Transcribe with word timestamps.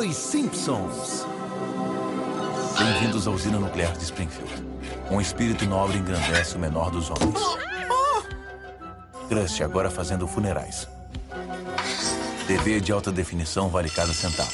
Os 0.00 0.16
Simpsons. 0.16 1.26
Bem-vindos 2.78 3.26
à 3.26 3.30
usina 3.30 3.58
nuclear 3.58 3.94
de 3.94 4.02
Springfield. 4.04 4.66
Um 5.10 5.20
espírito 5.20 5.66
nobre 5.66 5.98
engrandece 5.98 6.56
o 6.56 6.58
menor 6.58 6.90
dos 6.90 7.10
homens. 7.10 7.38
Crust 9.28 9.62
agora 9.62 9.90
fazendo 9.90 10.26
funerais. 10.26 10.88
TV 12.46 12.80
de 12.80 12.92
alta 12.92 13.12
definição 13.12 13.68
vale 13.68 13.90
cada 13.90 14.14
centavo. 14.14 14.50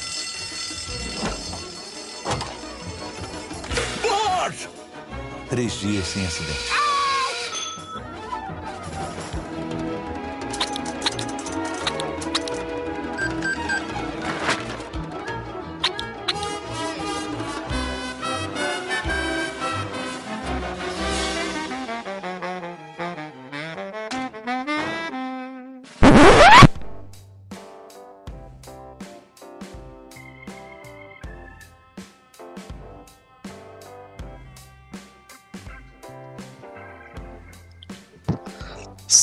Três 5.49 5.71
dias 5.79 6.07
sem 6.07 6.25
acidente. 6.25 6.76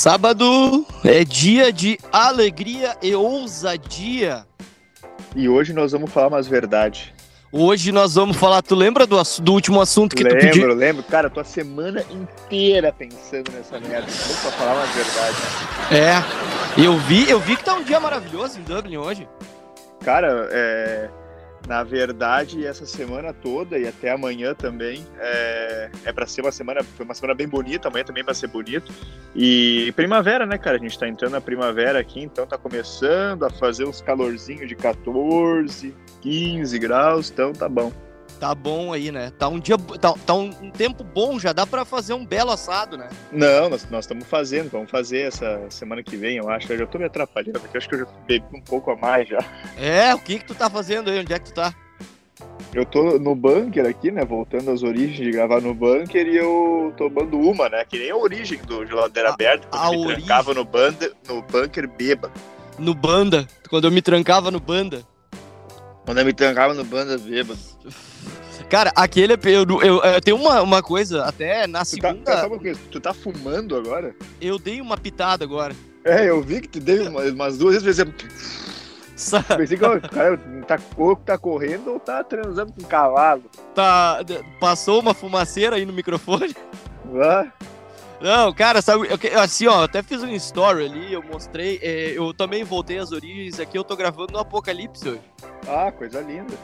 Sábado 0.05 0.85
é 1.03 1.25
dia 1.25 1.73
de 1.73 1.99
alegria 2.13 2.95
e 3.01 3.15
ousadia. 3.15 4.45
E 5.35 5.49
hoje 5.49 5.73
nós 5.73 5.93
vamos 5.93 6.13
falar 6.13 6.29
umas 6.29 6.47
verdades. 6.47 7.11
Hoje 7.51 7.91
nós 7.91 8.15
vamos 8.15 8.37
falar. 8.37 8.61
Tu 8.61 8.75
lembra 8.75 9.07
do, 9.07 9.17
do 9.41 9.53
último 9.55 9.81
assunto 9.81 10.15
que 10.15 10.23
lembro, 10.23 10.41
tu 10.41 10.43
pediu? 10.43 10.75
lembro. 10.75 11.03
Cara, 11.05 11.31
tô 11.31 11.41
a 11.41 11.45
semana 11.45 12.05
inteira 12.11 12.93
pensando 12.93 13.51
nessa 13.51 13.81
merda. 13.81 14.07
Vamos 14.07 14.41
pra 14.43 14.51
falar 14.51 14.75
umas 14.75 14.91
verdades. 14.91 15.41
É. 15.91 16.83
Eu 16.85 16.99
vi, 16.99 17.31
eu 17.31 17.41
vi 17.41 17.57
que 17.57 17.65
tá 17.65 17.73
um 17.73 17.83
dia 17.83 17.99
maravilhoso 17.99 18.61
em 18.61 18.63
Dublin 18.63 18.99
hoje. 18.99 19.27
Cara, 20.05 20.51
é, 20.53 21.09
na 21.67 21.83
verdade, 21.83 22.67
essa 22.67 22.85
semana 22.85 23.33
toda 23.33 23.79
e 23.79 23.87
até 23.87 24.11
amanhã 24.11 24.55
também 24.55 25.05
é, 25.19 25.91
é 26.05 26.13
para 26.13 26.27
ser 26.27 26.43
uma 26.43 26.53
semana, 26.53 26.83
foi 26.83 27.05
uma 27.05 27.15
semana 27.15 27.35
bem 27.35 27.49
bonita, 27.49 27.89
amanhã 27.89 28.05
também 28.05 28.23
vai 28.23 28.35
ser 28.35 28.49
bonito. 28.49 28.93
E 29.35 29.93
primavera, 29.97 30.45
né, 30.45 30.59
cara? 30.59 30.77
A 30.77 30.81
gente 30.81 30.99
tá 30.99 31.09
entrando 31.09 31.33
na 31.33 31.41
primavera 31.41 31.99
aqui, 31.99 32.21
então 32.21 32.47
tá 32.47 32.59
começando 32.59 33.45
a 33.45 33.51
fazer 33.51 33.87
uns 33.87 34.03
calorzinhos 34.03 34.69
de 34.69 34.75
14, 34.75 35.95
15 36.21 36.79
graus, 36.79 37.31
então 37.31 37.53
tá 37.53 37.69
bom. 37.69 37.93
Tá 38.45 38.55
bom 38.55 38.93
aí, 38.93 39.11
né? 39.11 39.33
Tá 39.39 39.49
um 39.49 39.59
dia, 39.59 39.79
tá, 39.99 40.13
tá 40.27 40.35
um, 40.35 40.51
tempo 40.71 41.03
bom, 41.03 41.39
já 41.41 41.55
dá 41.55 41.67
pra 41.67 41.83
fazer 41.83 42.13
um 42.13 42.27
belo 42.27 42.51
assado, 42.51 42.99
né? 42.99 43.09
Não, 43.33 43.71
nós 43.71 43.87
estamos 44.03 44.27
fazendo, 44.27 44.69
vamos 44.71 44.91
fazer 44.91 45.21
essa 45.21 45.63
semana 45.71 46.03
que 46.03 46.15
vem, 46.15 46.37
eu 46.37 46.51
acho. 46.51 46.71
Eu 46.71 46.77
já 46.77 46.87
tô 46.87 46.99
me 46.99 47.07
atrapalhando, 47.07 47.59
porque 47.59 47.75
eu 47.75 47.79
acho 47.79 47.89
que 47.89 47.95
eu 47.95 48.01
já 48.01 48.07
bebi 48.27 48.45
um 48.55 48.61
pouco 48.61 48.91
a 48.91 48.97
mais 48.97 49.27
já. 49.27 49.39
É, 49.79 50.15
o 50.15 50.19
que 50.19 50.39
que 50.41 50.45
tu 50.45 50.55
tá 50.55 50.69
fazendo 50.69 51.09
aí? 51.09 51.21
Onde 51.21 51.33
é 51.33 51.39
que 51.39 51.47
tu 51.47 51.55
tá? 51.55 51.75
Eu 52.75 52.85
tô 52.85 53.19
no 53.19 53.35
bunker 53.35 53.87
aqui, 53.87 54.11
né? 54.11 54.23
Voltando 54.27 54.71
às 54.71 54.83
origens 54.83 55.17
de 55.17 55.31
gravar 55.31 55.63
no 55.63 55.73
bunker 55.73 56.27
e 56.27 56.37
eu 56.37 56.93
tomando 56.99 57.41
uma, 57.41 57.71
né? 57.71 57.83
Que 57.87 57.99
nem 57.99 58.11
a 58.11 58.17
origem 58.17 58.59
do 58.59 58.85
geladeira 58.85 59.31
A- 59.31 59.33
aberta, 59.33 59.67
a 59.73 59.79
quando 59.89 59.95
eu 59.95 60.01
me 60.01 60.05
origem. 60.05 60.27
trancava 60.27 60.53
no, 60.53 60.65
banda, 60.67 61.13
no 61.27 61.41
bunker 61.41 61.89
bêbado. 61.89 62.35
No 62.79 62.93
Banda, 62.95 63.49
quando 63.71 63.87
eu 63.87 63.91
me 63.91 64.03
trancava 64.03 64.51
no 64.51 64.61
Banda. 64.61 65.03
Quando 66.05 66.19
eu 66.19 66.25
me 66.25 66.33
trancava 66.33 66.75
no 66.75 66.85
banda 66.85 67.17
bêbado. 67.19 67.59
Cara, 68.69 68.93
aquele. 68.97 69.35
Eu, 69.35 69.65
eu, 69.83 70.03
eu 70.03 70.21
tenho 70.21 70.37
uma, 70.37 70.63
uma 70.63 70.83
coisa, 70.83 71.25
até 71.25 71.67
na 71.67 71.85
Tu 71.85 71.97
tá, 71.99 72.09
segunda. 72.09 72.25
tá, 72.25 72.37
sabe 72.41 72.55
uma 72.55 72.61
coisa? 72.61 72.81
Tu 72.91 73.01
tá 73.01 73.15
fumando 73.15 73.77
agora? 73.77 74.15
Eu 74.41 74.59
dei 74.59 74.81
uma 74.81 74.97
pitada 74.97 75.45
agora. 75.45 75.75
É, 76.05 76.29
eu 76.29 76.43
vi 76.43 76.61
que 76.61 76.69
tu 76.69 76.81
deu 76.81 77.09
uma- 77.09 77.23
umas 77.23 77.57
duas 77.59 77.83
vezes. 77.83 78.05
Sabe? 79.17 79.45
pensei 79.57 79.79
que 79.79 79.85
o 79.85 80.01
cara 80.01 80.39
tá, 80.67 80.79
ou 80.97 81.15
tá 81.17 81.39
correndo 81.39 81.93
ou 81.93 82.01
tá 82.01 82.23
transando 82.25 82.73
com 82.73 82.83
um 82.83 82.87
cavalo. 82.87 83.45
Tá, 83.75 84.19
passou 84.61 85.01
uma 85.01 85.15
fumaceira 85.15 85.77
aí 85.77 85.85
no 85.87 85.93
microfone. 85.93 86.55
Ah, 87.23 87.47
Não, 88.25 88.55
cara, 88.55 88.81
sabe, 88.81 89.07
eu 89.07 89.39
assim, 89.39 89.67
ó, 89.67 89.85
até 89.85 90.03
fiz 90.03 90.23
um 90.23 90.31
story 90.31 90.87
ali, 90.87 91.13
eu 91.13 91.23
mostrei, 91.23 91.79
é, 91.83 92.13
eu 92.17 92.33
também 92.33 92.65
voltei 92.65 92.97
às 92.97 93.13
origens 93.13 93.61
aqui, 93.61 93.77
eu 93.77 93.85
tô 93.85 93.95
gravando 93.95 94.33
no 94.33 94.39
Apocalipse 94.39 95.07
hoje. 95.07 95.21
ah, 95.69 95.93
coisa 95.93 96.23
linda. 96.23 96.55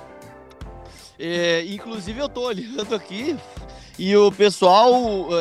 É, 1.19 1.63
inclusive 1.67 2.19
eu 2.19 2.31
tô 2.31 2.47
olhando 2.47 2.95
aqui 2.95 3.37
e 3.99 4.17
o 4.17 4.33
pessoal 4.33 4.91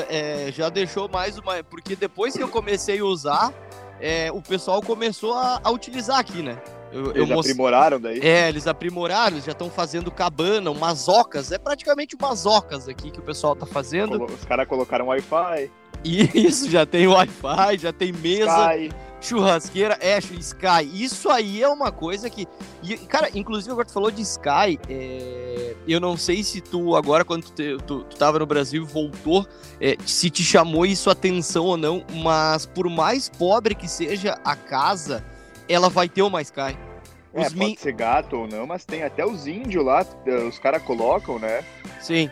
é, 0.09 0.51
já 0.51 0.67
deixou 0.67 1.07
mais 1.07 1.37
uma, 1.37 1.63
porque 1.63 1.95
depois 1.95 2.35
que 2.35 2.43
eu 2.43 2.49
comecei 2.49 2.99
a 2.99 3.05
usar, 3.05 3.53
é, 4.01 4.29
o 4.29 4.41
pessoal 4.41 4.81
começou 4.81 5.33
a, 5.35 5.61
a 5.63 5.71
utilizar 5.71 6.19
aqui, 6.19 6.43
né? 6.43 6.61
Eu, 6.91 7.05
eu 7.07 7.15
Eles 7.17 7.29
mostrei- 7.29 7.51
aprimoraram 7.53 7.99
daí. 7.99 8.19
É, 8.21 8.49
eles 8.49 8.65
aprimoraram, 8.67 9.35
eles 9.35 9.45
já 9.45 9.51
estão 9.51 9.69
fazendo 9.69 10.09
cabana, 10.11 10.71
umas 10.71 11.07
ocas, 11.07 11.51
é 11.51 11.57
praticamente 11.57 12.15
umas 12.19 12.45
ocas 12.45 12.87
aqui 12.89 13.11
que 13.11 13.19
o 13.19 13.23
pessoal 13.23 13.55
tá 13.55 13.65
fazendo. 13.65 14.23
Os 14.25 14.45
caras 14.45 14.67
colocaram 14.67 15.07
Wi-Fi, 15.07 15.69
isso, 16.03 16.69
já 16.69 16.85
tem 16.85 17.07
Wi-Fi, 17.07 17.77
já 17.77 17.91
tem 17.93 18.11
mesa, 18.13 18.73
Sky. 18.75 18.91
churrasqueira, 19.21 19.97
é, 20.01 20.17
Sky. 20.19 20.89
Isso 20.93 21.29
aí 21.29 21.61
é 21.61 21.67
uma 21.67 21.91
coisa 21.91 22.29
que. 22.29 22.47
e, 22.81 22.97
cara, 22.97 23.29
inclusive 23.35 23.71
agora 23.71 23.85
tu 23.85 23.93
falou 23.93 24.09
de 24.09 24.21
Sky. 24.21 24.79
é, 24.89 25.75
eu 25.87 25.99
não 25.99 26.15
sei 26.17 26.43
se 26.43 26.61
tu, 26.61 26.95
agora, 26.95 27.23
quando 27.25 27.43
tu, 27.45 27.51
te- 27.51 27.77
tu, 27.85 28.03
tu 28.03 28.15
tava 28.17 28.39
no 28.39 28.45
Brasil 28.45 28.83
e 28.83 28.85
voltou, 28.85 29.45
é, 29.81 29.95
se 30.05 30.29
te 30.29 30.43
chamou 30.43 30.85
isso 30.85 31.09
atenção 31.09 31.65
ou 31.65 31.77
não, 31.77 32.03
mas 32.23 32.65
por 32.65 32.89
mais 32.89 33.27
pobre 33.29 33.75
que 33.75 33.87
seja 33.87 34.39
a 34.43 34.55
casa, 34.55 35.23
ela 35.69 35.89
vai 35.89 36.09
ter 36.09 36.23
uma 36.23 36.41
Sky. 36.41 36.77
É, 37.33 37.45
Os 37.45 37.53
pode 37.53 37.79
ser 37.79 37.93
gato 37.93 38.35
ou 38.35 38.47
não, 38.47 38.65
mas 38.65 38.83
tem 38.83 39.03
até 39.03 39.23
os 39.23 39.45
índios 39.45 39.85
lá, 39.85 40.03
eh, 40.25 40.35
os 40.43 40.57
caras 40.57 40.81
colocam, 40.81 41.37
né? 41.37 41.63
Sim. 42.01 42.29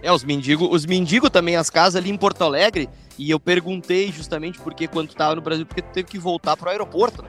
É, 0.00 0.12
os 0.12 0.22
mendigos, 0.22 0.68
os 0.70 0.86
mendigos 0.86 1.30
também, 1.30 1.56
as 1.56 1.68
casas 1.68 1.96
ali 1.96 2.10
em 2.10 2.16
Porto 2.16 2.44
Alegre, 2.44 2.88
e 3.18 3.28
eu 3.28 3.40
perguntei 3.40 4.12
justamente 4.12 4.58
porque 4.60 4.86
quando 4.86 5.08
tu 5.08 5.16
tava 5.16 5.34
no 5.34 5.40
Brasil, 5.40 5.66
porque 5.66 5.82
tu 5.82 5.90
teve 5.92 6.08
que 6.08 6.18
voltar 6.18 6.56
pro 6.56 6.70
aeroporto, 6.70 7.22
né? 7.22 7.28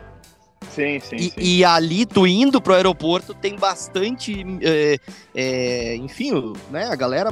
Sim, 0.69 0.99
sim, 0.99 1.15
E, 1.15 1.29
sim. 1.29 1.33
e 1.39 1.65
ali, 1.65 2.05
tu 2.05 2.27
indo 2.27 2.61
pro 2.61 2.75
aeroporto, 2.75 3.33
tem 3.33 3.55
bastante, 3.55 4.45
é, 4.61 4.99
é, 5.33 5.95
enfim, 5.95 6.53
né, 6.69 6.85
a 6.85 6.95
galera 6.95 7.31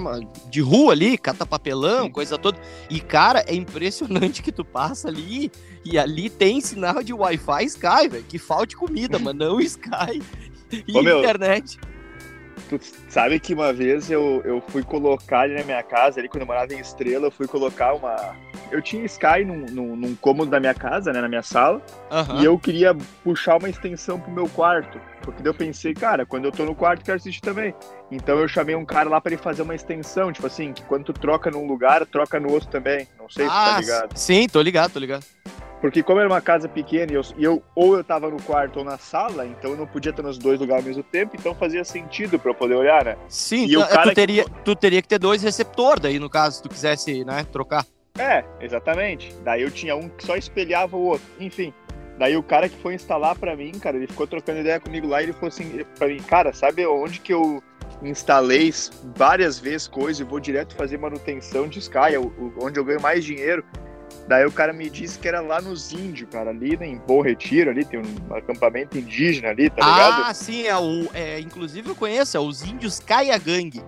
de 0.49 0.61
rua 0.61 0.93
ali, 0.93 1.15
cata 1.15 1.45
papelão, 1.45 2.05
Sim. 2.05 2.11
coisa 2.11 2.39
toda. 2.39 2.57
E, 2.89 2.99
cara, 2.99 3.43
é 3.47 3.53
impressionante 3.53 4.41
que 4.41 4.51
tu 4.51 4.65
passa 4.65 5.09
ali 5.09 5.51
e 5.85 5.97
ali 5.97 6.29
tem 6.29 6.59
sinal 6.61 7.03
de 7.03 7.13
Wi-Fi 7.13 7.63
Sky, 7.65 8.07
velho. 8.09 8.23
Que 8.27 8.39
falte 8.39 8.75
comida, 8.75 9.19
mas 9.19 9.35
não 9.35 9.59
Sky 9.61 10.21
e 10.71 10.91
Ô, 10.97 11.01
meu, 11.01 11.19
internet. 11.19 11.79
Tu 12.67 12.79
sabe 13.09 13.39
que 13.39 13.53
uma 13.53 13.71
vez 13.71 14.09
eu, 14.09 14.41
eu 14.43 14.59
fui 14.69 14.81
colocar 14.81 15.41
ali 15.41 15.53
na 15.53 15.63
minha 15.63 15.83
casa, 15.83 16.19
ali 16.19 16.27
quando 16.27 16.41
eu 16.41 16.47
morava 16.47 16.73
em 16.73 16.79
Estrela, 16.79 17.27
eu 17.27 17.31
fui 17.31 17.47
colocar 17.47 17.93
uma. 17.93 18.35
Eu 18.71 18.81
tinha 18.81 19.05
Sky 19.05 19.45
num, 19.45 19.65
num, 19.69 19.95
num 19.95 20.15
cômodo 20.15 20.49
da 20.49 20.59
minha 20.59 20.73
casa, 20.73 21.13
né, 21.13 21.21
na 21.21 21.29
minha 21.29 21.43
sala, 21.43 21.79
Aham. 22.09 22.41
e 22.41 22.45
eu 22.45 22.57
queria 22.57 22.95
puxar 23.23 23.57
uma 23.57 23.69
extensão 23.69 24.19
pro 24.19 24.31
meu 24.31 24.49
quarto. 24.49 24.99
Porque 25.21 25.43
daí 25.43 25.49
eu 25.51 25.53
pensei, 25.53 25.93
cara, 25.93 26.25
quando 26.25 26.45
eu 26.45 26.51
tô 26.51 26.65
no 26.65 26.73
quarto, 26.73 27.01
eu 27.01 27.05
quero 27.05 27.17
assistir 27.17 27.41
também. 27.41 27.75
Então 28.11 28.39
eu 28.39 28.47
chamei 28.47 28.75
um 28.75 28.85
cara 28.85 29.07
lá 29.09 29.21
pra 29.21 29.31
ele 29.33 29.41
fazer 29.41 29.61
uma 29.61 29.75
extensão, 29.75 30.31
tipo 30.31 30.47
assim, 30.47 30.73
que 30.73 30.81
quando 30.83 31.03
tu 31.05 31.13
troca 31.13 31.51
num 31.51 31.67
lugar, 31.67 32.03
troca 32.07 32.39
no 32.39 32.51
outro 32.51 32.67
também. 32.69 33.07
Não 33.19 33.29
sei 33.29 33.45
se 33.45 33.51
tá 33.51 33.75
Ah, 33.75 33.79
ligado. 33.79 34.17
sim, 34.17 34.47
tô 34.47 34.59
ligado, 34.61 34.91
tô 34.93 34.99
ligado. 34.99 35.23
Porque 35.85 36.01
como 36.01 36.19
era 36.19 36.27
uma 36.27 36.41
casa 36.41 36.67
pequena 36.67 37.11
e 37.11 37.15
eu, 37.15 37.21
eu- 37.37 37.63
ou 37.75 37.95
eu 37.95 38.03
tava 38.03 38.27
no 38.27 38.41
quarto 38.41 38.79
ou 38.79 38.83
na 38.83 38.97
sala, 38.97 39.45
então 39.45 39.69
eu 39.69 39.77
não 39.77 39.85
podia 39.85 40.09
estar 40.09 40.23
nos 40.23 40.35
dois 40.35 40.59
lugares 40.59 40.83
ao 40.83 40.87
mesmo 40.87 41.03
tempo, 41.03 41.35
então 41.37 41.53
fazia 41.53 41.83
sentido 41.83 42.39
pra 42.39 42.49
eu 42.49 42.55
poder 42.55 42.73
olhar, 42.73 43.05
né? 43.05 43.15
Sim, 43.29 43.65
E 43.65 43.73
tu, 43.73 43.81
o 43.81 43.87
cara 43.87 44.01
tu 44.01 44.09
que- 44.09 44.15
teria, 44.15 44.45
tu 44.63 44.75
teria 44.75 44.99
que 44.99 45.07
ter 45.07 45.19
dois 45.19 45.43
receptores 45.43 46.01
daí, 46.01 46.17
no 46.17 46.27
caso, 46.27 46.55
se 46.55 46.63
tu 46.63 46.69
quisesse, 46.69 47.23
né, 47.23 47.45
trocar. 47.51 47.85
É, 48.17 48.43
exatamente. 48.59 49.31
Daí 49.43 49.61
eu 49.61 49.69
tinha 49.69 49.95
um 49.95 50.09
que 50.09 50.25
só 50.25 50.35
espelhava 50.35 50.97
o 50.97 51.01
outro. 51.05 51.27
Enfim. 51.39 51.71
Daí 52.17 52.35
o 52.35 52.41
cara 52.41 52.67
que 52.67 52.77
foi 52.81 52.95
instalar 52.95 53.35
pra 53.37 53.55
mim, 53.55 53.71
cara, 53.73 53.95
ele 53.95 54.07
ficou 54.07 54.25
trocando 54.25 54.61
ideia 54.61 54.79
comigo 54.79 55.05
lá 55.05 55.21
e 55.21 55.25
ele 55.25 55.33
falou 55.33 55.49
assim 55.49 55.85
pra 55.99 56.07
mim, 56.07 56.17
cara, 56.17 56.51
sabe 56.51 56.83
onde 56.87 57.19
que 57.19 57.31
eu 57.31 57.61
instalei 58.01 58.73
várias 59.15 59.59
vezes 59.59 59.87
coisa 59.87 60.21
e 60.23 60.25
vou 60.25 60.39
direto 60.39 60.75
fazer 60.75 60.97
manutenção 60.97 61.67
de 61.67 61.77
Sky, 61.77 62.15
é 62.15 62.19
onde 62.59 62.79
eu 62.79 62.83
ganho 62.83 63.01
mais 63.01 63.23
dinheiro? 63.23 63.63
Daí 64.27 64.43
o 64.45 64.51
cara 64.51 64.73
me 64.73 64.89
disse 64.89 65.19
que 65.19 65.27
era 65.27 65.39
lá 65.39 65.61
nos 65.61 65.93
índios, 65.93 66.27
cara, 66.31 66.49
ali 66.49 66.75
né, 66.75 66.87
em 66.87 66.97
Bom 66.97 67.21
Retiro, 67.21 67.69
ali 67.69 67.85
tem 67.85 67.99
um 67.99 68.33
acampamento 68.35 68.97
indígena 68.97 69.49
ali, 69.49 69.69
tá 69.69 69.85
ligado? 69.85 70.23
ah, 70.25 70.33
sim, 70.33 70.63
é 70.65 70.75
o. 70.77 71.07
É, 71.13 71.39
inclusive 71.39 71.89
eu 71.89 71.95
conheço, 71.95 72.35
é 72.35 72.39
os 72.39 72.63
índios 72.63 72.99
Kaiagang. 72.99 73.83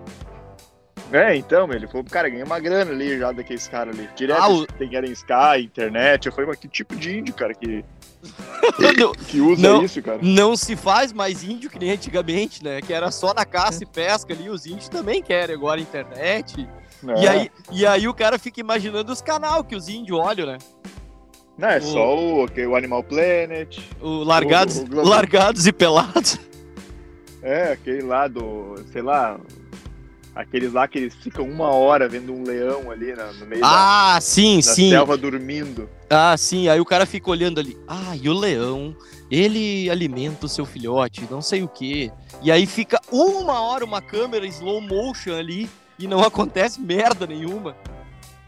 É, 1.10 1.34
então, 1.34 1.72
ele 1.72 1.86
falou, 1.88 2.04
cara, 2.04 2.28
ganhei 2.28 2.44
uma 2.44 2.60
grana 2.60 2.90
ali 2.90 3.18
já 3.18 3.32
daqueles 3.32 3.66
caras 3.66 3.98
ali. 3.98 4.08
Direto 4.14 4.42
Ah, 4.42 4.48
o- 4.50 4.66
tem 4.66 4.94
era 4.94 5.06
em 5.08 5.12
Sky, 5.12 5.62
internet. 5.64 6.26
Eu 6.26 6.32
falei, 6.32 6.48
mas 6.50 6.58
que 6.58 6.68
tipo 6.68 6.94
de 6.94 7.18
índio, 7.18 7.32
cara, 7.34 7.52
que 7.54 7.82
Não- 8.98 9.12
que 9.12 9.40
usa 9.40 9.62
Não. 9.62 9.82
isso, 9.84 10.02
cara. 10.02 10.18
Não 10.20 10.54
se 10.56 10.76
faz 10.76 11.12
mais 11.12 11.42
índio 11.42 11.70
que 11.70 11.78
nem 11.78 11.92
antigamente, 11.92 12.62
né? 12.62 12.82
Que 12.82 12.92
era 12.92 13.10
só 13.10 13.32
na 13.32 13.44
caça 13.46 13.84
e 13.84 13.86
pesca 13.86 14.34
ali. 14.34 14.50
Os 14.50 14.66
índios 14.66 14.88
também 14.88 15.22
querem 15.22 15.54
agora 15.56 15.80
internet. 15.80 16.68
E, 17.02 17.26
É. 17.26 17.28
aí, 17.28 17.50
e 17.72 17.86
aí 17.86 18.08
o 18.08 18.14
cara 18.14 18.38
fica 18.38 18.60
imaginando 18.60 19.12
os 19.12 19.20
canal 19.20 19.62
que 19.62 19.76
os 19.76 19.88
índios 19.88 20.18
olham, 20.18 20.46
né? 20.46 20.58
Não, 21.56 21.68
é 21.68 21.78
o- 21.78 21.82
só 21.82 22.16
o, 22.16 22.44
ok, 22.44 22.66
o 22.66 22.76
Animal 22.76 23.02
Planet. 23.04 23.78
O 24.00 24.22
largados, 24.24 24.78
O- 24.78 24.82
o 24.82 25.04
largados 25.08 25.66
e 25.66 25.72
pelados. 25.72 26.38
É, 27.42 27.72
aquele 27.72 28.02
lá 28.02 28.26
do, 28.26 28.74
sei 28.92 29.00
lá, 29.02 29.38
aqueles 30.34 30.72
lá 30.72 30.86
que 30.88 30.98
eles 30.98 31.14
ficam 31.14 31.44
uma 31.48 31.68
hora 31.70 32.08
vendo 32.08 32.32
um 32.32 32.42
leão 32.42 32.90
ali 32.90 33.14
na- 33.14 33.32
no 33.32 33.46
meio 33.46 33.60
da, 33.62 34.14
Ah, 34.16 34.20
sim, 34.20 34.56
da 34.56 34.62
sim. 34.62 34.90
selva 34.90 35.16
dormindo. 35.16 35.88
Ah, 36.10 36.36
sim. 36.36 36.68
Aí 36.68 36.80
o 36.80 36.84
cara 36.84 37.06
fica 37.06 37.30
olhando 37.30 37.60
ali. 37.60 37.76
Ah, 37.86 38.16
e 38.20 38.28
o 38.28 38.32
leão, 38.32 38.94
ele 39.30 39.88
alimenta 39.90 40.46
o 40.46 40.48
seu 40.48 40.64
filhote, 40.66 41.26
não 41.30 41.40
sei 41.42 41.62
o 41.62 41.68
quê. 41.68 42.10
E 42.42 42.50
aí 42.52 42.66
fica 42.66 43.00
uma 43.10 43.60
hora 43.60 43.84
uma 43.84 44.00
câmera 44.02 44.46
slow 44.46 44.80
motion 44.80 45.34
ali 45.34 45.68
e 45.98 46.06
não 46.06 46.20
acontece 46.22 46.80
merda 46.80 47.26
nenhuma. 47.26 47.76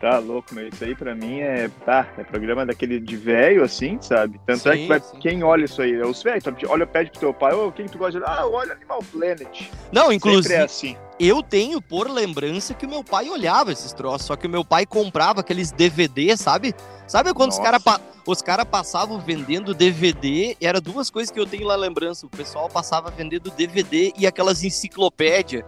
Tá 0.01 0.19
louco, 0.19 0.55
meu. 0.55 0.67
Isso 0.67 0.83
aí 0.83 0.95
pra 0.95 1.15
mim 1.15 1.41
é. 1.41 1.69
Tá, 1.85 2.09
é 2.17 2.25
programa 2.25 2.65
daquele 2.65 2.99
de 2.99 3.17
velho, 3.19 3.63
assim, 3.63 3.99
sabe? 4.01 4.41
Tanto 4.47 4.71
é 4.71 4.73
Sim, 4.73 4.83
que 4.83 4.89
vai, 4.89 5.01
quem 5.21 5.43
olha 5.45 5.67
isso 5.67 5.83
aí? 5.83 5.93
É 5.93 6.07
os 6.07 6.23
velhos. 6.23 6.43
Olha, 6.69 6.87
pede 6.87 7.11
pro 7.11 7.21
teu 7.21 7.35
pai, 7.35 7.53
ô, 7.53 7.71
quem 7.71 7.87
tu 7.87 7.99
gosta 7.99 8.19
de. 8.19 8.25
Ah, 8.25 8.47
olha 8.47 8.73
Animal 8.73 9.01
Planet. 9.13 9.71
Não, 9.93 10.05
Sempre 10.05 10.17
inclusive, 10.17 10.55
é 10.55 10.63
assim. 10.63 10.97
eu 11.19 11.43
tenho 11.43 11.83
por 11.83 12.09
lembrança 12.09 12.73
que 12.73 12.87
o 12.87 12.89
meu 12.89 13.05
pai 13.05 13.29
olhava 13.29 13.73
esses 13.73 13.93
troços, 13.93 14.27
só 14.27 14.37
que 14.37 14.47
o 14.47 14.51
meu 14.51 14.65
pai 14.65 14.87
comprava 14.87 15.41
aqueles 15.41 15.71
DVD, 15.71 16.35
sabe? 16.35 16.75
Sabe 17.07 17.35
quando 17.35 17.51
os 17.51 17.59
Nossa. 17.59 17.79
caras 17.83 18.01
os 18.27 18.41
cara 18.41 18.65
passavam 18.65 19.19
vendendo 19.21 19.75
DVD? 19.75 20.57
Era 20.63 20.81
duas 20.81 21.11
coisas 21.11 21.31
que 21.31 21.39
eu 21.39 21.45
tenho 21.47 21.67
lá 21.67 21.77
lembrança. 21.77 22.25
O 22.25 22.31
pessoal 22.31 22.71
passava 22.71 23.11
vendendo 23.11 23.51
DVD 23.51 24.15
e 24.17 24.27
aquelas 24.27 24.65
enciclopédias. 24.65 25.63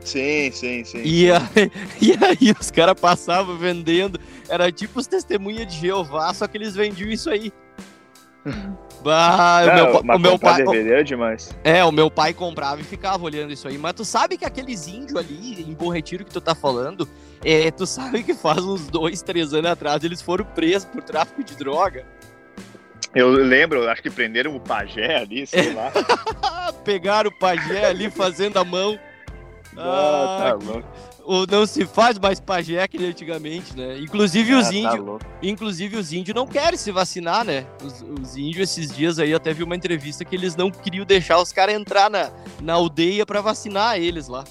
Sim, 0.00 0.50
sim, 0.52 0.84
sim. 0.84 1.02
E 1.04 1.30
aí, 1.30 1.40
e 2.00 2.12
aí 2.24 2.54
os 2.58 2.70
caras 2.70 2.98
passavam 2.98 3.56
vendendo. 3.56 4.18
Era 4.48 4.70
tipo 4.72 4.98
os 4.98 5.06
testemunhas 5.06 5.66
de 5.66 5.80
Jeová, 5.80 6.32
só 6.34 6.46
que 6.46 6.56
eles 6.56 6.74
vendiam 6.74 7.10
isso 7.10 7.30
aí. 7.30 7.52
Bah, 9.02 9.62
o 9.62 9.66
Não, 9.66 9.74
meu, 9.74 9.92
pa- 9.92 10.00
mas 10.04 10.16
o 10.16 10.20
meu 10.20 10.38
pai. 10.38 10.62
DVD 10.62 10.92
é 10.92 11.02
demais. 11.02 11.56
É, 11.64 11.82
o 11.82 11.90
meu 11.90 12.10
pai 12.10 12.34
comprava 12.34 12.82
e 12.82 12.84
ficava 12.84 13.24
olhando 13.24 13.50
isso 13.50 13.66
aí. 13.66 13.78
Mas 13.78 13.94
tu 13.94 14.04
sabe 14.04 14.36
que 14.36 14.44
aqueles 14.44 14.86
índios 14.88 15.16
ali, 15.16 15.62
em 15.62 15.72
Bom 15.72 15.88
Retiro 15.88 16.22
que 16.22 16.30
tu 16.30 16.38
tá 16.40 16.54
falando, 16.54 17.08
é, 17.42 17.70
tu 17.70 17.86
sabe 17.86 18.22
que 18.22 18.34
faz 18.34 18.62
uns 18.62 18.88
dois, 18.88 19.22
três 19.22 19.54
anos 19.54 19.70
atrás 19.70 20.04
eles 20.04 20.20
foram 20.20 20.44
presos 20.44 20.84
por 20.84 21.02
tráfico 21.02 21.42
de 21.42 21.56
droga. 21.56 22.04
Eu 23.14 23.30
lembro, 23.30 23.88
acho 23.88 24.02
que 24.02 24.10
prenderam 24.10 24.54
o 24.54 24.60
pajé 24.60 25.16
ali, 25.16 25.46
sei 25.46 25.72
lá. 25.72 25.90
Ah, 26.42 26.70
pegaram 26.84 27.30
o 27.30 27.38
pajé 27.38 27.86
ali 27.86 28.10
fazendo 28.10 28.58
a 28.58 28.64
mão. 28.64 28.98
Ah, 29.76 30.36
Ah, 30.38 30.42
tá 30.50 30.54
louco. 30.64 30.88
o- 31.24 31.46
não 31.46 31.64
se 31.66 31.86
faz 31.86 32.18
mais 32.18 32.40
pajé 32.40 32.86
que 32.88 32.98
nem 32.98 33.10
antigamente, 33.10 33.76
né? 33.76 33.98
Inclusive 33.98 34.54
os 34.54 34.66
Ah, 34.66 34.70
tá 34.70 34.74
índios. 34.76 35.04
louco. 35.06 35.24
Inclusive, 35.42 35.96
os 35.96 36.12
índios 36.12 36.34
não 36.34 36.46
querem 36.46 36.76
se 36.76 36.90
vacinar, 36.90 37.44
né? 37.44 37.66
Os, 37.84 38.02
os 38.02 38.36
índios, 38.36 38.70
esses 38.70 38.94
dias 38.94 39.18
aí, 39.18 39.32
até 39.32 39.52
vi 39.52 39.62
uma 39.62 39.76
entrevista 39.76 40.24
que 40.24 40.34
eles 40.34 40.56
não 40.56 40.70
queriam 40.70 41.04
deixar 41.04 41.38
os 41.40 41.52
caras 41.52 41.74
entrar 41.74 42.10
na, 42.10 42.30
na 42.60 42.74
aldeia 42.74 43.24
pra 43.24 43.40
vacinar 43.40 43.96
eles 43.98 44.26
lá. 44.28 44.44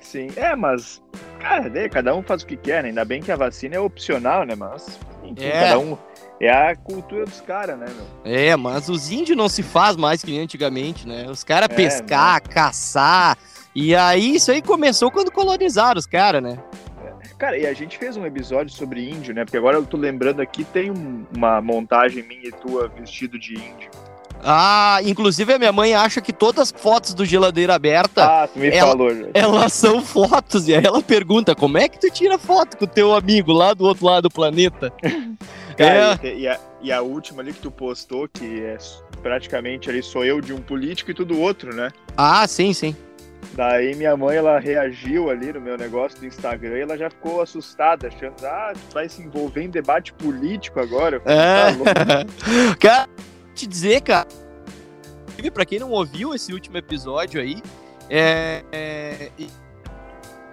Sim, 0.00 0.28
é, 0.36 0.54
mas. 0.56 1.02
Cara, 1.40 1.68
daí 1.68 1.88
cada 1.88 2.14
um 2.14 2.22
faz 2.22 2.42
o 2.42 2.46
que 2.46 2.56
quer, 2.56 2.82
né? 2.82 2.88
Ainda 2.88 3.04
bem 3.04 3.20
que 3.20 3.30
a 3.30 3.36
vacina 3.36 3.76
é 3.76 3.80
opcional, 3.80 4.44
né? 4.44 4.54
Mas. 4.54 4.98
Enfim, 5.22 5.44
É. 5.44 5.50
cada 5.68 5.78
um. 5.78 5.98
É 6.40 6.50
a 6.50 6.76
cultura 6.76 7.24
dos 7.24 7.40
caras, 7.40 7.78
né, 7.78 7.86
meu? 7.88 8.06
É, 8.32 8.54
mas 8.56 8.88
os 8.90 9.10
índios 9.10 9.36
não 9.38 9.48
se 9.48 9.62
faz 9.62 9.96
mais 9.96 10.22
que 10.22 10.30
nem 10.30 10.40
antigamente, 10.40 11.06
né? 11.08 11.26
Os 11.30 11.42
caras 11.42 11.68
É, 11.70 11.74
pescar, 11.74 12.42
caçar. 12.42 13.38
E 13.78 13.94
aí, 13.94 14.36
isso 14.36 14.50
aí 14.50 14.62
começou 14.62 15.10
quando 15.10 15.30
colonizaram 15.30 15.98
os 15.98 16.06
caras, 16.06 16.42
né? 16.42 16.58
Cara, 17.38 17.58
e 17.58 17.66
a 17.66 17.74
gente 17.74 17.98
fez 17.98 18.16
um 18.16 18.24
episódio 18.24 18.72
sobre 18.74 19.06
índio, 19.10 19.34
né? 19.34 19.44
Porque 19.44 19.58
agora 19.58 19.76
eu 19.76 19.84
tô 19.84 19.98
lembrando 19.98 20.40
aqui, 20.40 20.64
tem 20.64 20.90
um- 20.90 21.26
uma 21.36 21.60
montagem 21.60 22.22
minha 22.22 22.48
e 22.48 22.52
tua 22.52 22.88
vestido 22.88 23.38
de 23.38 23.52
índio. 23.52 23.90
Ah, 24.42 25.00
inclusive 25.04 25.52
a 25.52 25.58
minha 25.58 25.72
mãe 25.72 25.94
acha 25.94 26.22
que 26.22 26.32
todas 26.32 26.72
as 26.72 26.80
fotos 26.80 27.12
do 27.12 27.26
Geladeira 27.26 27.74
Aberta, 27.74 28.24
Ah, 28.24 28.48
tu 28.48 28.58
me 28.58 28.68
ela- 28.68 28.92
falou, 28.92 29.14
já. 29.14 29.26
elas 29.34 29.72
são 29.74 30.00
fotos. 30.00 30.66
E 30.68 30.74
aí 30.74 30.82
ela 30.86 31.02
pergunta, 31.02 31.54
como 31.54 31.76
é 31.76 31.86
que 31.88 31.98
tu 32.00 32.10
tira 32.10 32.38
foto 32.38 32.78
com 32.78 32.84
o 32.86 32.88
teu 32.88 33.14
amigo 33.14 33.52
lá 33.52 33.74
do 33.74 33.84
outro 33.84 34.06
lado 34.06 34.22
do 34.22 34.30
planeta? 34.30 34.90
Cara, 35.76 36.18
É. 36.22 36.34
e, 36.34 36.48
a, 36.48 36.58
e 36.80 36.90
a 36.90 37.02
última 37.02 37.42
ali 37.42 37.52
que 37.52 37.60
tu 37.60 37.70
postou, 37.70 38.26
que 38.26 38.62
é 38.62 38.78
praticamente 39.22 39.90
ali 39.90 40.02
sou 40.02 40.24
eu 40.24 40.40
de 40.40 40.54
um 40.54 40.60
político 40.62 41.10
e 41.10 41.14
tu 41.14 41.22
do 41.24 41.38
outro, 41.38 41.74
né? 41.74 41.90
Ah, 42.16 42.46
sim, 42.46 42.72
sim. 42.72 42.96
Daí 43.54 43.94
minha 43.94 44.16
mãe, 44.16 44.36
ela 44.36 44.58
reagiu 44.58 45.30
ali 45.30 45.52
no 45.52 45.60
meu 45.60 45.78
negócio 45.78 46.18
do 46.18 46.26
Instagram 46.26 46.76
e 46.76 46.80
ela 46.82 46.98
já 46.98 47.08
ficou 47.08 47.40
assustada, 47.40 48.08
achando, 48.08 48.44
ah, 48.44 48.72
vai 48.92 49.08
se 49.08 49.22
envolver 49.22 49.62
em 49.62 49.70
debate 49.70 50.12
político 50.12 50.78
agora? 50.80 51.20
Falei, 51.20 51.38
É. 51.38 51.54
"Tá 51.54 51.70
louco." 51.70 52.76
cara, 52.78 53.08
te 53.54 53.66
dizer, 53.66 54.02
cara. 54.02 54.28
Pra 55.52 55.64
quem 55.64 55.78
não 55.78 55.90
ouviu 55.90 56.34
esse 56.34 56.52
último 56.52 56.76
episódio 56.78 57.40
aí, 57.40 57.62
é. 58.10 58.62
é, 58.72 59.30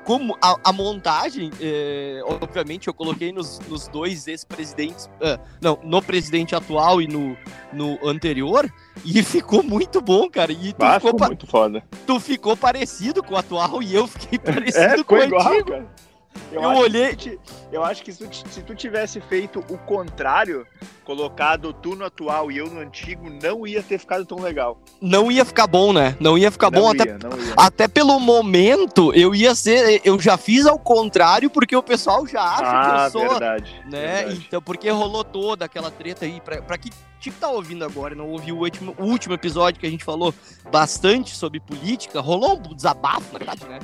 como 0.03 0.37
a, 0.41 0.57
a 0.65 0.73
montagem, 0.73 1.49
é, 1.61 2.21
obviamente, 2.25 2.87
eu 2.87 2.93
coloquei 2.93 3.31
nos, 3.31 3.59
nos 3.69 3.87
dois 3.87 4.27
ex-presidentes. 4.27 5.09
ah, 5.21 5.39
não, 5.61 5.79
no 5.83 6.01
presidente 6.01 6.55
atual 6.55 7.01
e 7.01 7.07
no, 7.07 7.37
no 7.71 7.97
anterior, 8.07 8.69
e 9.05 9.21
ficou 9.23 9.63
muito 9.63 10.01
bom, 10.01 10.29
cara. 10.29 10.51
E 10.51 10.73
tu, 10.73 10.83
Ah, 10.83 10.99
ficou, 10.99 11.27
muito 11.27 11.47
foda. 11.47 11.83
tu 12.05 12.19
ficou 12.19 12.55
parecido 12.57 13.23
com 13.23 13.33
o 13.33 13.37
atual 13.37 13.81
e 13.81 13.95
eu 13.95 14.07
fiquei 14.07 14.37
parecido 14.39 15.01
É, 15.01 15.03
com 15.03 15.15
o 15.15 15.23
igual, 15.23 15.47
antigo. 15.47 15.69
cara. 15.71 15.87
Eu 16.51 16.61
que 16.61 16.67
olhei- 16.67 17.39
eu 17.71 17.83
acho 17.83 18.03
que 18.03 18.11
se 18.11 18.27
tu, 18.27 18.35
se 18.49 18.61
tu 18.61 18.75
tivesse 18.75 19.19
feito 19.21 19.59
o 19.69 19.77
contrário, 19.77 20.67
colocado 21.03 21.73
tu 21.73 21.95
no 21.95 22.05
atual 22.05 22.51
e 22.51 22.57
eu 22.57 22.67
no 22.67 22.79
antigo, 22.79 23.29
não 23.41 23.65
ia 23.65 23.81
ter 23.81 23.97
ficado 23.97 24.25
tão 24.25 24.39
legal. 24.39 24.79
Não 25.01 25.31
ia 25.31 25.43
ficar 25.43 25.65
bom, 25.67 25.91
né? 25.91 26.15
Não 26.19 26.37
ia 26.37 26.51
ficar 26.51 26.69
bom 26.69 26.81
não 26.81 26.89
até 26.91 27.05
ia, 27.05 27.13
ia. 27.13 27.53
Até 27.57 27.87
pelo 27.87 28.19
momento, 28.19 29.11
eu 29.13 29.33
ia 29.33 29.55
ser. 29.55 30.01
Eu 30.05 30.19
já 30.19 30.37
fiz 30.37 30.65
ao 30.65 30.77
contrário, 30.77 31.49
porque 31.49 31.75
o 31.75 31.83
pessoal 31.83 32.25
já 32.27 32.41
acha 32.41 32.63
Ah, 32.65 33.09
que 33.11 33.17
eu 33.17 33.21
sou. 33.21 33.29
verdade. 33.29 33.81
né? 33.89 34.15
verdade. 34.23 34.45
Então, 34.47 34.61
porque 34.61 34.89
rolou 34.89 35.23
toda 35.23 35.65
aquela 35.65 35.89
treta 35.91 36.25
aí. 36.25 36.39
Pra, 36.39 36.61
pra 36.61 36.77
que 36.77 36.89
tipo 37.19 37.39
tá 37.39 37.49
ouvindo 37.49 37.83
agora, 37.85 38.13
e 38.13 38.17
não 38.17 38.29
ouviu 38.29 38.57
o 38.57 38.59
último, 38.59 38.93
o 38.99 39.05
último 39.05 39.33
episódio 39.33 39.79
que 39.79 39.87
a 39.87 39.89
gente 39.89 40.03
falou 40.03 40.33
bastante 40.71 41.35
sobre 41.35 41.59
política, 41.59 42.19
rolou 42.19 42.57
um 42.69 42.75
desabafo, 42.75 43.33
na 43.39 43.69
né? 43.69 43.79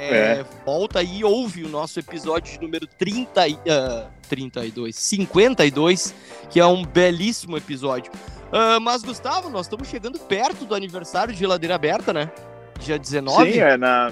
É, 0.00 0.44
Volta 0.64 1.02
e 1.02 1.22
ouve 1.24 1.64
o 1.64 1.68
nosso 1.68 1.98
episódio 1.98 2.52
de 2.52 2.60
número 2.60 2.86
30 2.86 3.48
e, 3.48 3.58
ah, 3.68 4.06
32, 4.28 4.96
52, 4.96 6.14
que 6.48 6.58
é 6.60 6.66
um 6.66 6.84
belíssimo 6.84 7.56
episódio. 7.56 8.10
Ah, 8.52 8.80
mas, 8.80 9.02
Gustavo, 9.02 9.48
nós 9.50 9.66
estamos 9.66 9.88
chegando 9.88 10.18
perto 10.18 10.64
do 10.64 10.74
aniversário 10.74 11.32
de 11.32 11.38
Geladeira 11.40 11.74
Aberta, 11.74 12.12
né? 12.12 12.30
Dia 12.78 12.98
19. 12.98 13.52
Sim, 13.52 13.58
é 13.58 13.76
na. 13.76 14.10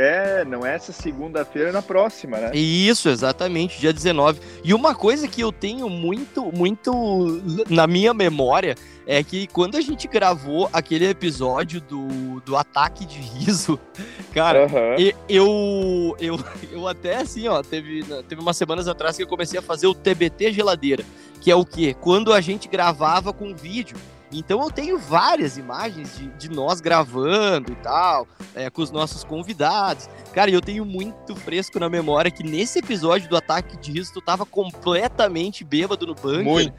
É, 0.00 0.44
não 0.44 0.64
é 0.64 0.76
essa 0.76 0.92
segunda-feira, 0.92 1.70
é 1.70 1.72
na 1.72 1.82
próxima, 1.82 2.36
né? 2.38 2.52
Isso, 2.54 3.08
exatamente, 3.08 3.80
dia 3.80 3.92
19. 3.92 4.40
E 4.62 4.72
uma 4.72 4.94
coisa 4.94 5.26
que 5.26 5.40
eu 5.40 5.50
tenho 5.50 5.88
muito, 5.90 6.52
muito 6.52 7.42
na 7.68 7.84
minha 7.88 8.14
memória 8.14 8.76
é 9.04 9.24
que 9.24 9.48
quando 9.48 9.76
a 9.76 9.80
gente 9.80 10.06
gravou 10.06 10.70
aquele 10.72 11.04
episódio 11.08 11.80
do, 11.80 12.40
do 12.42 12.56
ataque 12.56 13.04
de 13.04 13.18
riso, 13.18 13.76
cara, 14.32 14.66
e- 15.00 15.14
eu, 15.28 16.14
eu, 16.20 16.38
eu 16.70 16.86
até 16.86 17.16
assim, 17.16 17.48
ó, 17.48 17.60
teve, 17.60 18.04
teve 18.28 18.40
umas 18.40 18.56
semanas 18.56 18.86
atrás 18.86 19.16
que 19.16 19.22
eu 19.24 19.26
comecei 19.26 19.58
a 19.58 19.62
fazer 19.62 19.88
o 19.88 19.94
TBT 19.94 20.52
geladeira, 20.52 21.04
que 21.40 21.50
é 21.50 21.56
o 21.56 21.64
quê? 21.64 21.96
Quando 22.00 22.32
a 22.32 22.40
gente 22.40 22.68
gravava 22.68 23.32
com 23.32 23.52
vídeo. 23.52 23.96
Então 24.30 24.62
eu 24.62 24.70
tenho 24.70 24.98
várias 24.98 25.56
imagens 25.56 26.16
de, 26.18 26.28
de 26.28 26.50
nós 26.50 26.80
gravando 26.80 27.72
e 27.72 27.76
tal, 27.76 28.26
é, 28.54 28.68
com 28.68 28.82
os 28.82 28.90
nossos 28.90 29.24
convidados. 29.24 30.08
Cara, 30.32 30.50
eu 30.50 30.60
tenho 30.60 30.84
muito 30.84 31.34
fresco 31.34 31.78
na 31.80 31.88
memória 31.88 32.30
que 32.30 32.42
nesse 32.42 32.78
episódio 32.78 33.28
do 33.28 33.36
ataque 33.36 33.76
de 33.78 33.92
riso 33.92 34.12
tu 34.12 34.20
tava 34.20 34.44
completamente 34.44 35.64
bêbado 35.64 36.06
no 36.06 36.14
bunker. 36.14 36.44
Muito. 36.44 36.74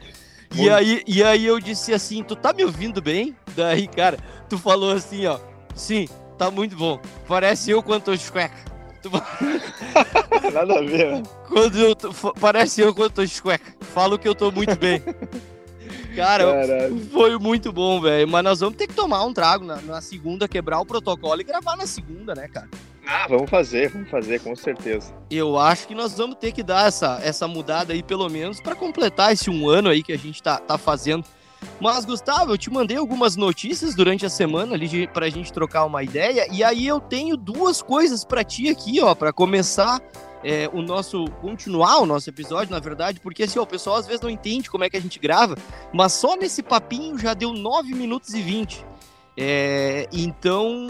E 0.52 0.56
muito. 0.58 0.74
aí, 0.74 1.02
e 1.06 1.22
aí 1.24 1.44
eu 1.46 1.58
disse 1.60 1.92
assim, 1.92 2.22
tu 2.22 2.34
tá 2.36 2.52
me 2.52 2.64
ouvindo 2.64 3.00
bem? 3.02 3.36
Daí, 3.56 3.86
cara, 3.88 4.18
tu 4.48 4.56
falou 4.58 4.92
assim, 4.92 5.26
ó, 5.26 5.38
sim, 5.74 6.08
tá 6.38 6.50
muito 6.50 6.76
bom. 6.76 7.00
Parece 7.26 7.70
eu 7.70 7.82
quando 7.82 8.02
tô 8.04 8.14
de 8.16 8.30
cueca. 8.30 8.70
Tu 9.02 9.10
Nada 10.52 10.78
a 10.78 10.82
ver, 10.82 11.12
né? 11.12 11.22
quando 11.48 11.78
eu 11.78 11.94
tô- 11.96 12.12
parece 12.34 12.80
eu 12.80 12.94
quando 12.94 13.12
tô 13.12 13.24
de 13.24 13.40
cueca. 13.42 13.74
Falo 13.94 14.18
que 14.18 14.28
eu 14.28 14.34
tô 14.34 14.50
muito 14.52 14.76
bem. 14.76 15.02
Cara, 16.14 16.44
Caralho. 16.44 17.00
foi 17.12 17.38
muito 17.38 17.72
bom, 17.72 18.00
velho. 18.00 18.28
Mas 18.28 18.44
nós 18.44 18.60
vamos 18.60 18.76
ter 18.76 18.86
que 18.86 18.94
tomar 18.94 19.24
um 19.24 19.32
trago 19.32 19.64
na, 19.64 19.76
na 19.76 20.00
segunda, 20.00 20.48
quebrar 20.48 20.80
o 20.80 20.86
protocolo 20.86 21.40
e 21.40 21.44
gravar 21.44 21.76
na 21.76 21.86
segunda, 21.86 22.34
né, 22.34 22.48
cara? 22.48 22.68
Ah, 23.06 23.26
vamos 23.28 23.50
fazer, 23.50 23.90
vamos 23.90 24.08
fazer, 24.08 24.40
com 24.40 24.54
certeza. 24.54 25.12
Eu 25.30 25.58
acho 25.58 25.88
que 25.88 25.94
nós 25.94 26.16
vamos 26.16 26.36
ter 26.36 26.52
que 26.52 26.62
dar 26.62 26.86
essa, 26.86 27.18
essa 27.22 27.48
mudada 27.48 27.92
aí, 27.92 28.02
pelo 28.02 28.28
menos, 28.28 28.60
pra 28.60 28.74
completar 28.74 29.32
esse 29.32 29.50
um 29.50 29.68
ano 29.68 29.88
aí 29.88 30.02
que 30.02 30.12
a 30.12 30.18
gente 30.18 30.42
tá, 30.42 30.58
tá 30.58 30.78
fazendo. 30.78 31.24
Mas, 31.80 32.04
Gustavo, 32.04 32.52
eu 32.52 32.58
te 32.58 32.70
mandei 32.70 32.96
algumas 32.96 33.36
notícias 33.36 33.94
durante 33.94 34.24
a 34.24 34.30
semana 34.30 34.74
ali 34.74 35.06
pra 35.08 35.28
gente 35.28 35.52
trocar 35.52 35.84
uma 35.84 36.02
ideia. 36.02 36.46
E 36.52 36.62
aí 36.62 36.86
eu 36.86 37.00
tenho 37.00 37.36
duas 37.36 37.82
coisas 37.82 38.24
para 38.24 38.44
ti 38.44 38.68
aqui, 38.68 39.00
ó, 39.00 39.14
para 39.14 39.32
começar 39.32 40.00
é, 40.42 40.68
o 40.72 40.82
nosso. 40.82 41.24
continuar 41.40 41.98
o 41.98 42.06
nosso 42.06 42.28
episódio, 42.30 42.70
na 42.70 42.80
verdade, 42.80 43.20
porque 43.20 43.42
assim, 43.42 43.58
ó, 43.58 43.62
o 43.62 43.66
pessoal 43.66 43.96
às 43.96 44.06
vezes 44.06 44.20
não 44.20 44.30
entende 44.30 44.70
como 44.70 44.84
é 44.84 44.90
que 44.90 44.96
a 44.96 45.00
gente 45.00 45.18
grava, 45.18 45.56
mas 45.92 46.12
só 46.12 46.36
nesse 46.36 46.62
papinho 46.62 47.18
já 47.18 47.34
deu 47.34 47.52
9 47.52 47.94
minutos 47.94 48.34
e 48.34 48.42
20. 48.42 48.86
É, 49.36 50.08
então, 50.12 50.88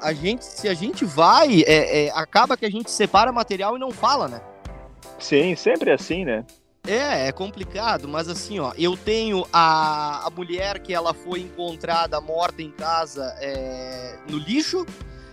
a 0.00 0.12
gente, 0.12 0.44
se 0.44 0.68
a 0.68 0.74
gente 0.74 1.04
vai, 1.04 1.62
é, 1.62 2.06
é, 2.06 2.10
acaba 2.10 2.56
que 2.56 2.64
a 2.64 2.70
gente 2.70 2.90
separa 2.90 3.32
material 3.32 3.76
e 3.76 3.80
não 3.80 3.90
fala, 3.90 4.28
né? 4.28 4.40
Sim, 5.18 5.56
sempre 5.56 5.90
assim, 5.90 6.24
né? 6.24 6.44
É, 6.86 7.28
é 7.28 7.32
complicado, 7.32 8.08
mas 8.08 8.28
assim, 8.28 8.60
ó, 8.60 8.72
eu 8.78 8.96
tenho 8.96 9.44
a, 9.52 10.26
a 10.26 10.30
mulher 10.30 10.78
que 10.78 10.94
ela 10.94 11.12
foi 11.12 11.40
encontrada 11.40 12.20
morta 12.20 12.62
em 12.62 12.70
casa 12.70 13.34
é, 13.40 14.16
no 14.28 14.38
lixo. 14.38 14.86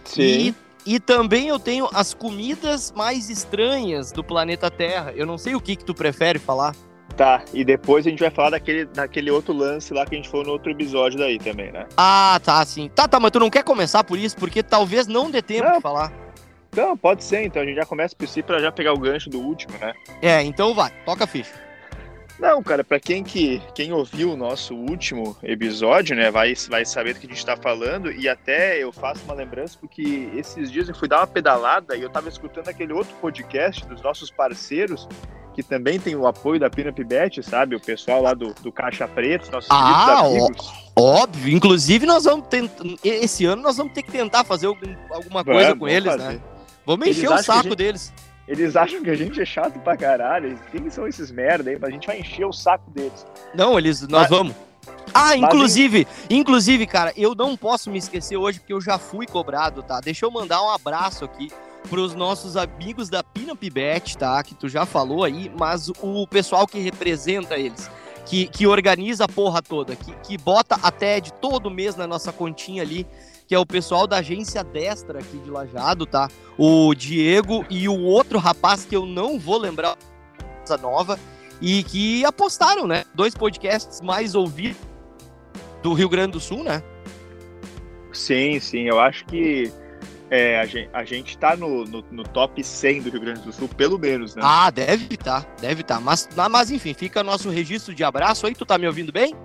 Sim. 0.03 0.22
E, 0.22 0.55
e 0.86 1.00
também 1.00 1.48
eu 1.48 1.60
tenho 1.60 1.89
as 1.94 2.13
comidas 2.13 2.92
mais 2.92 3.30
estranhas 3.30 4.12
do 4.12 4.24
planeta 4.24 4.70
Terra. 4.70 5.12
Eu 5.15 5.25
não 5.25 5.38
sei 5.38 5.56
o 5.56 5.62
que, 5.62 5.75
que 5.75 5.84
tu 5.84 5.94
prefere 5.94 6.38
falar. 6.39 6.75
Tá, 7.15 7.44
e 7.54 7.63
depois 7.63 8.06
a 8.06 8.10
gente 8.10 8.20
vai 8.20 8.30
falar 8.30 8.51
daquele, 8.51 8.86
daquele 8.86 9.32
outro 9.32 9.54
lance 9.54 9.94
lá 9.94 10.06
que 10.06 10.15
a 10.15 10.18
gente 10.18 10.27
falou 10.30 10.46
no 10.46 10.51
outro 10.51 10.70
episódio 10.72 11.18
daí 11.18 11.39
também, 11.39 11.72
né? 11.72 11.86
Ah, 11.96 12.39
tá, 12.44 12.63
sim. 12.65 12.89
Tá, 12.94 13.08
tá, 13.08 13.20
mas 13.20 13.32
tu 13.32 13.39
não 13.39 13.50
quer 13.50 13.63
começar 13.63 14.04
por 14.04 14.20
isso? 14.20 14.36
Porque 14.36 14.62
talvez 14.62 15.08
não 15.08 15.32
dê 15.32 15.42
tempo 15.42 15.63
Não. 15.65 15.75
de 15.77 15.82
falar. 15.82 16.12
Não, 16.75 16.98
pode 16.98 17.24
ser, 17.24 17.44
então 17.46 17.62
a 17.62 17.65
gente 17.65 17.77
já 17.77 17.86
começa 17.86 18.13
por 18.13 18.27
si 18.27 18.44
pra 18.44 18.60
já 18.60 18.70
pegar 18.70 18.92
o 18.92 19.00
gancho 19.00 19.30
do 19.30 19.39
último, 19.39 19.77
né? 19.77 19.94
É, 20.22 20.44
então 20.44 20.74
vai, 20.74 20.92
toca 21.06 21.24
a 21.24 21.27
ficha. 21.27 21.54
Não, 22.39 22.62
cara, 22.62 22.84
pra 22.84 23.00
quem 23.00 23.24
que 23.24 23.62
quem 23.74 23.94
ouviu 23.94 24.34
o 24.34 24.38
nosso 24.38 24.75
último 24.75 25.38
episódio, 25.42 26.15
né, 26.15 26.30
vai, 26.30 26.54
vai 26.70 26.86
saber 26.86 27.13
do 27.13 27.20
que 27.22 27.27
a 27.27 27.30
gente 27.30 27.46
tá 27.46 27.56
falando 27.56 28.12
e 28.12 28.27
até 28.27 28.77
eu 28.84 28.92
faço 28.92 29.24
uma 29.24 29.34
lembrança 29.34 29.77
porque 29.80 30.30
esses 30.36 30.70
dias 30.72 30.89
eu 30.89 30.96
fui 30.96 31.08
dar 31.08 31.20
uma 31.22 31.27
pedalada 31.27 31.96
e 31.96 32.01
eu 32.01 32.10
tava 32.10 32.27
escutando 32.27 32.68
aquele 32.68 32.92
outro 32.92 33.15
podcast 33.22 33.86
dos 33.88 34.01
nossos 34.01 34.30
parceiros 34.30 35.08
que 35.54 35.63
também 35.63 35.98
tem 35.98 36.13
o 36.18 36.27
apoio 36.27 36.60
da 36.60 36.70
Pinup 36.70 37.01
Bet, 37.06 37.42
sabe? 37.42 37.77
O 37.77 37.80
pessoal 37.80 38.22
lá 38.22 38.34
do, 38.34 38.54
do 38.56 38.70
Caixa 38.74 39.08
Preto, 39.08 39.50
nossos 39.50 39.72
Ah, 39.72 40.20
amigos. 40.20 40.92
Óbvio, 40.94 41.56
inclusive 41.56 42.06
nós 42.06 42.25
vamos 42.25 42.48
tentar. 42.50 42.84
Esse 43.01 43.46
ano 43.46 43.62
nós 43.62 43.77
vamos 43.77 43.94
ter 43.94 44.04
que 44.04 44.12
tentar 44.12 44.44
fazer 44.44 44.65
algum- 44.68 44.94
alguma 45.10 45.46
coisa 45.46 45.70
Vamos 45.70 45.80
com 45.80 45.88
eles, 45.88 46.12
fazer. 46.12 46.34
né? 46.34 46.42
Vamos 46.86 47.06
Eles 47.08 47.18
encher 47.18 47.32
o 47.32 47.38
saco 47.38 47.63
gente- 47.63 47.75
deles. 47.77 48.13
Eles 48.47 48.75
acham 48.75 49.01
que 49.01 49.09
a 49.09 49.15
gente 49.15 49.41
é 49.41 49.45
chato 49.45 49.79
pra 49.79 49.97
caralho. 49.97 50.57
Quem 50.71 50.89
são 50.89 51.07
esses 51.07 51.31
merda 51.31 51.69
aí? 51.71 51.77
A 51.81 51.89
gente 51.89 52.05
vai 52.05 52.19
encher 52.19 52.45
o 52.45 52.53
saco 52.53 52.89
deles. 52.91 53.25
Não, 53.53 53.77
eles. 53.77 54.01
Nós 54.07 54.21
Mas- 54.21 54.29
vamos. 54.29 54.55
Ah, 55.13 55.35
inclusive, 55.35 56.07
inclusive, 56.29 56.85
cara, 56.85 57.11
eu 57.17 57.33
não 57.33 57.55
posso 57.57 57.89
me 57.89 57.97
esquecer 57.97 58.37
hoje 58.37 58.59
porque 58.59 58.73
eu 58.73 58.81
já 58.81 58.99
fui 58.99 59.25
cobrado, 59.25 59.81
tá? 59.81 59.99
Deixa 59.99 60.25
eu 60.25 60.31
mandar 60.31 60.61
um 60.61 60.69
abraço 60.69 61.25
aqui 61.25 61.49
pros 61.89 62.13
nossos 62.13 62.55
amigos 62.57 63.09
da 63.09 63.23
Pinup 63.23 63.67
Bet, 63.69 64.17
tá? 64.17 64.43
Que 64.43 64.53
tu 64.53 64.67
já 64.67 64.85
falou 64.85 65.23
aí, 65.23 65.51
mas 65.57 65.89
o 66.01 66.27
pessoal 66.27 66.67
que 66.67 66.79
representa 66.79 67.55
eles, 67.57 67.89
que, 68.25 68.47
que 68.47 68.67
organiza 68.67 69.25
a 69.25 69.27
porra 69.27 69.61
toda, 69.61 69.95
que, 69.95 70.11
que 70.23 70.37
bota 70.37 70.77
até 70.83 71.19
de 71.19 71.31
todo 71.33 71.71
mês 71.71 71.95
na 71.95 72.05
nossa 72.05 72.31
continha 72.31 72.83
ali, 72.83 73.07
que 73.47 73.53
é 73.53 73.59
o 73.59 73.65
pessoal 73.65 74.07
da 74.07 74.17
agência 74.17 74.63
Destra 74.63 75.19
aqui 75.19 75.37
de 75.37 75.49
Lajado, 75.49 76.05
tá? 76.05 76.29
O 76.57 76.93
Diego 76.93 77.65
e 77.69 77.87
o 77.87 77.99
outro 78.01 78.39
rapaz 78.39 78.85
que 78.85 78.95
eu 78.95 79.05
não 79.05 79.39
vou 79.39 79.57
lembrar 79.57 79.97
essa 80.63 80.77
nova 80.77 81.19
e 81.61 81.83
que 81.83 82.25
apostaram, 82.25 82.87
né? 82.87 83.05
Dois 83.13 83.35
podcasts 83.35 84.01
mais 84.01 84.35
ouvidos 84.35 84.81
do 85.81 85.93
Rio 85.93 86.09
Grande 86.09 86.33
do 86.33 86.39
Sul, 86.39 86.63
né? 86.63 86.81
Sim, 88.11 88.59
sim. 88.59 88.83
Eu 88.83 88.99
acho 88.99 89.25
que 89.25 89.71
é, 90.29 90.59
a, 90.59 90.65
gente, 90.65 90.89
a 90.91 91.03
gente 91.03 91.37
tá 91.37 91.55
no, 91.55 91.85
no, 91.85 92.03
no 92.11 92.23
top 92.23 92.63
100 92.63 93.03
do 93.03 93.09
Rio 93.11 93.21
Grande 93.21 93.41
do 93.41 93.53
Sul, 93.53 93.67
pelo 93.69 93.99
menos, 93.99 94.35
né? 94.35 94.41
Ah, 94.43 94.71
deve 94.71 95.13
estar, 95.13 95.45
deve 95.61 95.81
estar. 95.81 95.99
Mas, 96.01 96.27
mas 96.49 96.71
enfim, 96.71 96.93
fica 96.93 97.23
nosso 97.23 97.49
registro 97.49 97.93
de 97.93 98.03
abraço 98.03 98.47
aí. 98.47 98.55
Tu 98.55 98.65
tá 98.65 98.77
me 98.77 98.87
ouvindo 98.87 99.11
bem? 99.11 99.35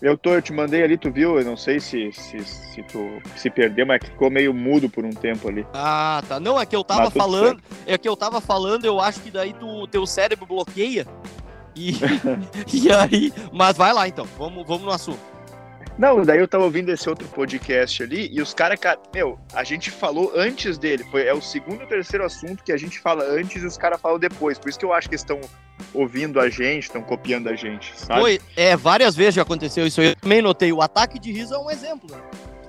Eu 0.00 0.16
tô, 0.16 0.34
eu 0.34 0.42
te 0.42 0.52
mandei 0.52 0.82
ali, 0.82 0.98
tu 0.98 1.10
viu? 1.10 1.38
Eu 1.38 1.44
não 1.44 1.56
sei 1.56 1.80
se, 1.80 2.12
se, 2.12 2.44
se 2.44 2.82
tu 2.82 3.20
se 3.34 3.48
perdeu, 3.48 3.86
mas 3.86 4.04
ficou 4.04 4.30
meio 4.30 4.52
mudo 4.52 4.88
por 4.88 5.04
um 5.04 5.10
tempo 5.10 5.48
ali. 5.48 5.66
Ah, 5.72 6.22
tá. 6.28 6.38
Não, 6.38 6.60
é 6.60 6.66
que 6.66 6.76
eu 6.76 6.84
tava 6.84 7.04
Mas 7.04 7.14
falando, 7.14 7.62
é 7.86 7.96
que 7.96 8.08
eu 8.08 8.16
tava 8.16 8.40
falando, 8.40 8.84
eu 8.84 9.00
acho 9.00 9.20
que 9.20 9.30
daí 9.30 9.54
tu, 9.54 9.86
teu 9.86 10.06
cérebro 10.06 10.46
bloqueia. 10.46 11.06
E, 11.74 11.92
e 12.72 12.92
aí, 12.92 13.32
mas 13.52 13.76
vai 13.76 13.92
lá 13.92 14.06
então, 14.06 14.26
vamos, 14.38 14.66
vamos 14.66 14.84
no 14.84 14.90
assunto. 14.90 15.35
Não, 15.98 16.22
daí 16.22 16.38
eu 16.38 16.46
tava 16.48 16.64
ouvindo 16.64 16.90
esse 16.92 17.08
outro 17.08 17.26
podcast 17.28 18.02
ali 18.02 18.28
e 18.32 18.42
os 18.42 18.52
caras, 18.52 18.78
cara, 18.78 18.98
meu, 19.14 19.38
a 19.54 19.64
gente 19.64 19.90
falou 19.90 20.30
antes 20.36 20.76
dele. 20.76 21.04
Foi, 21.10 21.26
é 21.26 21.32
o 21.32 21.40
segundo 21.40 21.80
ou 21.80 21.86
terceiro 21.86 22.24
assunto 22.24 22.62
que 22.62 22.70
a 22.72 22.76
gente 22.76 22.98
fala 23.00 23.24
antes 23.24 23.62
e 23.62 23.66
os 23.66 23.78
caras 23.78 24.00
falam 24.00 24.18
depois. 24.18 24.58
Por 24.58 24.68
isso 24.68 24.78
que 24.78 24.84
eu 24.84 24.92
acho 24.92 25.08
que 25.08 25.14
eles 25.14 25.22
estão 25.22 25.40
ouvindo 25.94 26.38
a 26.38 26.48
gente, 26.50 26.84
estão 26.84 27.02
copiando 27.02 27.48
a 27.48 27.54
gente, 27.54 27.92
sabe? 27.98 28.20
Foi, 28.20 28.40
é, 28.56 28.76
várias 28.76 29.16
vezes 29.16 29.34
já 29.36 29.42
aconteceu 29.42 29.86
isso 29.86 30.00
aí. 30.02 30.08
Eu 30.08 30.16
também 30.16 30.42
notei. 30.42 30.70
O 30.72 30.82
ataque 30.82 31.18
de 31.18 31.32
riso 31.32 31.54
é 31.54 31.58
um 31.58 31.70
exemplo. 31.70 32.10
né? 32.10 32.20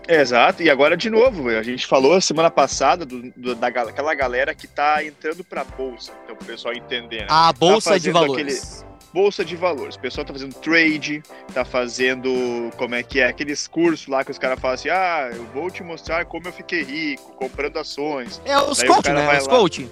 Exato, 0.10 0.64
e 0.64 0.70
agora 0.70 0.96
de 0.96 1.10
novo, 1.10 1.50
a 1.50 1.62
gente 1.62 1.86
falou 1.86 2.22
semana 2.22 2.50
passada 2.50 3.06
do, 3.06 3.30
do- 3.36 3.54
da 3.56 3.70
gal- 3.70 3.90
aquela 3.90 4.16
galera 4.16 4.56
que 4.56 4.66
tá 4.66 5.04
entrando 5.04 5.44
pra 5.44 5.66
bolsa, 5.66 6.14
então 6.24 6.34
o 6.34 6.46
pessoal 6.46 6.74
entender, 6.74 7.22
né? 7.24 7.28
A 7.30 7.52
bolsa 7.52 8.00
de 8.00 8.10
fazendo 8.10 8.14
valores. 8.14 8.86
Bolsa 9.18 9.44
de 9.44 9.56
valores, 9.56 9.96
o 9.96 10.00
pessoal 10.00 10.24
tá 10.24 10.32
fazendo 10.32 10.54
trade, 10.54 11.24
tá 11.52 11.66
fazendo, 11.66 12.30
como 12.78 12.94
é 12.94 13.02
que 13.02 13.20
é, 13.20 13.26
aqueles 13.26 13.68
cursos 13.68 14.06
lá 14.06 14.24
que 14.24 14.30
os 14.30 14.38
caras 14.38 14.60
falam 14.60 14.76
assim, 14.76 14.90
ah, 14.90 15.32
eu 15.34 15.44
vou 15.46 15.72
te 15.72 15.82
mostrar 15.82 16.24
como 16.26 16.48
eu 16.48 16.54
fiquei 16.54 16.84
rico, 16.84 17.32
comprando 17.34 17.78
ações. 17.78 18.40
É 18.46 18.56
os 18.60 18.78
Daí 18.78 18.88
o 18.88 18.94
coaching, 18.94 19.14
né? 19.14 19.38
Os 19.40 19.48
lá. 19.48 19.58
coaching. 19.58 19.90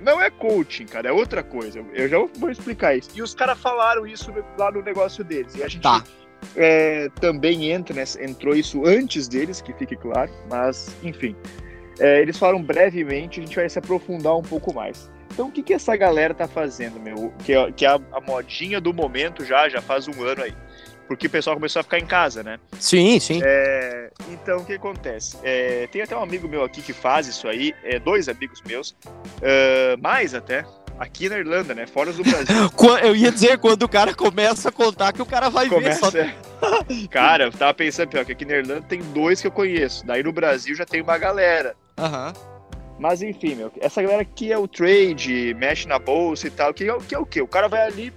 Não 0.00 0.20
é 0.20 0.28
coaching, 0.28 0.86
cara, 0.86 1.08
é 1.08 1.12
outra 1.12 1.44
coisa, 1.44 1.84
eu 1.94 2.08
já 2.08 2.18
vou 2.18 2.50
explicar 2.50 2.96
isso. 2.96 3.10
E 3.14 3.22
os 3.22 3.32
caras 3.32 3.60
falaram 3.60 4.04
isso 4.04 4.32
lá 4.58 4.72
no 4.72 4.82
negócio 4.82 5.22
deles, 5.22 5.54
e 5.54 5.62
a 5.62 5.68
gente 5.68 5.82
Tá. 5.82 6.02
é, 6.56 7.08
também 7.20 7.70
entra 7.70 7.94
nessa, 7.94 8.20
entrou 8.20 8.56
isso 8.56 8.84
antes 8.84 9.28
deles, 9.28 9.60
que 9.60 9.72
fique 9.74 9.94
claro, 9.94 10.32
mas 10.50 10.92
enfim. 11.04 11.36
É, 12.00 12.20
eles 12.20 12.36
falaram 12.36 12.60
brevemente, 12.60 13.38
a 13.38 13.44
gente 13.44 13.54
vai 13.54 13.68
se 13.68 13.78
aprofundar 13.78 14.36
um 14.36 14.42
pouco 14.42 14.74
mais. 14.74 15.08
Então, 15.32 15.48
o 15.48 15.50
que, 15.50 15.62
que 15.62 15.72
essa 15.72 15.96
galera 15.96 16.34
tá 16.34 16.46
fazendo, 16.46 17.00
meu? 17.00 17.32
Que 17.42 17.54
é, 17.54 17.72
que 17.72 17.86
é 17.86 17.88
a, 17.88 18.00
a 18.12 18.20
modinha 18.20 18.80
do 18.80 18.92
momento 18.92 19.44
já, 19.44 19.66
já 19.66 19.80
faz 19.80 20.06
um 20.06 20.22
ano 20.22 20.42
aí. 20.42 20.54
Porque 21.08 21.26
o 21.26 21.30
pessoal 21.30 21.56
começou 21.56 21.80
a 21.80 21.82
ficar 21.82 21.98
em 21.98 22.06
casa, 22.06 22.42
né? 22.42 22.58
Sim, 22.78 23.18
sim. 23.18 23.40
É, 23.42 24.10
então, 24.30 24.58
o 24.58 24.64
que 24.64 24.74
acontece? 24.74 25.36
É, 25.42 25.86
tem 25.90 26.02
até 26.02 26.16
um 26.16 26.22
amigo 26.22 26.46
meu 26.46 26.62
aqui 26.62 26.82
que 26.82 26.92
faz 26.92 27.26
isso 27.26 27.48
aí, 27.48 27.74
é, 27.82 27.98
dois 27.98 28.28
amigos 28.28 28.62
meus, 28.66 28.94
é, 29.40 29.96
mais 29.96 30.34
até, 30.34 30.64
aqui 30.98 31.28
na 31.28 31.38
Irlanda, 31.38 31.74
né? 31.74 31.86
Fora 31.86 32.12
do 32.12 32.22
Brasil. 32.22 32.54
Eu 33.02 33.16
ia 33.16 33.32
dizer, 33.32 33.58
quando 33.58 33.82
o 33.84 33.88
cara 33.88 34.14
começa 34.14 34.68
a 34.68 34.72
contar 34.72 35.12
que 35.12 35.22
o 35.22 35.26
cara 35.26 35.48
vai 35.48 35.68
ver 35.68 35.94
só. 35.94 36.10
Começa. 36.10 36.34
Cara, 37.10 37.46
eu 37.46 37.50
tava 37.50 37.74
pensando, 37.74 38.08
pior, 38.08 38.24
que 38.24 38.30
aqui 38.30 38.44
na 38.44 38.54
Irlanda 38.54 38.82
tem 38.82 39.00
dois 39.00 39.40
que 39.40 39.48
eu 39.48 39.50
conheço. 39.50 40.06
Daí 40.06 40.22
no 40.22 40.32
Brasil 40.32 40.76
já 40.76 40.86
tem 40.86 41.02
uma 41.02 41.18
galera. 41.18 41.74
Aham. 41.98 42.32
Mas 42.98 43.22
enfim, 43.22 43.54
meu, 43.54 43.72
essa 43.80 44.00
galera 44.02 44.24
que 44.24 44.52
é 44.52 44.58
o 44.58 44.68
trade, 44.68 45.54
mexe 45.54 45.88
na 45.88 45.98
bolsa 45.98 46.46
e 46.46 46.50
tal, 46.50 46.72
que 46.72 46.84
é, 46.84 46.94
o- 46.94 46.98
que 47.00 47.14
é 47.14 47.18
o 47.18 47.26
quê? 47.26 47.40
O 47.42 47.48
cara 47.48 47.68
vai 47.68 47.82
ali, 47.86 48.12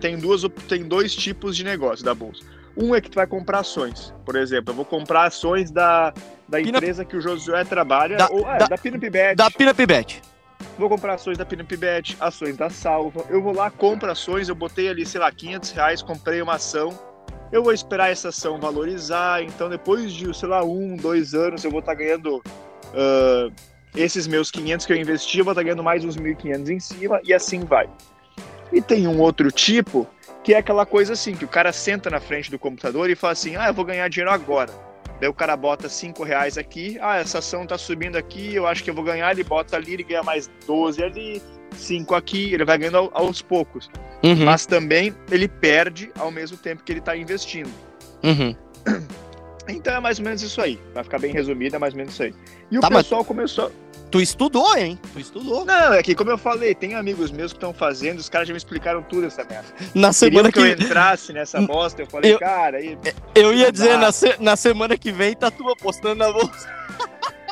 tem, 0.00 0.18
duas, 0.18 0.42
tem 0.68 0.82
dois 0.82 1.14
tipos 1.14 1.56
de 1.56 1.64
negócio 1.64 2.04
da 2.04 2.14
bolsa. 2.14 2.42
Um 2.76 2.94
é 2.94 3.00
que 3.00 3.10
tu 3.10 3.16
vai 3.16 3.26
comprar 3.26 3.60
ações. 3.60 4.14
Por 4.24 4.36
exemplo, 4.36 4.72
eu 4.72 4.76
vou 4.76 4.84
comprar 4.84 5.24
ações 5.24 5.70
da, 5.70 6.12
da 6.48 6.58
Pina- 6.58 6.78
empresa 6.78 7.04
que 7.04 7.16
o 7.16 7.20
Josué 7.20 7.64
trabalha, 7.64 8.16
Da- 8.16 8.28
ou 8.30 8.40
é, 8.48 8.58
da- 8.58 8.66
da, 8.66 8.78
Pinup 8.78 9.08
Bet. 9.10 9.34
Da 9.36 9.50
Pinup 9.50 9.86
Bet. 9.86 10.22
Vou 10.78 10.88
comprar 10.88 11.14
ações 11.14 11.36
da 11.38 11.44
Pinup 11.44 11.76
Bet, 11.76 12.16
ações 12.20 12.56
da 12.56 12.70
Salva. 12.70 13.24
Eu 13.28 13.42
vou 13.42 13.54
lá, 13.54 13.70
compro 13.70 14.10
ações, 14.10 14.48
eu 14.48 14.54
botei 14.54 14.88
ali, 14.88 15.04
sei 15.04 15.20
lá, 15.20 15.30
500 15.32 15.70
reais, 15.72 16.02
comprei 16.02 16.40
uma 16.40 16.54
ação. 16.54 16.90
Eu 17.50 17.62
vou 17.62 17.72
esperar 17.72 18.10
essa 18.10 18.28
ação 18.28 18.60
valorizar, 18.60 19.42
então 19.42 19.68
depois 19.68 20.12
de, 20.12 20.32
sei 20.36 20.48
lá, 20.48 20.62
um, 20.64 20.94
dois 20.96 21.34
anos, 21.34 21.64
eu 21.64 21.70
vou 21.70 21.80
estar 21.80 21.94
ganhando 21.94 22.40
ah, 22.94 23.50
esses 23.94 24.26
meus 24.26 24.50
500 24.50 24.86
que 24.86 24.92
eu 24.92 24.96
investi, 24.96 25.38
eu 25.38 25.44
vou 25.44 25.52
estar 25.52 25.62
ganhando 25.62 25.82
mais 25.82 26.04
uns 26.04 26.16
1.500 26.16 26.68
em 26.70 26.80
cima, 26.80 27.20
e 27.24 27.32
assim 27.34 27.60
vai. 27.60 27.88
E 28.72 28.80
tem 28.80 29.06
um 29.08 29.18
outro 29.20 29.50
tipo, 29.50 30.06
que 30.44 30.54
é 30.54 30.58
aquela 30.58 30.86
coisa 30.86 31.12
assim, 31.14 31.34
que 31.34 31.44
o 31.44 31.48
cara 31.48 31.72
senta 31.72 32.08
na 32.08 32.20
frente 32.20 32.50
do 32.50 32.58
computador 32.58 33.10
e 33.10 33.16
fala 33.16 33.32
assim, 33.32 33.56
ah, 33.56 33.66
eu 33.68 33.74
vou 33.74 33.84
ganhar 33.84 34.08
dinheiro 34.08 34.30
agora. 34.30 34.70
Daí 35.20 35.28
o 35.28 35.34
cara 35.34 35.54
bota 35.56 35.88
5 35.88 36.22
reais 36.24 36.56
aqui, 36.56 36.96
ah, 37.00 37.16
essa 37.18 37.38
ação 37.38 37.66
tá 37.66 37.76
subindo 37.76 38.16
aqui, 38.16 38.54
eu 38.54 38.66
acho 38.66 38.82
que 38.82 38.88
eu 38.90 38.94
vou 38.94 39.04
ganhar, 39.04 39.30
ele 39.32 39.44
bota 39.44 39.76
ali, 39.76 39.92
ele 39.94 40.02
ganha 40.04 40.22
mais 40.22 40.48
12 40.66 41.02
ali, 41.02 41.42
5 41.74 42.14
aqui, 42.14 42.54
ele 42.54 42.64
vai 42.64 42.78
ganhando 42.78 42.96
ao- 42.98 43.10
aos 43.12 43.42
poucos. 43.42 43.90
Uhum, 44.22 44.44
Mas 44.44 44.64
também 44.66 45.14
ele 45.30 45.46
perde 45.48 46.10
ao 46.18 46.30
mesmo 46.30 46.56
tempo 46.56 46.82
que 46.84 46.92
ele 46.92 47.00
tá 47.00 47.16
investindo. 47.16 47.70
uhum. 48.22 48.54
Então 49.70 49.94
é 49.94 50.00
mais 50.00 50.18
ou 50.18 50.24
menos 50.24 50.42
isso 50.42 50.60
aí. 50.60 50.78
Vai 50.94 51.04
ficar 51.04 51.18
bem 51.18 51.32
resumido, 51.32 51.76
é 51.76 51.78
mais 51.78 51.94
ou 51.94 51.98
menos 51.98 52.14
isso 52.14 52.22
aí. 52.22 52.34
E 52.70 52.78
o 52.78 52.80
Tá, 52.80 52.88
mas- 52.90 53.02
pessoal 53.04 53.24
começou. 53.24 53.70
tu 54.10 54.20
estudou, 54.20 54.76
hein? 54.76 54.98
Tu 55.12 55.20
estudou. 55.20 55.64
Não, 55.64 55.92
é 55.94 56.02
que 56.02 56.14
como 56.14 56.30
eu 56.30 56.38
falei, 56.38 56.74
tem 56.74 56.94
amigos 56.94 57.30
meus 57.30 57.52
que 57.52 57.56
estão 57.58 57.72
fazendo, 57.72 58.18
os 58.18 58.28
caras 58.28 58.48
já 58.48 58.52
me 58.54 58.58
explicaram 58.58 59.02
tudo 59.02 59.26
essa 59.26 59.44
merda. 59.44 59.66
Na 59.94 60.12
semana 60.12 60.50
que, 60.50 60.60
que, 60.60 60.66
eu 60.66 60.72
entrasse 60.86 61.32
nessa 61.32 61.60
bosta, 61.62 62.02
eu 62.02 62.06
falei, 62.06 62.32
Eu- 62.34 62.38
cara, 62.38 62.78
aí. 62.78 62.98
eu 63.34 63.52
ia 63.54 63.70
dizer, 63.70 63.96
na, 63.98 64.10
se- 64.12 64.36
na 64.40 64.56
semana 64.56 64.96
que 64.98 65.12
vem 65.12 65.34
tá 65.36 65.50
tu 65.50 65.68
apostando 65.68 66.16
na 66.16 66.32
bolsa. 66.32 66.68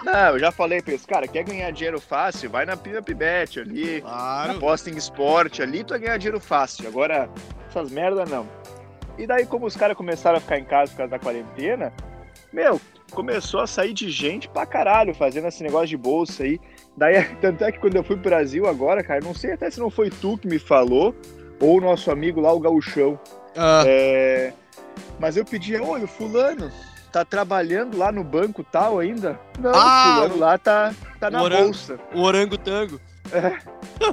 Não, 0.04 0.30
eu 0.30 0.38
já 0.38 0.52
falei 0.52 0.80
pra 0.80 0.92
eles, 0.92 1.04
cara, 1.04 1.26
quer 1.26 1.42
ganhar 1.42 1.70
dinheiro 1.72 2.00
fácil? 2.00 2.48
Vai 2.48 2.64
na 2.64 2.76
PinUpBet 2.76 3.58
ali, 3.60 4.00
Claro. 4.00 4.52
aposta 4.52 4.88
em 4.90 4.96
esporte 4.96 5.60
ali, 5.60 5.82
tu 5.82 5.90
vai 5.90 5.98
ganhar 5.98 6.16
dinheiro 6.18 6.38
fácil. 6.40 6.86
Agora, 6.86 7.28
essas 7.68 7.90
merda 7.90 8.24
não. 8.24 8.48
E 9.18 9.26
daí, 9.26 9.44
como 9.46 9.66
os 9.66 9.76
caras 9.76 9.96
começaram 9.96 10.38
a 10.38 10.40
ficar 10.40 10.58
em 10.58 10.64
casa 10.64 10.92
por 10.92 10.98
causa 10.98 11.10
da 11.10 11.18
quarentena, 11.18 11.92
meu, 12.52 12.80
começou 13.10 13.60
a 13.60 13.66
sair 13.66 13.92
de 13.92 14.10
gente 14.10 14.48
pra 14.48 14.64
caralho 14.64 15.14
fazendo 15.14 15.48
esse 15.48 15.62
negócio 15.62 15.88
de 15.88 15.96
bolsa 15.96 16.44
aí. 16.44 16.60
Daí, 16.96 17.22
tanto 17.40 17.64
é 17.64 17.72
que 17.72 17.78
quando 17.80 17.96
eu 17.96 18.04
fui 18.04 18.16
pro 18.16 18.30
Brasil 18.30 18.66
agora, 18.66 19.02
cara, 19.02 19.20
não 19.20 19.34
sei 19.34 19.52
até 19.52 19.70
se 19.70 19.80
não 19.80 19.90
foi 19.90 20.08
tu 20.10 20.38
que 20.38 20.46
me 20.46 20.58
falou, 20.58 21.14
ou 21.60 21.78
o 21.78 21.80
nosso 21.80 22.10
amigo 22.10 22.40
lá, 22.40 22.52
o 22.52 22.60
Gauchão. 22.60 23.18
Ah, 23.56 23.82
É, 23.86 24.52
Mas 25.18 25.36
eu 25.36 25.44
pedi, 25.44 25.76
oi, 25.76 26.04
o 26.04 26.06
fulano 26.08 26.70
tá 27.12 27.24
trabalhando 27.24 27.96
lá 27.98 28.12
no 28.12 28.22
banco 28.22 28.62
tal 28.62 28.98
ainda? 29.00 29.38
Não, 29.58 29.72
Ah, 29.74 30.10
o 30.10 30.14
fulano 30.22 30.38
lá 30.38 30.58
tá, 30.58 30.94
tá 31.18 31.28
na 31.30 31.42
orango. 31.42 31.64
bolsa. 31.64 31.98
o 32.14 32.20
orangotango. 32.22 33.00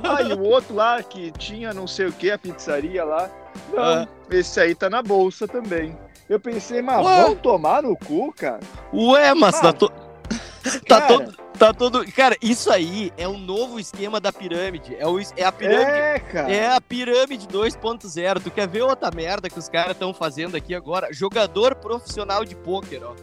Ah, 0.03 0.21
e 0.23 0.33
o 0.33 0.41
outro 0.41 0.73
lá 0.75 1.01
que 1.03 1.31
tinha 1.31 1.73
não 1.73 1.85
sei 1.87 2.07
o 2.07 2.11
que, 2.11 2.31
a 2.31 2.37
pizzaria 2.37 3.03
lá. 3.03 3.29
Não, 3.73 3.83
Ah. 3.83 4.07
esse 4.29 4.59
aí 4.59 4.73
tá 4.75 4.89
na 4.89 5.01
bolsa 5.01 5.47
também. 5.47 5.97
Eu 6.27 6.39
pensei, 6.39 6.81
mas 6.81 7.03
vão 7.05 7.35
tomar 7.35 7.83
no 7.83 7.95
cu, 7.95 8.33
cara? 8.33 8.59
Ué, 8.93 9.33
mas 9.35 9.55
Ah, 9.57 9.61
tá, 9.61 9.73
to- 9.73 9.91
tá 10.87 11.01
todo. 11.01 11.45
Tá 11.57 11.73
todo. 11.73 12.11
Cara, 12.11 12.35
isso 12.41 12.69
aí 12.69 13.13
é 13.17 13.25
um 13.27 13.37
novo 13.37 13.79
esquema 13.79 14.19
da 14.19 14.33
pirâmide. 14.33 14.93
É, 14.99 15.07
o, 15.07 15.17
é 15.37 15.43
a 15.45 15.51
pirâmide. 15.51 15.91
É, 15.91 16.19
cara. 16.19 16.51
É 16.51 16.75
a 16.75 16.81
pirâmide 16.81 17.47
2.0. 17.47 18.41
Tu 18.41 18.51
quer 18.51 18.67
ver 18.67 18.81
outra 18.81 19.09
merda 19.09 19.49
que 19.49 19.57
os 19.57 19.69
caras 19.69 19.91
estão 19.91 20.13
fazendo 20.13 20.57
aqui 20.57 20.75
agora? 20.75 21.07
Jogador 21.13 21.75
profissional 21.75 22.43
de 22.43 22.55
pôquer, 22.55 23.01
ó. 23.05 23.13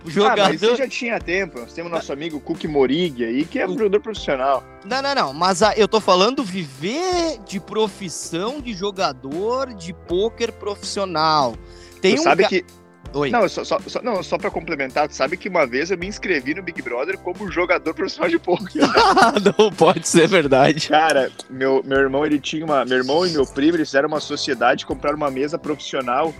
Ah, 0.00 0.04
mas 0.04 0.14
Jogador. 0.14 0.54
isso 0.54 0.76
já 0.76 0.88
tinha 0.88 1.20
tempo. 1.20 1.60
Nós 1.60 1.72
temos 1.72 1.90
nosso 1.92 2.12
amigo 2.12 2.40
Cook 2.40 2.64
Morig 2.64 3.24
aí, 3.24 3.44
que 3.44 3.58
é 3.58 3.66
um 3.66 3.76
jogador 3.76 4.00
profissional. 4.00 4.64
Não, 4.84 5.02
não, 5.02 5.14
não. 5.14 5.32
Mas 5.34 5.62
ah, 5.62 5.74
eu 5.76 5.86
tô 5.86 6.00
falando 6.00 6.42
viver 6.42 7.38
de 7.46 7.60
profissão 7.60 8.60
de 8.60 8.72
jogador 8.72 9.74
de 9.74 9.92
pôquer 9.92 10.52
profissional. 10.52 11.54
Tem 12.00 12.14
tu 12.14 12.20
um 12.20 12.24
sabe 12.24 12.42
ca- 12.44 12.48
que 12.48 12.64
Oi. 13.12 13.28
Não, 13.28 13.48
só, 13.48 13.64
só, 13.64 13.80
só- 13.88 14.00
não, 14.02 14.22
só 14.22 14.38
pra 14.38 14.52
complementar, 14.52 15.08
tu 15.08 15.16
sabe 15.16 15.36
que 15.36 15.48
uma 15.48 15.66
vez 15.66 15.90
eu 15.90 15.98
me 15.98 16.06
inscrevi 16.06 16.54
no 16.54 16.62
Big 16.62 16.80
Brother 16.80 17.18
como 17.18 17.50
jogador 17.50 17.92
profissional 17.92 18.30
de 18.30 18.38
poker. 18.38 18.82
não 19.58 19.70
pode 19.72 20.06
ser 20.06 20.28
verdade. 20.28 20.88
Cara, 20.88 21.28
meu, 21.50 21.82
meu 21.84 21.98
irmão, 21.98 22.24
ele 22.24 22.38
tinha 22.38 22.64
uma. 22.64 22.84
Meu 22.84 22.98
irmão 22.98 23.26
e 23.26 23.30
meu 23.30 23.44
primo, 23.44 23.76
eles 23.76 23.88
fizeram 23.88 24.06
uma 24.08 24.20
sociedade, 24.20 24.86
compraram 24.86 25.16
uma 25.16 25.30
mesa 25.30 25.58
profissional 25.58 26.32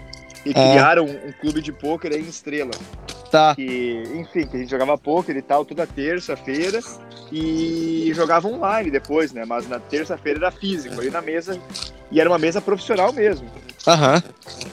e 0.45 0.51
É. 0.51 0.53
criaram 0.53 1.05
um, 1.05 1.29
um 1.29 1.33
clube 1.33 1.61
de 1.63 1.73
pôquer 1.73 2.13
aí 2.13 2.21
em 2.21 2.29
Estrela. 2.29 2.71
Tá. 3.31 3.55
Que, 3.55 4.03
enfim, 4.17 4.47
que 4.47 4.57
a 4.57 4.61
gente 4.61 4.71
jogava 4.71 4.99
pôquer 4.99 5.37
e 5.37 5.43
tal 5.43 5.65
toda 5.65 5.87
terça-feira 5.87 6.81
e 7.31 8.11
jogava 8.15 8.49
online 8.49 8.91
depois, 8.91 9.33
né? 9.33 9.45
Mas 9.45 9.69
na 9.69 9.79
terça-feira 9.79 10.39
era 10.41 10.51
físico, 10.51 11.01
ali 11.01 11.11
na 11.11 11.23
mesa. 11.23 11.61
E 12.11 12.21
era 12.21 12.29
uma 12.29 12.39
mesa 12.39 12.61
profissional 12.61 13.13
mesmo. 13.13 13.49
Aham. 13.87 14.23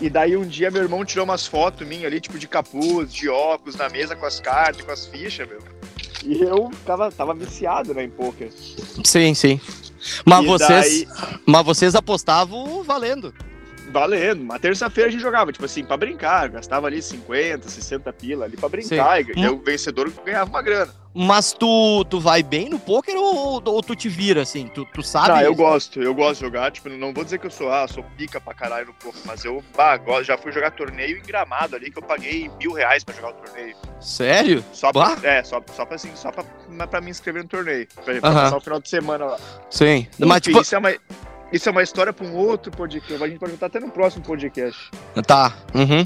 E 0.02 0.10
daí 0.10 0.36
um 0.36 0.46
dia 0.46 0.72
meu 0.72 0.82
irmão 0.82 1.06
tirou 1.06 1.24
umas 1.24 1.46
fotos 1.46 1.88
minhas 1.88 2.06
ali, 2.06 2.20
tipo 2.20 2.38
de 2.40 2.48
capuz, 2.48 3.14
de 3.14 3.30
óculos, 3.30 3.76
na 3.76 3.88
mesa 3.90 4.16
com 4.16 4.26
as 4.26 4.40
cartas, 4.40 4.82
com 4.84 4.92
as 4.92 5.06
fichas, 5.06 5.48
meu. 5.48 5.60
E 6.26 6.42
eu 6.42 6.72
tava, 6.86 7.12
tava 7.12 7.34
viciado, 7.36 7.94
né, 7.94 8.04
em 8.04 8.10
pôquer. 8.10 8.52
Sim, 9.06 9.34
sim. 9.36 9.62
Mas 10.26 10.44
E 10.44 10.48
vocês, 10.48 11.06
daí- 11.06 11.08
mas 11.46 11.66
vocês 11.66 11.94
apostavam 11.96 12.84
valendo. 12.84 13.34
Valendo. 13.92 14.42
Uma 14.42 14.60
terça-feira 14.60 15.10
a 15.10 15.12
gente 15.12 15.22
jogava, 15.22 15.52
tipo 15.52 15.66
assim, 15.66 15.84
pra 15.84 15.98
brincar. 15.98 16.50
Gastava 16.50 16.88
ali 16.88 17.02
50, 17.02 17.70
60 17.70 18.12
pila 18.14 18.46
ali 18.46 18.58
pra 18.58 18.70
brincar. 18.70 19.22
E, 19.22 19.32
e 19.36 19.48
Hum. 19.48 19.54
o 19.54 19.58
vencedor 19.64 20.12
ganhava 20.26 20.50
uma 20.50 20.62
grana. 20.62 20.94
Mas 21.20 21.52
tu, 21.52 22.06
tu 22.06 22.20
vai 22.20 22.44
bem 22.44 22.70
no 22.70 22.78
pôquer 22.78 23.16
ou, 23.16 23.60
ou 23.66 23.82
tu 23.82 23.96
te 23.96 24.08
vira, 24.08 24.44
assim? 24.44 24.68
Tu, 24.68 24.86
tu 24.94 25.02
sabe? 25.02 25.32
Ah, 25.32 25.44
eu 25.44 25.56
gosto, 25.56 26.00
eu 26.00 26.14
gosto 26.14 26.36
de 26.36 26.46
jogar. 26.46 26.70
Tipo, 26.72 26.90
não 26.90 27.12
vou 27.12 27.24
dizer 27.24 27.40
que 27.40 27.48
eu 27.48 27.52
sou, 27.52 27.72
ah, 27.74 27.88
sou 27.88 28.04
pica 28.16 28.40
pra 28.40 28.54
caralho 28.54 28.88
no 28.88 28.94
poker, 28.94 29.20
mas 29.26 29.44
eu 29.44 29.64
ah, 29.80 29.98
gosto, 29.98 30.26
já 30.26 30.38
fui 30.38 30.52
jogar 30.52 30.70
torneio 30.72 31.18
em 31.18 31.24
gramado 31.24 31.76
ali, 31.76 31.90
que 31.90 31.98
eu 31.98 32.04
paguei 32.04 32.52
mil 32.60 32.72
reais 32.72 33.04
pra 33.04 33.16
jogar 33.16 33.30
o 33.30 33.34
torneio. 33.34 33.76
Sério? 34.00 34.64
Só 34.72 34.92
pra, 34.92 35.16
Bah. 35.16 35.28
é, 35.28 35.44
só, 35.44 35.60
só 35.76 35.86
pra 35.86 35.96
assim, 35.96 36.12
só 36.14 36.32
pra, 36.32 36.44
pra 36.86 37.02
me 37.02 37.10
inscrever 37.10 37.42
no 37.42 37.50
torneio. 37.50 37.88
Pra, 37.96 38.04
pra 38.04 38.30
Aham. 38.30 38.34
passar 38.44 38.58
o 38.58 38.62
final 38.62 38.80
de 38.80 38.90
semana 38.90 39.26
lá. 39.26 39.40
Sim. 39.72 40.06
Mas, 40.20 40.30
Enfim, 40.38 40.40
tipo... 40.52 40.62
isso, 40.62 40.76
é 40.76 40.78
uma, 40.78 40.94
isso 41.52 41.70
é 41.70 41.72
uma 41.72 41.84
história 41.84 42.12
pra 42.14 42.26
um 42.26 42.36
outro 42.36 42.72
podcast. 42.72 43.24
A 43.24 43.28
gente 43.28 43.40
pode 43.40 43.52
botar 43.54 43.68
até 43.68 43.80
no 43.80 43.90
próximo 43.90 44.24
podcast. 44.24 44.90
Tá. 45.26 45.54
Uhum. 45.74 46.06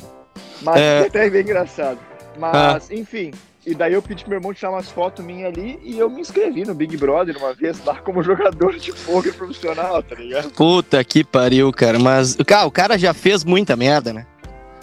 Mas 0.62 0.78
É. 0.78 1.02
é 1.04 1.08
até 1.08 1.30
bem 1.30 1.42
engraçado. 1.42 2.00
Mas, 2.38 2.90
enfim. 2.92 3.32
E 3.66 3.76
daí 3.76 3.94
eu 3.94 4.02
pedi 4.02 4.24
pro 4.24 4.32
meu 4.32 4.40
irmão 4.40 4.54
tirar 4.54 4.72
umas 4.72 4.90
fotos 4.90 5.24
minhas 5.24 5.54
ali 5.54 5.80
e 5.84 6.00
eu 6.00 6.10
me 6.10 6.22
inscrevi 6.22 6.66
no 6.66 6.74
Big 6.74 6.98
Brother 6.98 7.38
uma 7.38 7.54
vez 7.54 7.84
lá 7.86 7.96
como 8.00 8.24
jogador 8.24 8.76
de 8.78 8.92
poker 8.92 9.34
profissional, 9.36 10.02
tá 10.02 10.16
ligado? 10.16 10.50
Puta 10.52 11.04
que 11.04 11.24
pariu, 11.24 11.72
cara. 11.72 12.00
Mas, 12.00 12.36
cara, 12.48 12.66
o 12.66 12.72
cara 12.72 12.98
já 12.98 13.14
fez 13.14 13.44
muita 13.44 13.76
merda, 13.76 14.12
né? 14.14 14.26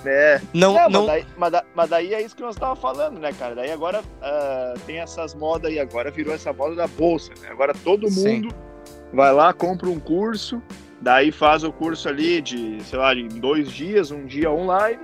É. 0.05 0.41
Não, 0.55 0.79
É, 0.79 0.89
não... 0.89 1.07
Mas, 1.07 1.09
daí, 1.09 1.27
mas, 1.37 1.53
da- 1.53 1.65
mas 1.75 1.91
daí 1.91 2.15
é 2.15 2.23
isso 2.23 2.37
que 2.37 2.43
nós 2.43 2.55
tava 2.55 2.77
falando, 2.77 3.19
né, 3.19 3.33
cara? 3.37 3.57
Daí 3.57 3.73
agora 3.73 4.01
ah, 4.23 4.75
tem 4.87 5.01
essas 5.01 5.35
modas 5.35 5.71
aí, 5.73 5.81
agora 5.81 6.11
virou 6.13 6.33
essa 6.33 6.53
moda 6.53 6.77
da 6.77 6.87
bolsa, 6.87 7.33
né? 7.43 7.49
Agora 7.51 7.75
todo 7.75 8.09
Sim. 8.09 8.49
Vai 9.13 9.33
lá, 9.33 9.53
compra 9.53 9.89
um 9.89 9.99
curso, 9.99 10.63
daí 11.01 11.31
faz 11.31 11.65
o 11.65 11.73
curso 11.73 12.09
ali 12.09 12.41
de, 12.41 12.83
sei 12.85 12.99
lá, 12.99 13.15
em 13.15 13.29
dois 13.29 13.71
dias, 13.71 14.11
um 14.11 14.27
dia 14.27 14.51
online. 14.51 15.01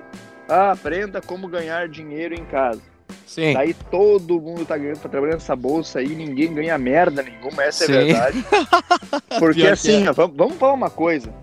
Ah, 0.47 0.71
aprenda 0.71 1.21
como 1.21 1.47
ganhar 1.47 1.87
dinheiro 1.89 2.35
em 2.35 2.45
casa. 2.45 2.81
Sim. 3.25 3.53
Daí 3.53 3.73
todo 3.73 4.39
mundo 4.39 4.65
tá 4.65 4.77
ganhando, 4.77 4.99
tá 4.99 5.09
trabalhando 5.09 5.35
nessa 5.35 5.55
bolsa 5.55 5.99
aí, 5.99 6.09
ninguém 6.09 6.53
ganha 6.53 6.77
merda 6.77 7.23
nenhuma, 7.23 7.63
essa 7.63 7.85
Sim. 7.85 7.93
é 7.93 7.97
a 7.97 8.03
verdade. 8.03 8.45
Porque 9.39 9.67
assim, 9.67 10.05
é. 10.05 10.09
ó, 10.09 10.13
vamos, 10.13 10.55
falar 10.57 10.73
uma 10.73 10.89
coisa. 10.89 11.33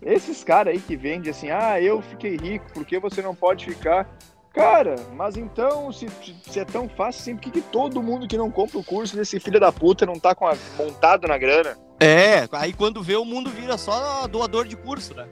Esses 0.00 0.42
caras 0.42 0.74
aí 0.74 0.80
que 0.80 0.96
vendem 0.96 1.30
assim, 1.30 1.50
ah, 1.50 1.80
eu 1.80 2.00
fiquei 2.02 2.36
rico, 2.36 2.72
por 2.72 2.84
que 2.84 2.98
você 2.98 3.20
não 3.20 3.34
pode 3.34 3.66
ficar? 3.66 4.08
Cara, 4.54 4.96
mas 5.14 5.36
então, 5.36 5.90
se, 5.92 6.08
se 6.42 6.60
é 6.60 6.64
tão 6.64 6.88
fácil 6.88 7.22
assim, 7.22 7.34
por 7.34 7.42
que, 7.42 7.50
que 7.50 7.60
todo 7.60 8.02
mundo 8.02 8.28
que 8.28 8.36
não 8.36 8.50
compra 8.50 8.78
o 8.78 8.84
curso 8.84 9.16
desse 9.16 9.40
filho 9.40 9.58
da 9.58 9.72
puta 9.72 10.04
não 10.04 10.18
tá 10.18 10.34
com 10.34 10.46
a, 10.46 10.54
montado 10.76 11.26
na 11.26 11.38
grana? 11.38 11.76
É, 12.02 12.48
aí 12.52 12.72
quando 12.72 13.02
vê 13.02 13.16
o 13.16 13.24
mundo 13.24 13.50
vira 13.50 13.78
só 13.78 14.26
doador 14.26 14.66
de 14.66 14.76
curso, 14.76 15.14
né? 15.14 15.26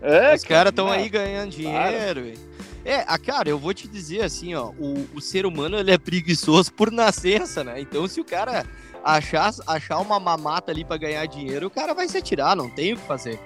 É, 0.00 0.34
Os 0.34 0.44
caras 0.44 0.70
estão 0.70 0.90
aí 0.90 1.08
ganhando 1.08 1.50
dinheiro. 1.50 2.22
velho. 2.22 2.38
É, 2.84 3.04
a 3.06 3.18
cara, 3.18 3.48
eu 3.48 3.58
vou 3.58 3.74
te 3.74 3.86
dizer 3.86 4.22
assim, 4.22 4.54
ó, 4.54 4.70
o, 4.78 5.08
o 5.14 5.20
ser 5.20 5.44
humano 5.44 5.76
ele 5.76 5.90
é 5.90 5.98
preguiçoso 5.98 6.72
por 6.72 6.90
nascença, 6.90 7.62
né? 7.62 7.80
Então 7.80 8.06
se 8.08 8.20
o 8.20 8.24
cara 8.24 8.64
achar, 9.04 9.52
achar 9.66 9.98
uma 9.98 10.18
mamata 10.18 10.72
ali 10.72 10.84
pra 10.84 10.96
ganhar 10.96 11.26
dinheiro, 11.26 11.66
o 11.66 11.70
cara 11.70 11.92
vai 11.92 12.08
se 12.08 12.16
atirar, 12.16 12.56
não 12.56 12.70
tem 12.70 12.94
o 12.94 12.96
que 12.96 13.06
fazer. 13.06 13.38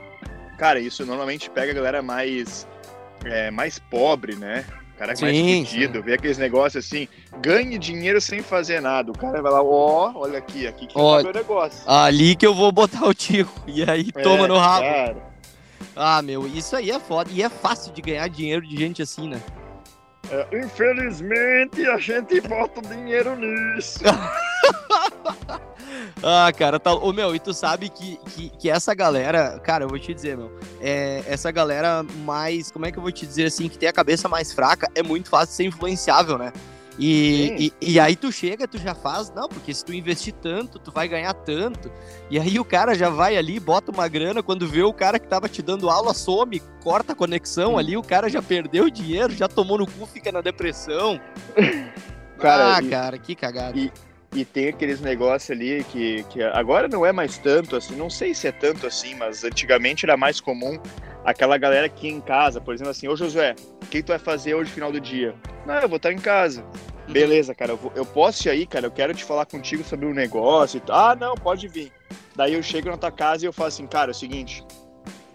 Cara, 0.59 0.79
isso 0.79 1.05
normalmente 1.05 1.51
pega 1.51 1.73
a 1.73 1.75
galera 1.75 2.03
mais, 2.03 2.69
é, 3.25 3.51
mais 3.51 3.79
pobre, 3.79 4.37
né? 4.37 4.65
Cara 5.03 5.15
mais 5.21 5.37
Sim, 5.37 5.65
fudido, 5.67 6.01
vê 6.01 6.15
aqueles 6.15 6.39
negócios 6.39 6.85
assim, 6.87 7.09
ganhe 7.41 7.77
dinheiro 7.77 8.21
sem 8.21 8.41
fazer 8.41 8.81
nada. 8.81 9.11
O 9.11 9.19
cara 9.19 9.43
vai 9.43 9.51
lá, 9.51 9.61
ó, 9.61 10.13
olha 10.15 10.39
aqui, 10.39 10.65
aqui 10.65 10.87
que 10.87 10.93
Ó, 10.97 11.17
tá 11.17 11.25
meu 11.25 11.33
negócio. 11.33 11.83
Ali 11.91 12.37
que 12.37 12.47
eu 12.47 12.55
vou 12.55 12.71
botar 12.71 13.05
o 13.05 13.13
tico. 13.13 13.53
E 13.67 13.83
aí 13.83 14.13
toma 14.13 14.45
É, 14.45 14.49
no 14.49 14.57
rabo. 14.57 14.87
Cara, 14.87 15.17
Ah, 15.97 16.23
meu, 16.23 16.47
isso 16.47 16.77
aí 16.77 16.93
é 16.93 17.01
foda. 17.01 17.29
E 17.33 17.43
é 17.43 17.49
fácil 17.49 17.93
de 17.93 18.01
ganhar 18.01 18.29
dinheiro 18.29 18.65
de 18.65 18.77
gente 18.77 19.03
assim, 19.03 19.29
né? 19.29 19.43
é, 20.31 20.47
infelizmente 20.65 21.85
a 21.85 21.99
gente 21.99 22.41
bota 22.43 22.79
o 22.79 22.83
dinheiro 22.83 23.35
nisso. 23.35 23.99
Ah, 26.23 26.53
cara, 26.57 26.79
tá. 26.79 26.95
Ô, 26.95 27.13
meu, 27.13 27.35
e 27.35 27.41
tu 27.41 27.53
sabe 27.53 27.89
que, 27.89 28.17
que, 28.31 28.51
que 28.51 28.71
essa 28.71 28.95
galera, 28.95 29.59
cara, 29.59 29.85
eu 29.85 29.89
vou 29.89 29.99
te 29.99 30.15
dizer, 30.15 30.37
meu, 30.37 30.57
é, 30.81 31.23
essa 31.27 31.51
galera 31.51 32.05
mais, 32.25 32.71
como 32.71 32.87
é 32.87 32.93
que 32.93 32.99
eu 32.99 33.03
vou 33.03 33.11
te 33.11 33.27
dizer 33.27 33.47
assim, 33.47 33.69
que 33.69 33.77
tem 33.77 33.89
a 33.89 33.93
cabeça 33.93 34.29
mais 34.29 34.53
fraca, 34.53 34.89
é 34.95 35.03
muito 35.03 35.29
fácil 35.29 35.55
ser 35.57 35.65
influenciável, 35.65 36.39
né? 36.39 36.53
E, 36.99 37.73
e, 37.81 37.93
e 37.93 37.99
aí 38.01 38.15
tu 38.15 38.31
chega, 38.31 38.69
tu 38.69 38.77
já 38.79 38.95
faz, 38.95 39.33
não, 39.35 39.49
porque 39.49 39.73
se 39.73 39.85
tu 39.85 39.95
investir 39.95 40.35
tanto, 40.35 40.79
tu 40.79 40.93
vai 40.93 41.09
ganhar 41.09 41.33
tanto. 41.33 41.91
E 42.31 42.39
aí 42.39 42.61
o 42.61 42.65
cara 42.65 42.95
já 42.95 43.09
vai 43.09 43.37
ali, 43.37 43.59
bota 43.59 43.91
uma 43.91 44.07
grana, 44.07 44.43
quando 44.43 44.69
vê 44.69 44.83
o 44.83 44.93
cara 44.93 45.19
que 45.19 45.27
tava 45.27 45.49
te 45.49 45.63
dando 45.63 45.89
aula 45.89 46.13
some, 46.13 46.61
corta 46.85 47.15
a 47.15 47.17
conexão 47.17 47.79
ali, 47.79 47.97
o 47.97 48.03
cara 48.03 48.29
já 48.29 48.43
perdeu 48.43 48.85
o 48.85 48.91
dinheiro, 48.91 49.33
já 49.33 49.49
tomou 49.49 49.79
no 49.79 49.87
cu, 49.87 50.07
fica 50.07 50.31
na 50.31 50.41
depressão. 50.41 51.21
Cara, 52.39 52.77
ah, 52.77 52.83
e- 52.83 52.89
cara, 52.91 53.19
que 53.19 53.37
cagada. 53.37 53.79
e- 53.79 53.93
E 54.35 54.45
tem 54.47 54.69
aqueles 54.69 55.01
negócios 55.01 55.51
ali 55.51 55.85
que, 55.85 56.23
que 56.31 56.43
agora 56.43 56.89
não 56.89 57.05
é 57.05 57.13
mais 57.13 57.37
tanto 57.37 57.77
assim, 57.77 57.95
não 57.95 58.09
sei 58.09 58.33
se 58.35 58.49
é 58.49 58.53
tanto 58.53 58.87
assim, 58.87 59.15
mas 59.15 59.45
antigamente 59.45 60.07
era 60.07 60.17
mais 60.17 60.41
comum 60.41 60.79
aquela 61.25 61.59
galera 61.59 61.87
que 61.89 62.07
ia 62.07 62.13
em 62.15 62.21
casa, 62.21 62.59
por 62.61 62.73
exemplo 62.75 62.91
assim, 62.91 63.09
ô 63.09 63.15
Josué, 63.15 63.55
o 63.83 63.87
que 63.87 64.03
tu 64.03 64.09
vai 64.09 64.19
fazer 64.19 64.55
hoje 64.55 64.71
final 64.71 64.91
do 64.91 64.99
dia? 65.01 65.35
Não, 65.67 65.75
eu 65.75 65.89
vou 65.89 65.97
estar 65.99 66.13
em 66.13 66.19
casa. 66.19 66.65
Beleza, 67.09 67.55
cara, 67.55 67.73
eu, 67.73 67.77
vou- 67.77 67.93
eu 67.95 68.07
posso 68.07 68.49
ir 68.49 68.51
aí, 68.51 68.67
cara, 68.67 68.87
eu 68.87 68.91
quero 68.91 69.13
te 69.13 69.23
falar 69.23 69.45
contigo 69.45 69.85
sobre 69.85 70.07
um 70.07 70.15
negócio 70.15 70.79
e 70.79 70.81
tal. 70.81 71.11
Ah, 71.11 71.15
não, 71.15 71.35
pode 71.35 71.69
vir. 71.69 71.93
Daí 72.35 72.55
eu 72.55 72.63
chego 72.63 72.89
na 72.89 72.97
tua 72.97 73.13
casa 73.13 73.45
e 73.45 73.47
eu 73.49 73.53
falo 73.53 73.69
assim, 73.69 73.87
cara, 73.87 74.11
é 74.11 74.13
o 74.13 74.15
seguinte, 74.15 74.65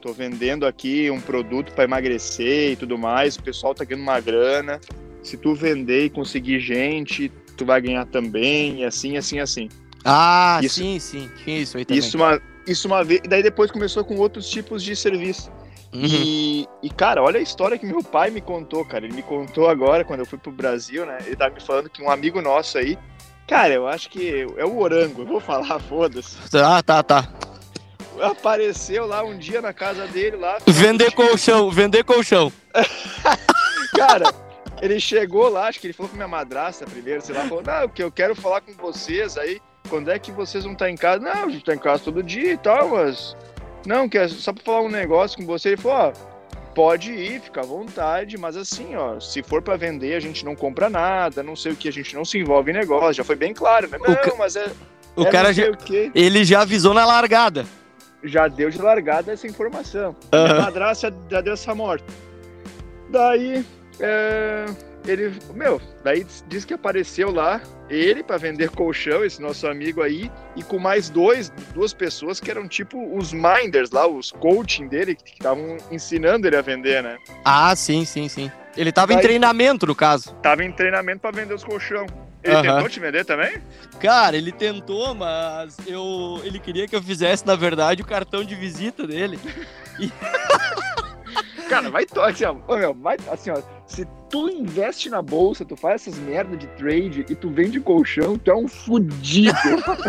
tô 0.02 0.12
vendendo 0.12 0.66
aqui 0.66 1.12
um 1.12 1.22
produto 1.22 1.72
pra 1.74 1.84
emagrecer 1.84 2.72
e 2.72 2.76
tudo 2.76 2.98
mais, 2.98 3.36
o 3.36 3.44
pessoal 3.44 3.76
tá 3.76 3.86
ganhando 3.86 4.04
uma 4.04 4.20
grana. 4.20 4.82
Se 5.22 5.38
tu 5.38 5.54
vender 5.54 6.06
e 6.06 6.10
conseguir 6.10 6.60
gente, 6.60 7.32
tu 7.58 7.66
vai 7.66 7.82
ganhar 7.82 8.06
também, 8.06 8.82
e 8.82 8.86
assim, 8.86 9.18
assim, 9.18 9.40
assim. 9.40 9.70
Ah, 10.06 10.60
Isso- 10.64 10.76
sim, 10.76 11.00
sim. 11.00 11.30
Tinha 11.44 11.60
isso 11.60 11.78
aí 11.78 11.84
também. 11.84 12.00
Isso 12.00 12.16
uma, 12.18 12.42
isso 12.66 12.88
uma 12.88 13.04
vez. 13.04 13.22
Daí 13.28 13.44
depois 13.44 13.72
começou 13.72 14.06
com 14.06 14.16
outros 14.16 14.50
tipos 14.50 14.82
de 14.84 14.96
serviço. 14.96 15.52
Uhum. 15.94 16.04
E, 16.06 16.68
e, 16.84 16.90
cara, 16.90 17.22
olha 17.24 17.40
a 17.40 17.44
história 17.44 17.78
que 17.78 17.86
meu 17.86 18.04
pai 18.04 18.30
me 18.30 18.40
contou, 18.42 18.86
cara. 18.86 19.06
Ele 19.06 19.16
me 19.16 19.24
contou 19.24 19.68
agora, 19.70 20.04
quando 20.06 20.20
eu 20.20 20.26
fui 20.26 20.38
pro 20.38 20.52
Brasil, 20.52 21.06
né? 21.06 21.18
Ele 21.26 21.36
tava 21.36 21.54
me 21.56 21.62
falando 21.62 21.90
que 21.90 22.02
um 22.02 22.10
amigo 22.10 22.42
nosso 22.42 22.78
aí. 22.78 22.98
Cara, 23.48 23.74
eu 23.74 23.88
acho 23.88 24.10
que 24.10 24.46
é 24.58 24.66
o 24.66 24.78
Orango, 24.80 25.22
eu 25.22 25.26
vou 25.26 25.40
falar, 25.40 25.80
foda-se. 25.90 26.36
Tá, 26.52 26.82
tá, 26.84 27.02
tá. 27.02 27.28
Apareceu 28.22 29.06
lá 29.06 29.24
um 29.24 29.38
dia 29.38 29.62
na 29.62 29.74
casa 29.74 30.08
dele 30.08 30.38
lá. 30.38 30.58
Vender 30.68 31.12
colchão, 31.12 31.70
vender 31.72 32.04
colchão. 32.04 32.52
Cara, 33.96 34.26
ele 34.82 35.00
chegou 35.00 35.50
lá, 35.50 35.68
acho 35.68 35.80
que 35.80 35.88
ele 35.88 35.94
falou 35.94 36.10
com 36.10 36.16
minha 36.16 36.28
madrasta 36.28 36.86
primeiro, 36.86 37.22
sei 37.22 37.36
lá, 37.36 37.42
falou, 37.48 37.64
não, 37.66 37.88
que 37.90 38.02
eu 38.04 38.12
quero 38.12 38.36
falar 38.36 38.62
com 38.62 38.74
vocês 38.74 39.38
aí, 39.38 39.60
quando 39.90 40.12
é 40.12 40.20
que 40.20 40.32
vocês 40.32 40.64
vão 40.64 40.74
estar 40.74 40.90
em 40.90 40.96
casa? 40.96 41.20
Não, 41.24 41.46
a 41.46 41.50
gente 41.50 41.64
tá 41.66 41.74
em 41.74 41.80
casa 41.80 42.04
todo 42.04 42.22
dia 42.24 42.54
e 42.54 42.58
tal, 42.58 42.90
mas. 42.90 43.36
Não, 43.86 44.10
que 44.10 44.18
é 44.18 44.28
só 44.28 44.52
pra 44.52 44.64
falar 44.64 44.82
um 44.82 44.90
negócio 44.90 45.38
com 45.38 45.46
você. 45.46 45.70
Ele 45.70 45.78
falou, 45.78 45.98
ó, 45.98 46.14
pode 46.76 47.12
ir, 47.12 47.40
fica 47.40 47.62
à 47.62 47.64
vontade, 47.66 48.38
mas 48.38 48.58
assim, 48.58 48.96
ó, 48.96 49.18
se 49.20 49.42
for 49.42 49.62
pra 49.62 49.78
vender, 49.78 50.14
a 50.16 50.20
gente 50.20 50.44
não 50.44 50.56
compra 50.56 50.90
nada, 50.90 51.42
não 51.42 51.56
sei 51.56 51.72
o 51.72 51.76
que, 51.76 51.88
a 51.88 51.92
gente 51.94 52.14
não 52.14 52.26
se 52.26 52.38
envolve 52.38 52.70
em 52.72 52.74
negócio, 52.74 53.14
já 53.14 53.24
foi 53.24 53.36
bem 53.38 53.54
claro, 53.54 53.88
né? 53.90 53.98
Não, 53.98 54.14
ca- 54.16 54.36
mas 54.38 54.56
é. 54.56 54.70
O 55.16 55.24
é 55.24 55.32
cara 55.32 55.52
já, 55.54 55.64
o 55.72 55.76
ele 56.14 56.44
já 56.46 56.62
avisou 56.62 56.94
na 56.94 57.06
largada. 57.06 57.66
já 58.24 58.48
deu 58.48 58.70
de 58.70 58.80
largada 58.80 59.32
essa 59.32 59.48
informação. 59.48 60.16
Minha 60.34 60.46
Aham. 60.46 60.62
madrasta 60.62 61.12
já 61.32 61.40
deu 61.42 61.54
essa 61.54 61.74
morte. 61.74 62.04
Daí, 63.10 63.66
é, 64.00 64.66
ele, 65.08 65.34
meu, 65.54 65.82
daí 66.04 66.26
diz 66.48 66.66
que 66.66 66.74
apareceu 66.74 67.32
lá 67.32 67.62
ele 67.90 68.22
para 68.24 68.38
vender 68.38 68.70
colchão, 68.70 69.24
esse 69.24 69.42
nosso 69.42 69.66
amigo 69.68 70.02
aí, 70.02 70.30
e 70.56 70.64
com 70.64 70.78
mais 70.78 71.10
dois, 71.10 71.50
duas 71.74 71.94
pessoas 71.94 72.40
que 72.40 72.52
eram 72.52 72.68
tipo 72.68 73.16
os 73.18 73.32
minders 73.32 73.92
lá, 73.92 74.06
os 74.08 74.32
coaching 74.32 74.88
dele, 74.88 75.16
que 75.16 75.32
estavam 75.34 75.78
ensinando 75.90 76.46
ele 76.48 76.58
a 76.58 76.62
vender, 76.62 77.02
né? 77.02 77.18
Ah, 77.46 77.74
sim, 77.76 78.04
sim, 78.04 78.28
sim. 78.28 78.52
Ele 78.76 78.92
tava 78.92 79.14
em 79.14 79.16
Daí- 79.16 79.24
treinamento, 79.24 79.88
no 79.88 79.96
caso. 79.96 80.34
Tava 80.44 80.64
em 80.64 80.72
treinamento 80.72 81.20
para 81.22 81.32
vender 81.32 81.54
os 81.54 81.64
colchão. 81.64 82.06
Ele 82.44 82.54
Aham. 82.56 82.62
tentou 82.76 82.90
te 82.90 83.00
vender 83.00 83.26
também? 83.26 83.58
Cara, 84.00 84.38
ele 84.38 84.52
tentou, 84.52 85.16
mas 85.16 85.76
eu, 85.88 86.40
ele 86.44 86.60
queria 86.60 86.88
que 86.88 86.96
eu 86.96 87.02
fizesse, 87.02 87.46
na 87.46 87.56
verdade, 87.56 88.02
o 88.02 88.06
cartão 88.06 88.44
de 88.44 88.54
visita 88.56 89.08
dele. 89.08 89.40
Cara, 91.70 91.90
vai 91.90 92.06
to- 92.06 92.22
assim, 92.22 92.46
ó, 92.46 92.56
meu, 92.78 92.94
vai 92.94 93.18
assim, 93.32 93.50
ó, 93.52 93.62
se 93.86 94.08
tu 94.30 94.50
investe 94.50 95.10
na 95.10 95.22
bolsa, 95.22 95.66
tu 95.66 95.76
faz 95.76 96.08
essas 96.08 96.18
merda 96.20 96.56
de 96.56 96.68
trade 96.68 97.26
e 97.30 97.36
tu 97.36 97.50
vende 97.50 97.80
colchão, 97.80 98.38
tu 98.38 98.50
é 98.52 98.56
um 98.56 98.68
fudido. 98.68 99.56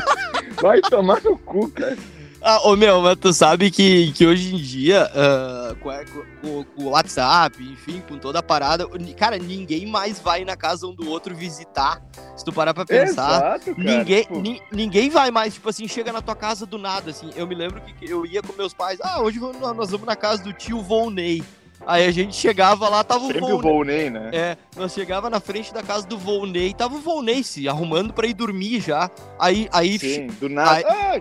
vai 0.63 0.81
tomar 0.83 1.23
no 1.23 1.37
cu, 1.39 1.69
cara. 1.71 1.97
Ah, 2.41 2.61
ô 2.69 2.77
meu, 2.77 3.01
mas 3.03 3.17
tu 3.17 3.33
sabe 3.33 3.71
que, 3.71 4.13
que 4.13 4.25
hoje 4.27 4.55
em 4.55 4.59
dia, 4.59 5.11
ah, 5.15 5.75
com, 5.81 6.65
o 6.85 6.91
WhatsApp, 6.91 7.61
enfim, 7.63 8.01
com 8.09 8.17
toda 8.17 8.39
a 8.39 8.43
parada, 8.43 8.87
cara, 9.17 9.37
ninguém 9.39 9.87
mais 9.87 10.21
vai 10.21 10.45
na 10.45 10.57
casa 10.57 10.87
um 10.87 10.95
do 10.95 11.11
outro 11.11 11.35
visitar. 11.35 12.01
Se 12.37 12.45
tu 12.45 12.53
parar 12.53 12.73
pra 12.73 12.87
pensar. 12.87 13.57
Exato, 13.59 13.75
cara. 13.75 13.99
Ninguém, 13.99 14.23
tipo, 14.23 14.41
ni- 14.41 14.63
ninguém 14.71 15.11
vai 15.11 15.31
mais, 15.33 15.55
tipo 15.55 15.69
assim, 15.69 15.89
chega 15.89 16.13
na 16.13 16.23
tua 16.23 16.37
casa 16.37 16.65
do 16.65 16.79
nada, 16.79 17.11
assim. 17.11 17.31
Eu 17.35 17.47
me 17.47 17.55
lembro 17.57 17.81
que 17.81 18.09
eu 18.09 18.25
ia 18.25 18.41
com 18.41 18.53
meus 18.53 18.73
pais, 18.73 18.99
ah, 19.03 19.21
hoje 19.21 19.39
vamos- 19.41 19.59
nós 19.61 19.91
vamos 19.91 20.07
na 20.07 20.15
casa 20.17 20.43
do 20.43 20.53
tio 20.53 20.81
Volney. 20.81 21.43
Aí 21.87 22.07
a 22.07 22.11
gente 22.11 22.35
chegava 22.37 22.89
lá, 22.89 23.03
tava 23.05 23.25
o 23.25 23.27
sempre 23.29 23.45
o 23.45 23.49
Volney. 23.61 23.63
Volney, 23.73 24.11
né? 24.11 24.31
É, 24.33 24.57
nós 24.77 24.93
chegava 24.93 25.29
na 25.31 25.41
frente 25.41 25.73
da 25.73 25.83
casa 25.83 26.07
do 26.07 26.19
Volney, 26.19 26.75
tava 26.75 26.95
o 26.97 27.01
Volney 27.01 27.43
se 27.43 27.69
arrumando 27.69 28.13
pra 28.13 28.27
ir 28.27 28.35
dormir 28.35 28.81
já. 28.81 29.11
Aí, 29.39 29.69
aí, 29.73 29.99
Sim, 29.99 30.27
do 30.41 30.49
nada. 30.49 30.85
Ah, 30.89 31.21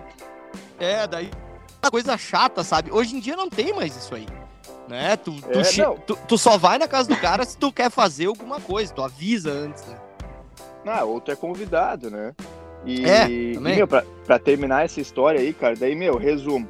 é, 0.78 1.06
daí, 1.06 1.30
uma 1.82 1.90
coisa 1.90 2.16
chata, 2.18 2.62
sabe? 2.64 2.90
Hoje 2.92 3.16
em 3.16 3.20
dia 3.20 3.36
não 3.36 3.48
tem 3.48 3.72
mais 3.74 3.96
isso 3.96 4.14
aí. 4.14 4.26
Né? 4.88 5.16
Tu, 5.16 5.32
tu, 5.32 5.58
É, 5.60 5.84
tu, 6.06 6.18
tu 6.26 6.38
só 6.38 6.56
vai 6.56 6.78
na 6.78 6.88
casa 6.88 7.08
do 7.08 7.16
cara 7.16 7.44
se 7.44 7.56
tu 7.58 7.70
quer 7.70 7.90
fazer 7.90 8.26
alguma 8.26 8.58
coisa, 8.60 8.92
tu 8.92 9.02
avisa 9.02 9.50
antes, 9.50 9.84
né? 9.86 9.98
não, 10.84 11.08
outro 11.08 11.32
é 11.32 11.36
convidado, 11.36 12.10
né? 12.10 12.34
E, 12.86 13.04
É, 13.04 13.28
e, 13.28 13.58
meu, 13.58 13.86
pra, 13.86 14.02
pra 14.24 14.38
terminar 14.38 14.84
essa 14.86 15.00
história 15.00 15.40
aí, 15.40 15.52
cara, 15.52 15.74
daí, 15.76 15.94
meu, 15.94 16.16
resumo. 16.16 16.66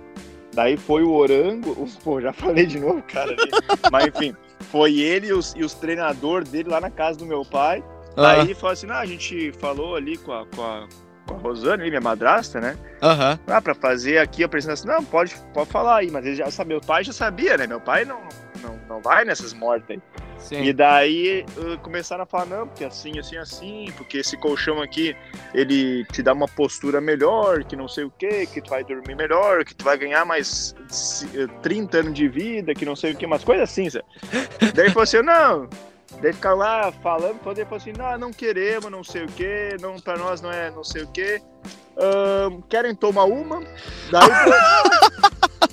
Daí 0.53 0.77
foi 0.77 1.05
o 1.05 1.13
Orango, 1.13 1.71
o- 1.71 1.87
pô, 2.03 2.21
já 2.21 2.33
falei 2.33 2.67
de 2.67 2.81
novo, 2.81 3.01
cara. 3.03 3.31
ali. 3.31 3.51
Mas 3.93 4.07
enfim, 4.07 4.35
foi 4.73 4.99
ele 4.99 5.29
e 5.29 5.33
os, 5.33 5.55
e 5.55 5.63
os 5.63 5.75
treinadores 5.75 6.49
dele 6.51 6.69
lá 6.71 6.81
na 6.81 6.91
casa 6.91 7.19
do 7.19 7.27
meu 7.27 7.45
pai. 7.45 7.85
Ah, 8.17 8.23
Daí 8.23 8.53
falou 8.55 8.73
assim, 8.73 8.87
não, 8.87 8.97
a 8.97 9.07
gente 9.07 9.53
falou 9.61 9.95
ali 9.95 10.17
com 10.17 10.33
a, 10.33 10.45
com 10.47 10.63
a, 10.63 10.89
com 11.29 11.35
a 11.35 11.39
Rosana, 11.39 11.83
ali, 11.83 11.91
minha 11.91 12.01
madrasta, 12.01 12.61
né? 12.61 12.77
Aham. 13.03 13.39
Ah, 13.47 13.61
pra 13.61 13.75
fazer 13.75 14.19
aqui 14.19 14.43
a 14.43 14.47
apresentação. 14.47 14.91
Não, 14.93 15.05
pode, 15.05 15.37
pode 15.53 15.71
falar 15.71 15.99
aí, 15.99 16.11
mas 16.11 16.25
ele 16.25 16.37
já 16.37 16.51
sabe, 16.51 16.71
meu 16.71 16.81
pai 16.81 17.05
já 17.05 17.13
sabia, 17.13 17.57
né? 17.57 17.67
Meu 17.67 17.81
pai 17.81 18.05
não, 18.05 18.21
não, 18.63 18.79
não 18.89 19.01
vai 19.01 19.25
nessas 19.25 19.53
mortes 19.53 19.89
aí. 19.91 20.01
Sim. 20.39 20.63
E 20.63 20.73
daí 20.73 21.45
uh, 21.59 21.77
começaram 21.81 22.23
a 22.23 22.27
falar, 22.27 22.47
não, 22.47 22.67
porque 22.69 22.85
assim, 22.85 23.19
assim, 23.19 23.37
assim, 23.37 23.87
porque 23.97 24.19
esse 24.19 24.37
colchão 24.37 24.81
aqui, 24.81 25.15
ele 25.53 26.05
te 26.13 26.23
dá 26.23 26.33
uma 26.33 26.47
postura 26.47 27.01
melhor, 27.01 27.65
que 27.65 27.75
não 27.75 27.89
sei 27.89 28.05
o 28.05 28.11
que, 28.11 28.47
que 28.47 28.63
tu 28.63 28.71
vai 28.71 28.85
dormir 28.85 29.17
melhor, 29.17 29.65
que 29.65 29.75
tu 29.75 29.85
vai 29.85 29.99
ganhar 29.99 30.25
mais 30.25 30.75
ci- 30.89 31.29
eh, 31.35 31.49
30 31.61 31.99
anos 31.99 32.15
de 32.15 32.29
vida, 32.29 32.73
que 32.73 32.85
não 32.87 32.95
sei 32.95 33.13
o 33.13 33.17
que, 33.17 33.27
umas 33.27 33.43
coisas 33.43 33.69
assim, 33.69 33.91
sabe? 33.91 34.05
daí 34.75 34.85
ele 34.87 34.91
falou 34.91 35.03
assim, 35.03 35.23
não. 35.23 35.69
Daí 36.21 36.33
ficaram 36.33 36.57
lá 36.59 36.91
falando, 37.03 37.39
ele 37.47 37.65
falou 37.65 37.77
assim, 37.77 37.93
não, 37.93 38.19
não 38.19 38.33
queremos, 38.33 38.91
não 38.91 39.05
sei 39.05 39.25
o 39.25 39.29
que, 39.29 39.77
não, 39.81 40.01
pra 40.01 40.17
nós 40.17 40.41
não 40.41 40.51
é 40.51 40.71
não 40.71 40.83
sei 40.83 41.03
o 41.03 41.07
que. 41.09 41.41
querem 42.69 42.95
tomar 42.95 43.25
uma? 43.25 43.61
Daí 44.11 44.29
falou, 44.29 44.55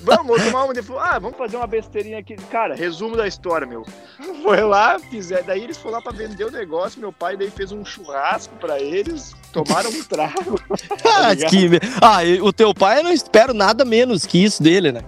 vamos, 0.02 0.44
tomar 0.44 0.64
uma. 0.64 0.72
Ele 0.72 0.82
falou, 0.82 1.02
ah, 1.02 1.18
vamos 1.18 1.36
fazer 1.38 1.56
uma 1.56 1.66
besteirinha 1.66 2.18
aqui. 2.18 2.36
Cara, 2.50 2.74
resumo 2.74 3.16
da 3.16 3.26
história, 3.26 3.66
meu. 3.66 3.84
Foi 4.42 4.60
lá, 4.60 4.98
fizer, 4.98 5.42
daí 5.42 5.64
eles 5.64 5.76
foram 5.78 5.96
lá 5.96 6.02
pra 6.02 6.12
vender 6.12 6.44
o 6.44 6.50
negócio, 6.50 7.00
meu 7.00 7.12
pai 7.12 7.36
daí 7.36 7.50
fez 7.50 7.72
um 7.72 7.84
churrasco 7.84 8.54
pra 8.56 8.78
eles, 8.80 9.34
tomaram 9.52 9.90
um 9.90 10.04
trago. 10.04 10.60
Ah, 11.04 11.34
me- 11.68 11.80
ah, 12.02 12.24
e 12.24 12.40
o 12.40 12.52
teu 12.52 12.74
pai 12.74 12.98
eu 13.00 13.04
não 13.04 13.12
espero 13.12 13.54
nada 13.54 13.84
menos 13.84 14.26
que 14.26 14.42
isso 14.44 14.62
dele, 14.62 14.92
né? 14.92 15.00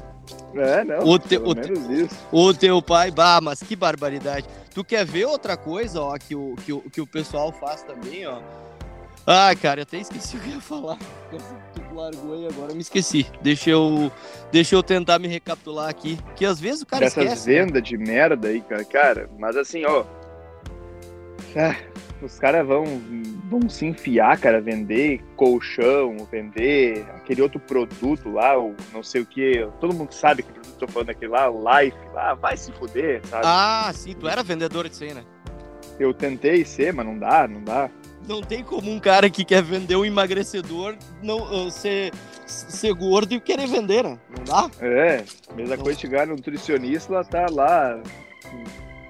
É, 0.61 0.85
não, 0.85 0.99
O 1.07 1.19
te- 1.19 1.37
o 1.39 1.55
te-. 1.55 2.09
O 2.33 2.53
teu 2.55 2.81
pai, 2.83 3.11
bah, 3.11 3.41
mas 3.43 3.63
que 3.63 3.75
barbaridade. 3.77 4.47
Tu 4.75 4.85
quer 4.85 5.05
ver 5.05 5.25
outra 5.27 5.57
coisa, 5.57 6.01
ó, 6.01 6.17
que 6.19 6.35
o, 6.35 6.55
que 6.65 6.73
o, 6.73 6.81
que 6.83 7.01
o 7.01 7.07
pessoal 7.07 7.51
faz 7.53 7.83
também, 7.83 8.27
ó? 8.27 8.39
Ah, 9.27 9.55
cara, 9.55 9.81
eu 9.81 9.83
até 9.83 9.99
esqueci 9.99 10.37
o 10.37 10.41
que 10.41 10.49
eu 10.49 10.55
ia 10.55 10.61
falar. 10.61 10.97
Tu 11.75 11.95
largou 11.95 12.33
aí 12.35 12.47
agora, 12.47 12.71
eu 12.73 12.75
me 12.75 12.81
esqueci. 12.81 13.27
Deixa 13.43 13.69
eu, 13.71 14.11
deixa 14.51 14.75
eu 14.75 14.83
tentar 14.83 15.19
me 15.19 15.29
recapitular 15.29 15.89
aqui. 15.89 16.19
Que 16.35 16.47
às 16.47 16.59
vezes 16.59 16.81
o 16.83 16.87
cara 16.87 17.05
Dessas 17.05 17.25
esquece. 17.25 17.51
né? 17.51 17.65
vendas 17.65 17.83
de 17.83 17.99
merda 17.99 18.49
aí, 18.49 18.61
cara. 18.63 18.85
Cara, 18.85 19.31
mas 19.39 19.55
assim, 19.57 19.85
ó. 19.85 20.05
ah, 21.57 21.77
os 22.23 22.39
caras 22.39 22.67
vão, 22.67 22.85
vão 23.49 23.69
se 23.69 23.87
enfiar, 23.87 24.39
cara, 24.39 24.61
vender 24.61 25.23
colchão, 25.37 26.17
vender 26.31 27.05
aquele 27.15 27.43
outro 27.43 27.61
produto 27.61 28.31
lá, 28.31 28.59
o 28.59 28.75
não 28.93 29.03
sei 29.03 29.23
o 29.23 29.27
que. 29.27 29.69
Todo 29.81 29.95
mundo 29.95 30.13
sabe 30.13 30.43
que 30.43 30.53
produto 30.53 30.73
eu 30.73 30.87
tô 30.87 30.89
falando 30.89 31.11
aquele 31.11 31.33
lá, 31.33 31.51
o 31.51 31.59
Life, 31.59 31.97
lá, 32.13 32.35
vai 32.35 32.57
se 32.57 32.73
fuder, 32.73 33.21
sabe? 33.27 33.43
Ah, 33.47 33.91
sim, 33.95 34.15
tu 34.15 34.29
era 34.29 34.43
vendedor 34.43 34.89
disso 34.89 35.05
aí, 35.05 35.15
né? 35.15 35.25
Eu 35.99 36.15
tentei 36.15 36.65
ser, 36.65 36.93
mas 36.93 37.07
não 37.07 37.19
dá, 37.19 37.49
não 37.49 37.63
dá. 37.63 37.91
Não 38.27 38.43
tem 38.43 38.63
como 38.63 38.91
um 38.91 39.01
cara 39.01 39.31
que 39.31 39.45
quer 39.45 39.63
vender 39.63 39.97
um 39.97 40.05
emagrecedor 40.05 40.97
não 41.23 41.67
ah, 41.67 41.71
ser, 41.71 42.13
ser 42.47 42.93
gordo 42.93 43.33
e 43.33 43.41
querer 43.41 43.67
vender, 43.67 44.05
né? 44.05 44.19
Não 44.37 44.45
dá? 44.45 44.71
É, 44.81 45.25
mesma 45.55 45.77
Não. 45.77 45.83
coisa 45.85 45.99
chegar 45.99 46.27
no 46.27 46.37
nutricionista, 46.37 47.13
ela 47.13 47.25
tá 47.25 47.47
lá 47.51 48.01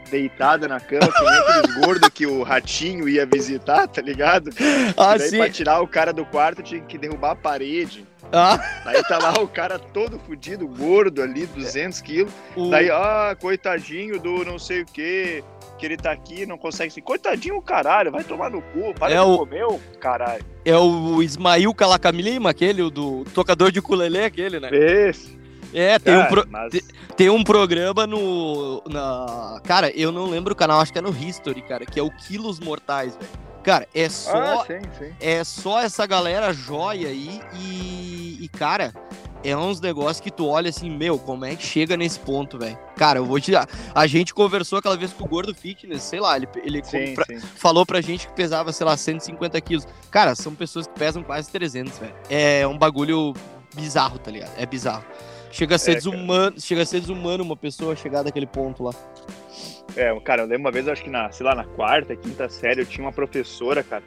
deitada 0.09 0.67
na 0.69 0.81
cama, 0.81 1.07
que 1.13 1.25
nem 1.25 1.39
aqueles 1.39 1.75
gordos 1.85 2.09
que 2.11 2.27
o 2.27 2.43
ratinho 2.43 3.09
ia 3.09 3.25
visitar, 3.27 3.87
tá 3.89 4.03
ligado? 4.03 4.51
Ah, 4.97 5.15
E 5.15 5.19
daí 5.19 5.29
sim. 5.31 5.37
pra 5.39 5.51
tirar 5.51 5.81
o 5.81 5.87
cara 5.89 6.13
do 6.13 6.25
quarto 6.25 6.63
tinha 6.63 6.81
que 6.81 6.99
derrubar 6.99 7.33
a 7.33 7.37
parede. 7.37 8.05
Ah, 8.33 8.59
Aí 8.85 9.03
tá 9.05 9.19
lá 9.19 9.41
o 9.41 9.49
cara 9.49 9.79
todo 9.79 10.19
fudido, 10.19 10.67
gordo 10.69 11.23
ali, 11.23 11.47
200 11.47 12.01
quilos. 12.03 12.33
o... 12.57 12.69
Daí, 12.71 12.91
ah, 12.91 13.35
coitadinho 13.41 14.21
do 14.21 14.45
não 14.45 14.59
sei 14.59 14.83
o 14.83 14.85
que, 14.87 15.43
que 15.79 15.87
ele 15.87 15.97
tá 15.97 16.11
aqui, 16.13 16.45
não 16.45 16.59
consegue 16.59 16.93
se. 16.93 17.01
Coitadinho 17.01 17.57
o 17.57 17.63
caralho, 17.63 18.11
vai 18.13 18.23
tomar 18.25 18.51
no 18.51 18.61
cu, 18.61 18.93
para 18.99 19.15
É 19.15 19.17
de 19.17 19.23
o- 19.23 19.39
comer, 19.39 19.67
caralho. 19.99 20.45
É 20.65 20.77
o 20.77 21.23
Ismail 21.23 21.73
Kalakamelima, 21.73 22.51
aquele, 22.51 22.83
o 22.83 22.91
do 22.91 23.25
tocador 23.33 23.71
de 23.73 23.79
ukulele, 23.79 24.23
aquele, 24.23 24.61
né? 24.61 24.69
Esse. 24.73 25.38
É, 25.73 25.99
tem, 25.99 26.15
um, 26.15 26.19
Cara, 26.21 26.29
pro- 26.31 26.47
mas... 26.51 26.71
te- 26.73 26.85
tem 27.17 27.29
um 27.31 27.43
programa 27.45 28.07
no. 28.07 28.83
Na... 28.89 29.61
Cara, 29.65 29.91
eu 29.91 30.11
não 30.11 30.27
lembro 30.27 30.53
o 30.53 30.57
canal, 30.57 30.81
acho 30.81 30.93
que 30.93 30.99
é 30.99 31.03
no 31.03 31.11
History, 31.11 31.63
cara, 31.63 31.85
que 31.85 31.99
é 31.99 32.03
o 32.03 32.11
Quilos 32.11 32.59
Mortais, 32.61 33.15
velho. 33.17 33.29
Cara, 33.63 33.87
é 33.95 34.09
só, 34.09 34.63
Ah, 34.63 34.65
sim, 34.67 34.79
sim. 34.99 35.13
é 35.21 35.45
só 35.45 35.81
essa 35.81 36.07
galera 36.07 36.53
joia 36.55 37.09
aí 37.09 37.43
e, 37.55 38.39
e, 38.41 38.49
cara, 38.49 38.95
é 39.45 39.55
uns 39.55 39.79
negócios 39.79 40.21
que 40.21 40.31
tu 40.31 40.47
olha 40.47 40.71
assim, 40.71 40.89
meu, 40.89 41.19
como 41.19 41.45
é 41.45 41.55
que 41.55 41.67
chega 41.67 41.95
nesse 41.95 42.19
ponto, 42.19 42.57
velho? 42.59 42.79
Cara, 42.97 43.19
eu 43.19 43.27
vou 43.27 43.39
te 43.39 43.51
dar. 43.51 43.69
A 43.95 44.07
gente 44.07 44.33
conversou 44.33 44.79
aquela 44.79 44.97
vez 44.97 45.13
com 45.13 45.25
o 45.25 45.29
Gordo 45.29 45.55
Fitness, 45.55 46.03
sei 46.03 46.21
lá, 46.21 46.37
ele, 46.37 46.49
ele 46.65 46.83
Sim, 46.83 47.15
sim. 47.15 47.39
falou 47.41 47.85
pra 47.85 48.01
gente 48.01 48.27
que 48.29 48.33
pesava, 48.33 48.73
sei 48.73 48.87
lá, 48.87 48.97
150 48.97 49.61
quilos. 49.61 49.87
Cara, 50.11 50.35
são 50.35 50.55
pessoas 50.55 50.87
que 50.87 50.95
pesam 50.95 51.23
quase 51.23 51.51
300, 51.51 51.99
velho. 51.99 52.15
É 52.31 52.67
um 52.67 52.79
bagulho 52.79 53.35
bizarro, 53.75 54.19
tá 54.19 54.31
ligado? 54.31 54.53
É 54.57 54.65
bizarro. 54.65 55.05
Chega 55.51 55.77
a 55.77 55.79
ser 55.79 55.93
É, 55.93 55.95
cara. 55.95 56.05
desumano, 56.13 56.61
chega 56.61 56.83
a 56.83 56.87
ser 56.87 57.01
desumano 57.01 57.43
uma 57.45 57.57
pessoa 57.57 57.97
chegar 57.97 58.23
daquele 58.23 58.47
ponto 58.47 58.83
lá. 58.85 58.93
É, 59.97 60.15
cara, 60.21 60.43
eu 60.43 60.47
lembro 60.47 60.63
uma 60.63 60.71
vez, 60.71 60.87
acho 60.87 61.03
que 61.03 61.11
na, 61.11 61.31
sei 61.33 61.45
lá, 61.45 61.55
na 61.55 61.65
quarta, 61.65 62.15
quinta 62.15 62.49
série, 62.49 62.83
eu 62.83 62.87
tinha 62.87 63.05
uma 63.05 63.13
professora, 63.13 63.83
cara, 63.83 64.03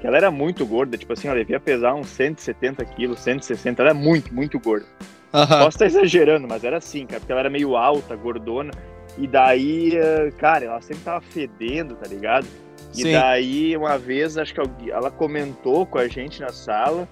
que 0.00 0.06
ela 0.06 0.16
era 0.16 0.30
muito 0.30 0.64
gorda, 0.66 0.96
tipo 0.96 1.12
assim, 1.12 1.28
ela 1.28 1.38
devia 1.38 1.58
pesar 1.58 1.94
uns 1.94 2.08
170 2.08 2.84
quilos, 2.84 3.18
160, 3.20 3.82
ela 3.82 3.90
é 3.90 3.94
muito, 3.94 4.32
muito 4.32 4.58
gorda. 4.60 4.86
Posso 5.32 5.68
estar 5.70 5.86
exagerando, 5.86 6.46
mas 6.46 6.62
era 6.62 6.76
assim, 6.76 7.06
cara, 7.06 7.18
porque 7.18 7.32
ela 7.32 7.40
era 7.40 7.50
meio 7.50 7.74
alta, 7.76 8.14
gordona, 8.14 8.70
e 9.18 9.26
daí, 9.26 9.96
eh, 9.96 10.30
cara, 10.38 10.66
ela 10.66 10.80
sempre 10.80 11.02
tava 11.02 11.20
fedendo, 11.20 11.96
tá 11.96 12.06
ligado? 12.06 12.46
E 12.94 13.02
Sim. 13.02 13.12
daí, 13.12 13.76
uma 13.76 13.98
vez, 13.98 14.38
acho 14.38 14.54
que 14.54 14.60
ela 14.90 15.10
comentou 15.10 15.84
com 15.86 15.98
a 15.98 16.06
gente 16.06 16.40
na 16.40 16.50
sala 16.50 17.08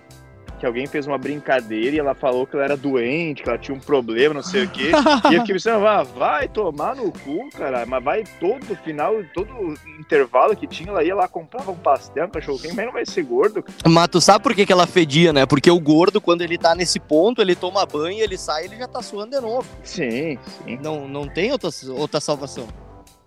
que 0.62 0.66
alguém 0.66 0.86
fez 0.86 1.08
uma 1.08 1.18
brincadeira 1.18 1.96
e 1.96 1.98
ela 1.98 2.14
falou 2.14 2.46
que 2.46 2.54
ela 2.54 2.64
era 2.64 2.76
doente, 2.76 3.42
que 3.42 3.48
ela 3.48 3.58
tinha 3.58 3.76
um 3.76 3.80
problema, 3.80 4.32
não 4.32 4.44
sei 4.44 4.62
o 4.62 4.68
quê. 4.68 4.92
E 5.28 5.34
eu 5.34 5.40
fiquei 5.40 5.54
pensando, 5.54 5.84
ah, 5.84 6.04
vai 6.04 6.46
tomar 6.46 6.94
no 6.94 7.10
cu, 7.10 7.50
cara. 7.50 7.84
Mas 7.84 8.04
vai 8.04 8.24
todo 8.38 8.76
final, 8.76 9.12
todo 9.34 9.74
intervalo 9.98 10.54
que 10.54 10.68
tinha, 10.68 10.90
ela 10.90 11.02
ia 11.02 11.16
lá, 11.16 11.26
comprava 11.26 11.72
um 11.72 11.76
pastel, 11.76 12.26
um 12.26 12.30
cachorro 12.30 12.60
quente, 12.60 12.76
mas 12.76 12.86
não 12.86 12.92
vai 12.92 13.04
ser 13.04 13.24
gordo. 13.24 13.64
Mas 13.88 14.06
tu 14.06 14.20
sabe 14.20 14.40
por 14.44 14.54
que, 14.54 14.64
que 14.64 14.72
ela 14.72 14.86
fedia, 14.86 15.32
né? 15.32 15.46
Porque 15.46 15.68
o 15.68 15.80
gordo, 15.80 16.20
quando 16.20 16.42
ele 16.42 16.56
tá 16.56 16.76
nesse 16.76 17.00
ponto, 17.00 17.42
ele 17.42 17.56
toma 17.56 17.84
banho, 17.84 18.22
ele 18.22 18.38
sai, 18.38 18.66
ele 18.66 18.76
já 18.76 18.86
tá 18.86 19.02
suando 19.02 19.34
de 19.34 19.40
novo. 19.40 19.66
Sim, 19.82 20.38
sim. 20.64 20.78
Não, 20.80 21.08
não 21.08 21.26
tem 21.26 21.50
outra, 21.50 21.70
outra 21.88 22.20
salvação. 22.20 22.68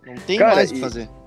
Não 0.05 0.15
tem 0.15 0.39
Cara, 0.39 0.55
mais 0.55 0.71
o 0.71 0.75
que 0.75 0.79
fazer. 0.79 1.03
E, 1.03 1.24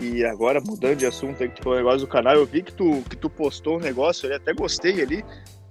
e 0.00 0.24
agora, 0.24 0.60
mudando 0.60 0.96
de 0.96 1.06
assunto 1.06 1.36
que 1.38 1.48
tu 1.48 1.62
falou 1.62 1.78
um 1.78 1.82
negócio 1.82 2.00
do 2.00 2.06
canal, 2.06 2.34
eu 2.34 2.46
vi 2.46 2.62
que 2.62 2.72
tu, 2.72 3.02
que 3.08 3.16
tu 3.16 3.28
postou 3.28 3.76
um 3.76 3.80
negócio 3.80 4.26
ali, 4.26 4.34
até 4.36 4.52
gostei 4.52 5.00
ali, 5.02 5.24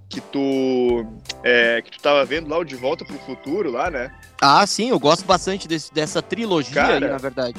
que 0.10 0.22
tu, 0.22 1.06
é, 1.44 1.82
que 1.82 1.92
tu 1.92 2.00
tava 2.02 2.24
vendo 2.26 2.50
lá 2.50 2.58
o 2.58 2.64
De 2.64 2.76
Volta 2.76 3.04
pro 3.06 3.18
Futuro 3.20 3.72
lá, 3.72 3.90
né? 3.92 4.12
Ah, 4.42 4.66
sim, 4.66 4.90
eu 4.90 5.00
gosto 5.00 5.26
bastante 5.26 5.68
desse- 5.68 5.94
dessa 5.94 6.22
trilogia 6.22 6.74
Cara, 6.82 7.06
aí, 7.06 7.12
na 7.12 7.18
verdade. 7.18 7.56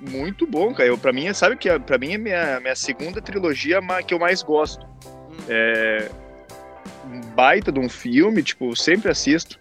Muito 0.00 0.46
bom, 0.46 0.72
cara. 0.72 0.88
Eu, 0.88 0.96
pra 0.96 1.12
mim, 1.12 1.32
sabe 1.34 1.56
que 1.56 1.68
é- 1.68 1.78
pra 1.78 1.98
mim 1.98 2.12
é 2.12 2.18
minha, 2.18 2.60
minha 2.60 2.76
segunda 2.76 3.20
trilogia 3.20 3.80
que 4.06 4.14
eu 4.14 4.18
mais 4.18 4.42
gosto. 4.42 4.86
É 5.48 6.08
um 7.06 7.20
baita 7.34 7.72
de 7.72 7.80
um 7.80 7.88
filme, 7.88 8.42
tipo, 8.42 8.76
sempre 8.76 9.10
assisto. 9.10 9.58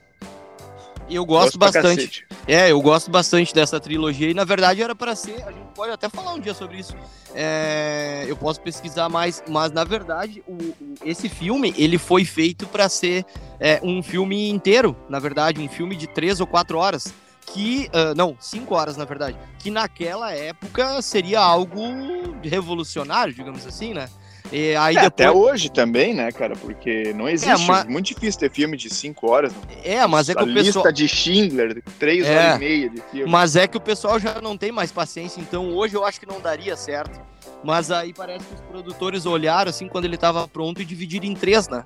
E 1.09 1.15
eu 1.15 1.25
gosto, 1.25 1.57
pra 1.57 1.71
bastante. 1.71 2.25
É, 2.47 2.71
eu 2.71 2.81
gosto 2.81 3.09
bastante 3.09 3.53
dessa 3.53 3.79
trilogia 3.79 4.29
e 4.29 4.33
na 4.33 4.43
verdade 4.43 4.81
era 4.81 4.93
para 4.95 5.15
ser, 5.15 5.41
a 5.43 5.51
gente 5.51 5.67
pode 5.73 5.91
até 5.91 6.09
falar 6.09 6.33
um 6.33 6.39
dia 6.39 6.53
sobre 6.53 6.77
isso. 6.79 6.95
É, 7.33 8.25
eu 8.27 8.35
posso 8.35 8.59
pesquisar 8.61 9.07
mais, 9.09 9.41
mas 9.47 9.71
na 9.71 9.83
verdade 9.83 10.43
o, 10.47 10.53
o- 10.53 10.75
esse 11.05 11.29
filme 11.29 11.73
ele 11.77 11.97
foi 11.97 12.25
feito 12.25 12.65
para 12.67 12.89
ser 12.89 13.25
é, 13.59 13.79
um 13.83 14.01
filme 14.03 14.49
inteiro, 14.49 14.95
na 15.09 15.19
verdade, 15.19 15.61
um 15.61 15.69
filme 15.69 15.95
de 15.95 16.07
três 16.07 16.39
ou 16.41 16.47
quatro 16.47 16.77
horas. 16.77 17.13
Que, 17.53 17.89
ah, 17.93 18.13
não, 18.13 18.35
cinco 18.41 18.75
horas 18.75 18.97
na 18.97 19.05
verdade, 19.05 19.37
que 19.59 19.71
naquela 19.71 20.33
época 20.33 21.01
seria 21.01 21.39
algo 21.39 21.81
revolucionário, 22.43 23.33
digamos 23.33 23.65
assim, 23.65 23.93
né? 23.93 24.09
E 24.51 24.75
aí 24.75 24.95
É, 24.95 25.01
depois, 25.01 25.05
Até 25.07 25.31
hoje 25.31 25.69
também, 25.71 26.13
né, 26.13 26.31
cara? 26.31 26.55
Porque 26.55 27.13
não 27.13 27.27
existe. 27.27 27.67
mas- 27.67 27.85
Muito 27.85 28.05
difícil 28.07 28.39
ter 28.39 28.49
filme 28.51 28.77
de 28.77 28.89
5 28.89 29.29
horas. 29.29 29.51
é, 29.83 30.05
mas 30.07 30.29
é 30.29 30.33
que 30.33 30.39
a 30.39 30.43
o 30.43 30.47
pessoal, 30.53 30.63
lista 30.85 30.93
de 30.93 31.07
Schindler, 31.07 31.83
3 31.99 32.25
É. 32.25 32.37
horas 32.37 32.55
e 32.55 32.59
meia 32.59 32.89
de 32.89 33.01
filme. 33.11 33.29
Mas 33.31 33.55
é 33.55 33.67
que 33.67 33.75
o 33.77 33.81
pessoal 33.81 34.19
já 34.19 34.39
não 34.41 34.57
tem 34.57 34.71
mais 34.71 34.91
paciência, 34.91 35.41
então 35.41 35.71
hoje 35.75 35.95
eu 35.95 36.05
acho 36.05 36.19
que 36.19 36.25
não 36.25 36.39
daria 36.39 36.75
certo. 36.77 37.19
Mas 37.63 37.91
aí 37.91 38.13
parece 38.13 38.45
que 38.45 38.53
os 38.53 38.61
produtores 38.61 39.25
olharam 39.25 39.69
assim 39.69 39.87
quando 39.87 40.05
ele 40.05 40.15
estava 40.15 40.47
pronto 40.47 40.81
e 40.81 40.85
dividiram 40.85 41.25
em 41.25 41.33
três, 41.33 41.67
né? 41.67 41.83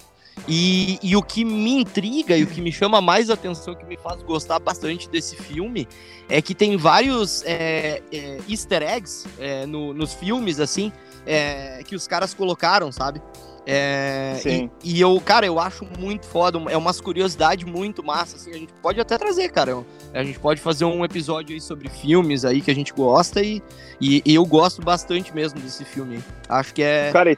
E, 0.47 0.97
e 1.03 1.15
o 1.15 1.21
que 1.21 1.43
me 1.43 1.71
intriga 1.81 2.37
e 2.37 2.43
o 2.43 2.47
que 2.47 2.61
me 2.61 2.71
chama 2.71 3.01
mais 3.01 3.29
atenção, 3.29 3.75
que 3.75 3.85
me 3.85 3.97
faz 3.97 4.21
gostar 4.23 4.59
bastante 4.59 5.09
desse 5.09 5.35
filme, 5.35 5.87
é 6.29 6.41
que 6.41 6.55
tem 6.55 6.77
vários 6.77 7.43
é, 7.45 8.01
é, 8.11 8.37
easter 8.49 8.81
eggs 8.81 9.25
é, 9.39 9.65
no- 9.65 9.93
nos 9.93 10.13
filmes, 10.13 10.59
assim, 10.59 10.91
é, 11.25 11.81
que 11.83 11.95
os 11.95 12.07
caras 12.07 12.33
colocaram, 12.33 12.91
sabe? 12.91 13.21
É, 13.65 14.37
Sim. 14.41 14.71
E, 14.83 14.97
e 14.97 15.01
eu, 15.01 15.21
cara, 15.21 15.45
eu 15.45 15.59
acho 15.59 15.85
muito 15.99 16.25
foda, 16.25 16.59
é 16.69 16.75
umas 16.75 16.99
curiosidades 16.99 17.65
muito 17.65 18.03
massa, 18.03 18.35
assim, 18.35 18.49
a 18.49 18.57
gente 18.57 18.73
pode 18.81 18.99
até 18.99 19.17
trazer, 19.17 19.49
cara, 19.49 19.83
a 20.13 20.23
gente 20.23 20.39
pode 20.39 20.59
fazer 20.59 20.85
um 20.85 21.05
episódio 21.05 21.53
aí 21.53 21.61
sobre 21.61 21.87
filmes 21.87 22.43
aí 22.43 22.59
que 22.59 22.71
a 22.71 22.75
gente 22.75 22.91
gosta 22.91 23.41
e, 23.41 23.61
e, 23.99 24.23
e 24.25 24.33
eu 24.33 24.45
gosto 24.45 24.81
bastante 24.81 25.33
mesmo 25.33 25.59
desse 25.59 25.85
filme. 25.85 26.23
Acho 26.49 26.73
que 26.73 26.81
é. 26.81 27.11
Cara, 27.11 27.37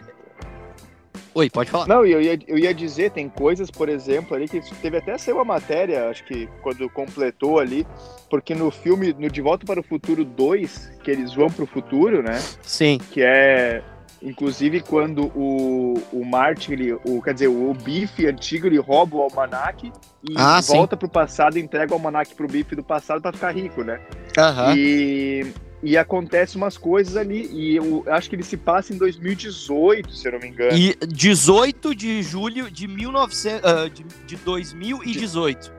Oi, 1.36 1.50
pode 1.50 1.72
falar. 1.72 1.88
não, 1.88 2.06
eu 2.06 2.22
ia, 2.22 2.40
eu 2.48 2.58
ia 2.58 2.74
dizer, 2.74 3.12
tem 3.12 3.28
coisas, 3.28 3.72
por 3.72 3.90
exemplo, 3.90 4.36
ali 4.36 4.48
que 4.48 4.62
teve 4.76 4.98
até 4.98 5.18
ser 5.18 5.34
uma 5.34 5.44
matéria, 5.44 6.10
acho 6.10 6.24
que 6.26 6.48
quando 6.62 6.88
completou 6.90 7.60
ali, 7.60 7.88
porque 8.30 8.54
no 8.54 8.70
filme, 8.70 9.16
no 9.18 9.30
De 9.30 9.42
Volta 9.42 9.66
para 9.66 9.80
o 9.80 9.84
Futuro 9.84 10.24
2, 10.24 11.00
que 11.04 11.10
eles 11.10 11.34
vão 11.34 11.50
pro 11.50 11.66
futuro, 11.66 12.22
né? 12.22 12.40
Sim. 12.62 13.00
que 13.12 13.22
é 13.22 13.84
inclusive 14.24 14.80
quando 14.80 15.26
o, 15.36 16.02
o 16.14 16.26
Martin, 16.26 16.72
ele, 16.72 16.94
o, 16.94 17.22
quer 17.22 17.34
dizer, 17.34 17.48
o 17.48 17.74
Biff 17.74 18.26
antigo, 18.26 18.68
ele 18.68 18.80
rouba 18.80 19.18
o 19.18 19.22
almanac 19.22 19.92
e 20.24 20.34
Ah, 20.38 20.62
volta 20.62 20.96
pro 20.96 21.10
passado 21.10 21.58
e 21.58 21.62
entrega 21.62 21.92
o 21.92 21.96
almanac 21.96 22.34
pro 22.34 22.48
Biff 22.48 22.74
do 22.76 22.84
passado 22.84 23.22
pra 23.22 23.34
ficar 23.34 23.52
rico, 23.52 23.84
né? 23.84 24.00
Aham. 24.38 24.76
E, 24.78 25.54
e 25.84 25.98
acontece 25.98 26.56
umas 26.56 26.78
coisas 26.78 27.18
ali, 27.18 27.50
e 27.52 27.76
eu 27.76 28.06
acho 28.08 28.30
que 28.30 28.36
ele 28.38 28.44
se 28.44 28.56
passa 28.56 28.94
em 28.94 28.98
2018, 28.98 30.16
se 30.16 30.28
eu 30.28 30.32
não 30.32 30.40
me 30.40 30.48
engano. 30.48 30.78
E 30.78 30.96
18 31.06 31.94
de 31.94 32.24
julho 32.24 32.72
de, 32.72 32.88
1900, 32.88 33.70
ah, 33.70 33.90
de, 33.90 34.04
de 34.26 34.36
2018. 34.38 35.74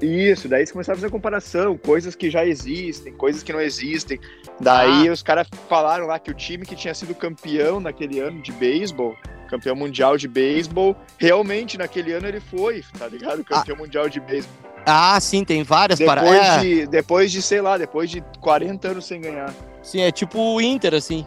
Isso, 0.00 0.48
daí 0.48 0.60
eles 0.60 0.72
começaram 0.72 0.96
a 0.96 1.00
fazer 1.00 1.10
comparação, 1.10 1.76
coisas 1.76 2.14
que 2.14 2.30
já 2.30 2.46
existem, 2.46 3.12
coisas 3.12 3.42
que 3.42 3.52
não 3.52 3.60
existem. 3.60 4.18
Daí 4.58 5.08
Ah. 5.08 5.12
os 5.12 5.22
caras 5.22 5.46
falaram 5.68 6.06
lá 6.06 6.18
que 6.18 6.30
o 6.30 6.34
time 6.34 6.64
que 6.64 6.76
tinha 6.76 6.94
sido 6.94 7.14
campeão 7.14 7.80
naquele 7.80 8.18
ano 8.20 8.40
de 8.40 8.52
beisebol, 8.52 9.16
campeão 9.50 9.74
mundial 9.76 10.16
de 10.16 10.28
beisebol, 10.28 10.96
realmente 11.18 11.76
naquele 11.76 12.12
ano 12.12 12.26
ele 12.28 12.40
foi, 12.40 12.84
tá 12.98 13.06
ligado? 13.08 13.42
Campeão 13.44 13.76
mundial 13.76 14.08
de 14.08 14.20
beisebol. 14.20 14.54
Ah, 14.86 15.18
sim, 15.20 15.44
tem 15.44 15.62
várias 15.62 15.98
Depois, 15.98 16.18
paradas. 16.20 16.56
É, 16.56 16.60
de, 16.60 16.86
depois 16.86 17.30
de, 17.30 17.42
sei 17.42 17.60
lá, 17.60 17.76
depois 17.76 18.08
de 18.08 18.22
40 18.40 18.88
anos 18.88 19.04
sem 19.06 19.20
ganhar. 19.20 19.52
sim, 19.82 20.00
é 20.00 20.10
tipo 20.10 20.38
o 20.40 20.60
Inter, 20.60 20.94
assim. 20.94 21.26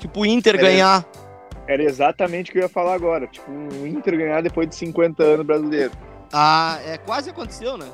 Tipo 0.00 0.20
o 0.22 0.26
Inter 0.26 0.56
É. 0.56 0.58
ganhar. 0.58 1.04
Era 1.68 1.82
exatamente 1.82 2.50
o 2.50 2.52
que 2.52 2.58
eu 2.58 2.62
ia 2.62 2.68
falar 2.68 2.94
agora. 2.94 3.26
Tipo, 3.26 3.50
o 3.50 3.86
Inter 3.86 4.16
ganhar 4.16 4.40
depois 4.40 4.68
de 4.68 4.74
50 4.76 5.22
anos 5.22 5.46
brasileiro. 5.46 5.92
Ah, 6.32 6.78
é, 6.86 6.96
quase 6.98 7.30
aconteceu, 7.30 7.76
né? 7.76 7.86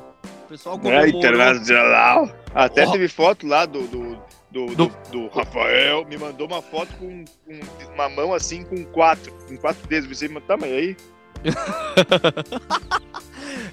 O 0.44 0.48
pessoal 0.48 0.76
É, 0.76 0.78
comemorou. 0.78 1.08
internacional. 1.08 2.30
Até 2.54 2.86
Ó. 2.86 2.90
teve 2.92 3.08
foto 3.08 3.46
lá 3.46 3.64
do, 3.64 3.82
do, 3.86 4.11
do, 4.52 4.66
Do- 4.74 4.92
do- 5.10 5.28
Rafael, 5.28 6.04
me 6.04 6.16
mandou 6.18 6.46
uma 6.46 6.60
foto 6.62 6.92
com, 6.98 7.24
com 7.46 7.92
uma 7.94 8.08
mão 8.08 8.34
assim 8.34 8.62
com 8.64 8.84
quatro, 8.84 9.32
com 9.48 9.56
quatro 9.56 9.86
dedos. 9.88 10.08
Você 10.16 10.28
me 10.28 10.40
tá, 10.40 10.56
mas 10.56 10.70
aí? 10.70 10.96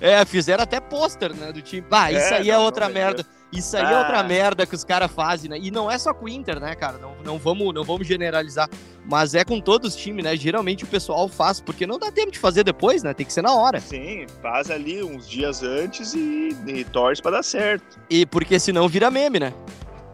É, 0.01 0.23
fizeram 0.25 0.63
até 0.63 0.79
pôster, 0.79 1.33
né, 1.35 1.51
do 1.51 1.61
time. 1.61 1.81
Bah, 1.89 2.09
isso 2.11 2.33
É, 2.33 2.37
aí 2.37 2.49
é 2.49 2.53
não, 2.53 2.63
outra 2.63 2.87
não, 2.87 2.93
merda. 2.93 3.25
Isso 3.51 3.75
aí 3.75 3.83
é 3.83 3.93
Ah. 3.93 3.99
outra 3.99 4.23
merda 4.23 4.65
que 4.65 4.73
os 4.75 4.83
caras 4.83 5.11
fazem, 5.11 5.49
né? 5.49 5.57
E 5.59 5.71
não 5.71 5.89
é 5.91 5.97
só 5.97 6.13
com 6.13 6.25
o 6.25 6.29
Inter, 6.29 6.59
né, 6.59 6.73
cara? 6.75 6.97
Não, 6.97 7.15
não, 7.23 7.37
vamos, 7.37 7.73
não 7.73 7.83
vamos 7.83 8.07
generalizar. 8.07 8.69
Mas 9.05 9.33
é 9.33 9.43
com 9.43 9.59
todos 9.59 9.93
os 9.95 9.99
times, 10.01 10.23
né? 10.23 10.35
Geralmente 10.37 10.83
o 10.83 10.87
pessoal 10.87 11.27
faz, 11.27 11.59
porque 11.59 11.85
não 11.87 11.97
dá 11.99 12.11
tempo 12.11 12.31
de 12.31 12.39
fazer 12.39 12.63
depois, 12.63 13.03
né? 13.03 13.13
Tem 13.13 13.25
que 13.25 13.33
ser 13.33 13.41
na 13.41 13.53
hora. 13.53 13.79
Sim, 13.81 14.25
faz 14.41 14.69
ali 14.71 15.03
uns 15.03 15.27
dias 15.27 15.63
antes 15.63 16.13
e, 16.13 16.55
e 16.67 16.83
torce 16.85 17.21
pra 17.21 17.31
dar 17.31 17.43
certo. 17.43 17.99
E 18.09 18.25
porque 18.25 18.57
senão 18.59 18.87
vira 18.87 19.09
meme, 19.11 19.39
né? 19.39 19.53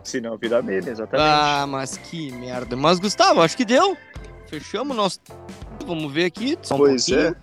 Se 0.06 0.22
não, 0.22 0.38
vira 0.38 0.62
meme, 0.62 0.90
exatamente. 0.90 1.28
Ah, 1.28 1.66
mas 1.68 1.98
que 1.98 2.32
merda. 2.32 2.76
Mas, 2.76 3.00
Gustavo, 3.00 3.42
acho 3.42 3.58
que 3.58 3.66
deu. 3.66 3.98
Fechamos 4.48 4.96
nosso. 4.96 5.20
Vamos 5.86 6.14
ver 6.14 6.26
aqui. 6.26 6.58
Só 6.62 6.76
um 6.76 6.78
Pois 6.78 7.06
pouquinho. 7.06 7.30
é. 7.30 7.36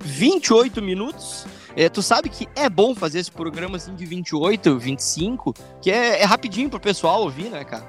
28 0.00 0.80
minutos. 0.82 1.46
É, 1.76 1.88
tu 1.88 2.02
sabe 2.02 2.28
que 2.28 2.48
é 2.54 2.68
bom 2.68 2.94
fazer 2.94 3.20
esse 3.20 3.30
programa 3.30 3.76
assim 3.76 3.94
de 3.94 4.04
28, 4.04 4.78
25, 4.78 5.54
que 5.80 5.90
é, 5.90 6.20
é 6.20 6.24
rapidinho 6.24 6.68
pro 6.68 6.80
pessoal 6.80 7.22
ouvir, 7.22 7.48
né, 7.50 7.64
cara? 7.64 7.84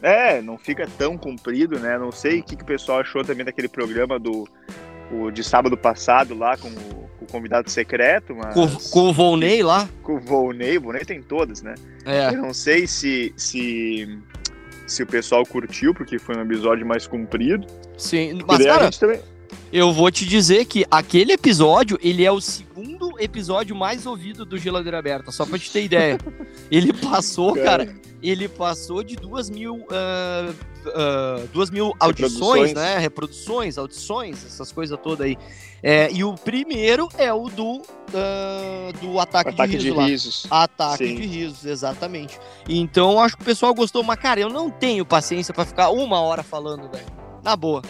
É, 0.00 0.40
não 0.40 0.56
fica 0.56 0.86
tão 0.98 1.16
comprido, 1.18 1.78
né? 1.78 1.98
Não 1.98 2.12
sei 2.12 2.40
o 2.40 2.42
que, 2.44 2.54
que 2.54 2.62
o 2.62 2.66
pessoal 2.66 3.00
achou 3.00 3.24
também 3.24 3.44
daquele 3.44 3.68
programa 3.68 4.18
do 4.18 4.46
o 5.10 5.30
de 5.30 5.42
sábado 5.42 5.76
passado 5.76 6.36
lá 6.36 6.56
com 6.56 6.68
o, 6.68 7.07
com 7.18 7.24
o 7.24 7.28
convidado 7.28 7.68
secreto, 7.70 8.34
mas 8.34 8.54
Com, 8.54 8.68
com 8.90 9.10
o 9.10 9.12
Volney 9.12 9.62
lá. 9.62 9.88
com 10.02 10.14
o 10.16 10.20
Volney, 10.20 10.78
o 10.78 10.82
Volney 10.82 11.04
tem 11.04 11.20
todas, 11.20 11.62
né? 11.62 11.74
É. 12.04 12.28
Eu 12.28 12.38
não 12.38 12.54
sei 12.54 12.86
se, 12.86 13.32
se, 13.36 14.18
se 14.86 15.02
o 15.02 15.06
pessoal 15.06 15.44
curtiu, 15.44 15.92
porque 15.92 16.18
foi 16.18 16.36
um 16.36 16.42
episódio 16.42 16.86
mais 16.86 17.06
comprido. 17.06 17.66
Sim, 17.96 18.40
mas 18.46 18.64
cara, 18.64 18.90
também. 18.90 19.20
eu 19.72 19.92
vou 19.92 20.10
te 20.10 20.24
dizer 20.24 20.64
que 20.64 20.84
aquele 20.90 21.32
episódio, 21.32 21.98
ele 22.00 22.24
é 22.24 22.30
o 22.30 22.40
segundo 22.40 23.10
episódio 23.18 23.74
mais 23.74 24.06
ouvido 24.06 24.44
do 24.44 24.56
Geladeira 24.56 24.98
Aberta, 24.98 25.32
só 25.32 25.44
pra 25.44 25.58
te 25.58 25.70
ter 25.72 25.82
ideia. 25.82 26.18
Ele 26.70 26.92
passou, 26.92 27.54
cara, 27.54 27.88
ele 28.22 28.46
passou 28.46 29.02
de 29.02 29.16
duas 29.16 29.48
mil, 29.48 29.86
ah, 29.90 30.52
ah, 30.94 31.44
duas 31.52 31.70
mil 31.70 31.92
audições, 32.00 32.32
Reproduções. 32.70 32.74
né? 32.74 32.98
Reproduções, 32.98 33.78
audições, 33.78 34.44
essas 34.46 34.72
coisas 34.72 34.98
todas 35.02 35.26
aí. 35.26 35.36
É, 35.82 36.10
e 36.12 36.24
o 36.24 36.34
primeiro 36.34 37.08
é 37.16 37.32
o 37.32 37.48
do, 37.48 37.80
ah, 38.14 38.90
do 39.00 39.18
ataque, 39.20 39.50
Ataque 39.50 39.72
de 39.72 39.78
de 39.78 39.84
riso 39.88 39.96
lá. 39.96 40.06
risos. 40.06 40.46
Ataque 40.50 41.06
Sim. 41.06 41.14
de 41.16 41.26
risos, 41.26 41.64
exatamente. 41.64 42.38
Então 42.68 43.20
acho 43.20 43.36
que 43.36 43.42
o 43.42 43.46
pessoal 43.46 43.72
gostou, 43.74 44.02
mas 44.02 44.18
cara, 44.18 44.40
eu 44.40 44.48
não 44.48 44.70
tenho 44.70 45.04
paciência 45.06 45.54
pra 45.54 45.64
ficar 45.64 45.90
uma 45.90 46.20
hora 46.20 46.42
falando, 46.42 46.88
velho. 46.90 47.06
Na 47.42 47.54
boa. 47.56 47.82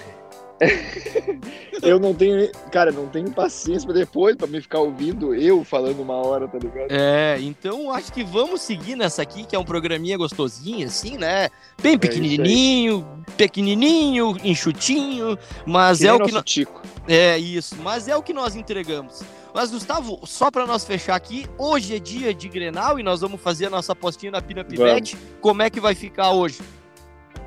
Eu 1.83 2.01
não 2.01 2.13
tenho. 2.13 2.51
Cara, 2.73 2.91
não 2.91 3.07
tenho 3.07 3.31
paciência 3.31 3.87
pra 3.87 3.97
depois, 3.97 4.37
pra 4.37 4.47
me 4.47 4.61
ficar 4.61 4.81
ouvindo 4.81 5.35
eu 5.35 5.63
falando 5.65 6.01
uma 6.01 6.15
hora, 6.15 6.49
tá 6.49 6.59
ligado? 6.59 6.89
É, 6.91 7.39
então 7.41 7.93
acho 7.93 8.13
que 8.13 8.25
vamos 8.25 8.63
seguir 8.63 8.97
nessa 8.97 9.23
aqui, 9.23 9.45
que 9.45 9.55
é 9.55 9.59
um 9.59 9.65
programinha 9.65 10.17
gostosinho, 10.17 10.87
assim, 10.87 11.17
né? 11.17 11.49
Bem 11.81 11.93
É 11.93 11.95
isso 11.95 11.95
aí. 11.95 11.99
pequenininho, 11.99 13.25
pequenininho, 13.37 14.37
enxutinho, 14.43 15.39
mas 15.65 15.99
Que 15.99 16.09
é 16.09 16.13
o 16.13 16.21
que 16.21 16.43
Tico. 16.43 16.83
É 17.07 17.39
isso, 17.39 17.77
mas 17.77 18.09
é 18.09 18.17
o 18.17 18.23
que 18.23 18.33
nós 18.33 18.57
entregamos. 18.57 19.23
Mas, 19.55 19.71
Gustavo, 19.71 20.21
só 20.25 20.51
pra 20.51 20.67
nós 20.67 20.85
fechar 20.85 21.17
aqui, 21.17 21.47
hoje 21.57 21.97
é 21.97 21.99
dia 21.99 22.35
de 22.35 22.49
Grenal 22.49 22.99
e 22.99 23.03
nós 23.03 23.21
vamos 23.21 23.41
fazer 23.41 23.67
a 23.67 23.71
nossa 23.71 23.93
apostinha 23.93 24.33
na 24.33 24.43
Pina 24.43 24.63
Pivete. 24.63 25.17
Como 25.41 25.63
é 25.63 25.71
que 25.71 25.81
vai 25.81 25.95
ficar 25.95 26.33
hoje? 26.33 26.61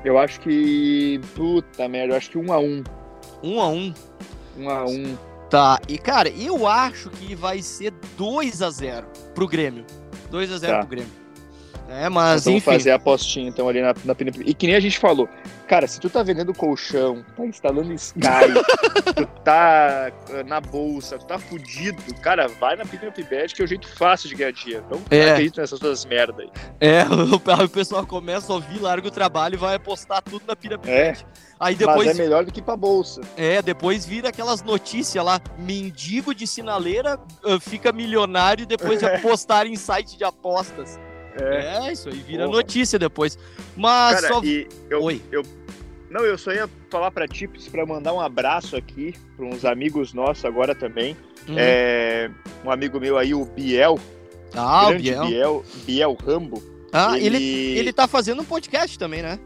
Eu 0.04 0.18
acho 0.18 0.40
que. 0.40 1.20
Puta 1.34 1.88
merda, 1.88 2.14
eu 2.14 2.16
acho 2.16 2.30
que 2.30 2.38
um 2.38 2.52
a 2.52 2.58
um. 2.58 2.82
Um 3.42 3.60
a 3.60 3.68
um. 3.68 3.94
Um 4.56 4.70
a 4.70 4.84
um. 4.84 5.16
Tá, 5.50 5.78
e 5.88 5.98
cara, 5.98 6.30
eu 6.30 6.66
acho 6.66 7.10
que 7.10 7.34
vai 7.34 7.60
ser 7.60 7.92
2 8.16 8.62
a 8.62 8.70
0 8.70 9.06
pro 9.34 9.46
Grêmio. 9.46 9.84
2 10.30 10.50
a 10.52 10.58
0 10.58 10.72
Tá. 10.72 10.78
pro 10.80 10.88
Grêmio. 10.88 11.12
É, 11.88 12.08
mas 12.08 12.44
vamos 12.44 12.58
enfim. 12.58 12.72
fazer 12.72 12.90
a 12.90 12.94
apostinha 12.94 13.48
então 13.48 13.68
ali 13.68 13.82
na, 13.82 13.94
na 14.04 14.14
E 14.46 14.54
que 14.54 14.66
nem 14.66 14.76
a 14.76 14.80
gente 14.80 14.98
falou, 14.98 15.28
cara, 15.72 15.86
se 15.86 15.98
tu 15.98 16.10
tá 16.10 16.22
vendendo 16.22 16.52
colchão, 16.52 17.24
tá 17.34 17.46
instalando 17.46 17.94
Sky, 17.94 18.20
tu 19.16 19.26
tá 19.42 20.12
eh, 20.28 20.42
na 20.42 20.60
bolsa, 20.60 21.16
tu 21.16 21.24
tá 21.24 21.38
fudido, 21.38 22.02
cara, 22.20 22.46
vai 22.46 22.76
na 22.76 22.84
Pina 22.84 23.10
Pibet 23.10 23.54
que 23.54 23.62
é 23.62 23.64
o 23.64 23.66
jeito 23.66 23.88
fácil 23.88 24.28
de 24.28 24.34
ganhar 24.34 24.52
dinheiro. 24.52 24.84
Não 24.90 25.00
É. 25.10 25.30
acredito 25.30 25.58
nessas 25.58 25.80
duas 25.80 26.04
merda 26.04 26.42
aí. 26.42 26.50
É, 26.78 27.04
o, 27.64 27.68
pessoal 27.70 28.06
começa 28.06 28.52
a 28.52 28.56
ouvir, 28.56 28.82
larga 28.82 29.08
o 29.08 29.10
trabalho 29.10 29.54
e 29.54 29.56
vai 29.56 29.76
apostar 29.76 30.20
tudo 30.20 30.42
na 30.46 30.54
Pina 30.54 30.76
Pivete. 30.76 31.24
Aí 31.58 31.74
depois 31.74 32.06
Mas 32.06 32.18
é 32.18 32.22
melhor 32.22 32.44
do 32.44 32.52
que 32.52 32.60
pra 32.60 32.76
bolsa. 32.76 33.22
É, 33.34 33.62
depois 33.62 34.04
vira 34.04 34.28
aquelas 34.28 34.62
notícias 34.62 35.24
lá, 35.24 35.40
mendigo 35.56 36.34
de 36.34 36.46
sinaleira 36.46 37.18
ah, 37.44 37.58
fica 37.58 37.92
milionário 37.92 38.66
depois 38.66 38.98
de 38.98 39.06
apostar 39.08 39.66
em 39.66 39.76
site 39.76 40.18
de 40.18 40.24
apostas. 40.24 40.98
É. 41.40 41.86
É, 41.86 41.92
isso 41.92 42.08
aí 42.08 42.18
vira 42.18 42.44
Porra. 42.44 42.56
notícia 42.58 42.98
depois. 42.98 43.38
Mas 43.76 44.20
Cara, 44.20 44.34
só. 44.34 44.42
eu, 44.44 45.02
Oi. 45.02 45.22
eu. 45.30 45.42
Não, 46.12 46.26
eu 46.26 46.36
só 46.36 46.52
ia 46.52 46.68
falar 46.90 47.10
pra 47.10 47.26
ti, 47.26 47.48
pra 47.70 47.86
mandar 47.86 48.12
um 48.12 48.20
abraço 48.20 48.76
aqui 48.76 49.14
pra 49.34 49.46
uns 49.46 49.64
amigos 49.64 50.12
nossos 50.12 50.44
agora 50.44 50.74
também. 50.74 51.16
Hum. 51.48 51.54
É, 51.56 52.30
um 52.62 52.70
amigo 52.70 53.00
meu 53.00 53.16
aí, 53.16 53.34
o 53.34 53.46
Biel, 53.46 53.98
ah, 54.54 54.90
o 54.90 54.94
Biel. 54.94 55.26
Biel, 55.26 55.64
Biel 55.86 56.18
Rambo. 56.22 56.62
Ah, 56.92 57.18
ele... 57.18 57.42
ele 57.78 57.92
tá 57.92 58.06
fazendo 58.06 58.42
um 58.42 58.44
podcast 58.44 58.98
também, 58.98 59.22
né? 59.22 59.38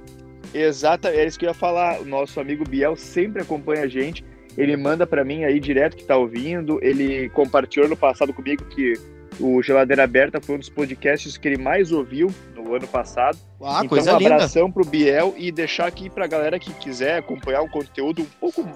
Exata, 0.52 1.10
é 1.10 1.24
isso 1.24 1.38
que 1.38 1.44
eu 1.44 1.50
ia 1.50 1.54
falar. 1.54 2.00
O 2.00 2.04
nosso 2.04 2.40
amigo 2.40 2.68
Biel 2.68 2.96
sempre 2.96 3.42
acompanha 3.42 3.84
a 3.84 3.88
gente. 3.88 4.24
Ele 4.58 4.76
manda 4.76 5.06
pra 5.06 5.24
mim 5.24 5.44
aí 5.44 5.60
direto 5.60 5.96
que 5.96 6.04
tá 6.04 6.16
ouvindo. 6.16 6.80
Ele 6.82 7.28
compartilhou 7.28 7.88
no 7.88 7.96
passado 7.96 8.32
comigo 8.32 8.64
que 8.64 8.94
o 9.40 9.62
Geladeira 9.62 10.04
Aberta 10.04 10.40
foi 10.40 10.56
um 10.56 10.58
dos 10.58 10.68
podcasts 10.68 11.36
que 11.36 11.48
ele 11.48 11.58
mais 11.58 11.92
ouviu 11.92 12.32
no 12.54 12.74
ano 12.74 12.86
passado. 12.86 13.38
Ah, 13.62 13.76
então, 13.78 13.88
coisa 13.88 14.12
um 14.12 14.16
abração 14.16 14.70
pro 14.70 14.84
Biel 14.84 15.34
e 15.36 15.52
deixar 15.52 15.86
aqui 15.86 16.08
pra 16.08 16.26
galera 16.26 16.58
que 16.58 16.72
quiser 16.74 17.18
acompanhar 17.18 17.62
um 17.62 17.68
conteúdo 17.68 18.22
um 18.22 18.26
pouco, 18.40 18.68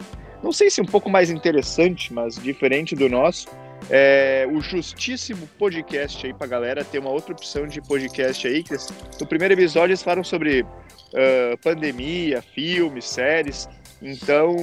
não 0.42 0.52
sei 0.52 0.70
se 0.70 0.80
um 0.80 0.86
pouco 0.86 1.10
mais 1.10 1.30
interessante, 1.30 2.12
mas 2.12 2.36
diferente 2.36 2.94
do 2.94 3.08
nosso. 3.08 3.48
É, 3.88 4.46
o 4.50 4.60
Justíssimo 4.60 5.48
Podcast 5.58 6.26
aí 6.26 6.34
pra 6.34 6.46
galera 6.46 6.84
ter 6.84 6.98
uma 6.98 7.10
outra 7.10 7.32
opção 7.32 7.66
de 7.66 7.80
podcast 7.80 8.46
aí. 8.46 8.62
Que 8.62 8.76
no 9.18 9.26
primeiro 9.26 9.54
episódio 9.54 9.92
eles 9.92 10.02
falaram 10.02 10.22
sobre 10.22 10.66
ah, 11.14 11.56
pandemia, 11.62 12.42
filmes, 12.42 13.06
séries. 13.06 13.68
Então, 14.02 14.56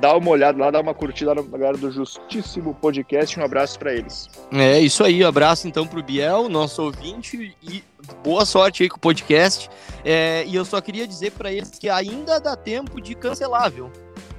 dá 0.00 0.16
uma 0.16 0.30
olhada 0.30 0.58
lá, 0.58 0.70
dá 0.70 0.80
uma 0.80 0.94
curtida 0.94 1.34
na 1.34 1.42
galera 1.42 1.76
do 1.76 1.90
Justíssimo 1.90 2.74
Podcast. 2.74 3.38
Um 3.38 3.44
abraço 3.44 3.78
pra 3.78 3.94
eles. 3.94 4.28
É 4.52 4.80
isso 4.80 5.04
aí, 5.04 5.22
abraço 5.22 5.68
então 5.68 5.86
pro 5.86 6.02
Biel, 6.02 6.48
nosso 6.48 6.82
ouvinte, 6.82 7.54
e 7.62 7.84
boa 8.24 8.46
sorte 8.46 8.82
aí 8.82 8.88
com 8.88 8.96
o 8.96 9.00
podcast. 9.00 9.68
É, 10.04 10.44
e 10.46 10.54
eu 10.54 10.64
só 10.64 10.80
queria 10.80 11.06
dizer 11.06 11.32
pra 11.32 11.52
eles 11.52 11.70
que 11.70 11.88
ainda 11.88 12.38
dá 12.40 12.56
tempo 12.56 13.00
de 13.00 13.14
cancelar, 13.14 13.70
viu? 13.70 13.90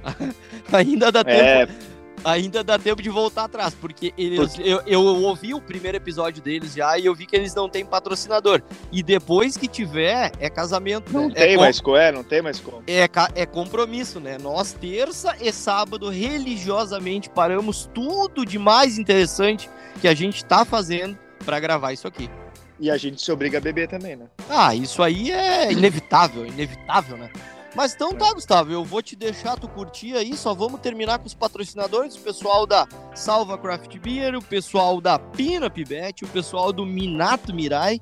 ainda 0.72 1.12
dá 1.12 1.22
tempo. 1.22 1.72
Ainda 2.24 2.64
dá 2.64 2.78
tempo 2.78 3.02
de 3.02 3.08
voltar 3.08 3.44
atrás, 3.44 3.74
porque 3.74 4.12
eles, 4.16 4.58
eu, 4.58 4.80
eu 4.86 5.00
ouvi 5.00 5.54
o 5.54 5.60
primeiro 5.60 5.96
episódio 5.96 6.42
deles 6.42 6.74
já 6.74 6.98
e 6.98 7.06
eu 7.06 7.14
vi 7.14 7.26
que 7.26 7.36
eles 7.36 7.54
não 7.54 7.68
têm 7.68 7.84
patrocinador. 7.84 8.62
E 8.90 9.02
depois 9.02 9.56
que 9.56 9.68
tiver, 9.68 10.32
é 10.38 10.50
casamento. 10.50 11.12
não 11.12 11.28
né? 11.28 11.34
tem 11.34 11.54
é, 11.54 11.56
mais 11.56 11.80
como, 11.80 11.96
é, 11.96 12.12
não 12.12 12.24
tem 12.24 12.42
mais 12.42 12.60
como. 12.60 12.82
é, 12.86 13.08
é 13.34 13.46
compromisso, 13.46 14.20
né? 14.20 14.38
Nós, 14.38 14.72
terça 14.72 15.36
e 15.40 15.52
sábado, 15.52 16.08
religiosamente, 16.08 17.28
paramos 17.30 17.88
tudo 17.92 18.44
de 18.44 18.58
mais 18.58 18.98
interessante 18.98 19.68
que 20.00 20.08
a 20.08 20.14
gente 20.14 20.44
tá 20.44 20.64
fazendo 20.64 21.18
pra 21.44 21.60
gravar 21.60 21.92
isso 21.92 22.06
aqui. 22.06 22.30
E 22.80 22.90
a 22.90 22.96
gente 22.96 23.20
se 23.20 23.32
obriga 23.32 23.58
a 23.58 23.60
beber 23.60 23.88
também, 23.88 24.14
né? 24.14 24.26
Ah, 24.48 24.74
isso 24.74 25.02
aí 25.02 25.32
é 25.32 25.72
inevitável, 25.72 26.46
inevitável, 26.46 27.16
né? 27.16 27.30
Mas 27.78 27.94
então 27.94 28.12
tá, 28.12 28.32
Gustavo, 28.32 28.72
eu 28.72 28.84
vou 28.84 29.00
te 29.00 29.14
deixar 29.14 29.56
tu 29.56 29.68
curtir 29.68 30.16
aí, 30.16 30.36
só 30.36 30.52
vamos 30.52 30.80
terminar 30.80 31.20
com 31.20 31.28
os 31.28 31.32
patrocinadores, 31.32 32.16
o 32.16 32.20
pessoal 32.20 32.66
da 32.66 32.88
Salva 33.14 33.56
Craft 33.56 33.96
Beer, 33.98 34.34
o 34.34 34.42
pessoal 34.42 35.00
da 35.00 35.16
Pina 35.16 35.70
Pibete, 35.70 36.24
o 36.24 36.28
pessoal 36.28 36.72
do 36.72 36.84
Minato 36.84 37.54
Mirai, 37.54 38.00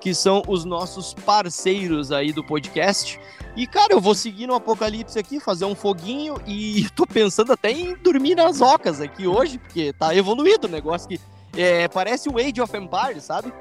que 0.00 0.14
são 0.14 0.44
os 0.46 0.64
nossos 0.64 1.12
parceiros 1.12 2.12
aí 2.12 2.32
do 2.32 2.44
podcast. 2.44 3.18
E, 3.56 3.66
cara, 3.66 3.94
eu 3.94 4.00
vou 4.00 4.14
seguir 4.14 4.46
no 4.46 4.54
Apocalipse 4.54 5.18
aqui, 5.18 5.40
fazer 5.40 5.64
um 5.64 5.74
foguinho 5.74 6.40
e 6.46 6.88
tô 6.94 7.04
pensando 7.04 7.52
até 7.52 7.72
em 7.72 7.96
dormir 7.96 8.36
nas 8.36 8.60
ocas 8.60 9.00
aqui 9.00 9.26
hoje, 9.26 9.58
porque 9.58 9.92
tá 9.92 10.14
evoluído 10.14 10.68
o 10.68 10.70
negócio 10.70 11.08
que 11.08 11.20
é, 11.56 11.88
parece 11.88 12.28
o 12.28 12.38
Age 12.38 12.60
of 12.60 12.76
Empires, 12.76 13.24
sabe? 13.24 13.52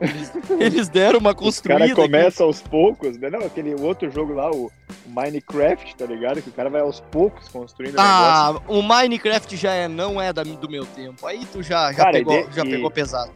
Eles, 0.00 0.32
eles 0.58 0.88
deram 0.88 1.18
uma 1.18 1.34
construída. 1.34 1.80
caras 1.80 1.92
aqui. 1.92 2.02
começam 2.02 2.46
aos 2.46 2.62
poucos, 2.62 3.18
né? 3.18 3.28
Não, 3.30 3.40
aquele 3.40 3.74
outro 3.74 4.10
jogo 4.10 4.32
lá, 4.32 4.50
o 4.50 4.70
Minecraft, 5.06 5.94
tá 5.96 6.06
ligado? 6.06 6.40
Que 6.40 6.48
o 6.48 6.52
cara 6.52 6.70
vai 6.70 6.80
aos 6.80 7.00
poucos 7.00 7.48
construindo 7.48 7.96
o. 7.96 8.00
Ah, 8.00 8.60
o 8.66 8.82
Minecraft 8.82 9.56
já 9.56 9.72
é, 9.74 9.88
não 9.88 10.20
é 10.20 10.32
da, 10.32 10.42
do 10.42 10.68
meu 10.70 10.86
tempo. 10.86 11.26
Aí 11.26 11.44
tu 11.52 11.62
já, 11.62 11.92
já, 11.92 11.98
Cara, 11.98 12.12
pegou, 12.12 12.46
de- 12.46 12.56
já 12.56 12.64
pegou 12.64 12.90
pesado. 12.90 13.30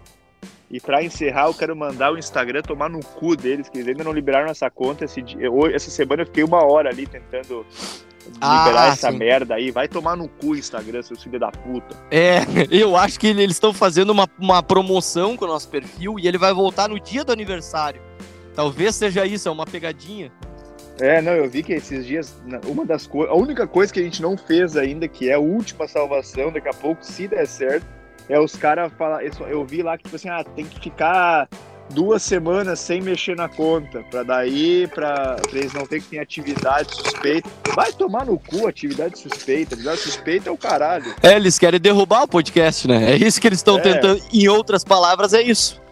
E 0.75 0.81
pra 0.81 1.05
encerrar, 1.05 1.47
eu 1.47 1.55
quero 1.55 1.77
mandar 1.77 2.13
o 2.13 2.19
Instagram 2.19 2.61
tomar 2.61 2.89
no 2.91 2.99
cu 2.99 3.37
deles, 3.37 3.69
que 3.69 3.79
eles 3.79 3.87
ainda 3.91 4.03
não 4.03 4.11
liberaram 4.11 4.51
essa 4.51 4.69
conta. 4.69 5.05
Esse 5.05 5.23
dia, 5.23 5.49
hoje- 5.49 5.73
essa 5.77 5.89
semana 5.89 6.23
eu 6.23 6.27
fiquei 6.27 6.43
uma 6.43 6.65
hora 6.65 6.91
ali 6.91 7.07
tentando 7.07 7.65
Ah, 8.41 8.65
liberar 8.65 8.89
essa 8.93 9.13
sim. 9.13 9.17
merda 9.17 9.55
aí. 9.55 9.71
Vai 9.71 9.87
tomar 9.87 10.17
no 10.17 10.29
cu 10.29 10.49
o 10.49 10.57
Instagram, 10.57 11.01
seus 11.03 11.23
filhos 11.23 11.39
da 11.39 11.53
puta. 11.53 11.95
É, 12.11 12.39
eu 12.73 12.97
acho 12.97 13.21
que 13.21 13.29
eles 13.29 13.53
estão 13.55 13.73
fazendo 13.73 14.11
uma, 14.11 14.29
uma 14.37 14.65
promoção 14.65 15.37
com 15.37 15.45
o 15.45 15.49
nosso 15.49 15.69
perfil 15.69 16.19
e 16.19 16.27
ele 16.27 16.39
vai 16.39 16.53
voltar 16.53 16.89
no 16.89 16.99
dia 16.99 17.23
do 17.25 17.31
aniversário. 17.31 18.03
Talvez 18.53 18.97
seja 18.97 19.25
isso, 19.25 19.49
é 19.49 19.53
uma 19.53 19.67
pegadinha. 19.67 20.33
É, 21.01 21.23
não, 21.23 21.33
eu 21.35 21.49
vi 21.49 21.63
que 21.63 21.73
esses 21.73 22.05
dias, 22.05 22.35
uma 22.67 22.85
das 22.85 23.07
coisas, 23.07 23.31
a 23.33 23.37
única 23.39 23.65
coisa 23.65 23.93
que 23.93 24.01
a 24.01 24.03
gente 24.03 24.21
não 24.21 24.37
fez 24.37 24.77
ainda, 24.77 25.07
que 25.07 25.31
é 25.31 25.35
a 25.35 25.39
última 25.39 25.87
salvação, 25.87 26.51
daqui 26.53 26.69
a 26.69 26.75
pouco, 26.75 27.05
se 27.07 27.29
der 27.29 27.47
certo, 27.47 27.87
é 28.29 28.39
os 28.39 28.57
caras 28.57 28.93
falar. 28.99 29.23
Eu, 29.25 29.65
vi 29.65 29.83
lá 29.83 29.97
que, 29.97 30.05
tipo 30.05 30.17
assim, 30.17 30.29
ah, 30.29 30.45
tem 30.57 30.65
que 30.65 30.81
ficar 30.81 31.49
duas 31.91 32.23
semanas 32.23 32.81
sem 32.81 33.01
mexer 33.03 33.37
na 33.37 33.49
conta, 33.49 34.03
pra 34.11 34.23
daí, 34.23 34.87
pra, 34.89 35.37
pra 35.37 35.59
eles 35.59 35.73
não 35.75 35.87
terem 35.87 36.03
que 36.03 36.11
ter 36.11 36.19
atividade 36.19 36.95
suspeita. 36.95 37.49
Vai 37.75 37.93
tomar 37.93 38.25
no 38.25 38.39
cu 38.39 38.67
atividade 38.67 39.19
suspeita, 39.19 39.75
atividade 39.75 40.01
suspeita 40.01 40.49
é 40.49 40.53
o 40.53 40.57
caralho. 40.57 41.15
É, 41.23 41.35
eles 41.35 41.59
querem 41.59 41.79
derrubar 41.79 42.23
o 42.23 42.29
podcast, 42.29 42.89
né? 42.89 43.13
É 43.13 43.17
isso 43.17 43.41
que 43.41 43.47
eles 43.47 43.59
estão 43.59 43.79
É. 43.79 43.83
tentando. 43.83 44.23
Em 44.33 44.49
outras 44.49 44.83
palavras, 44.83 45.35
é 45.35 45.43
isso. 45.43 45.83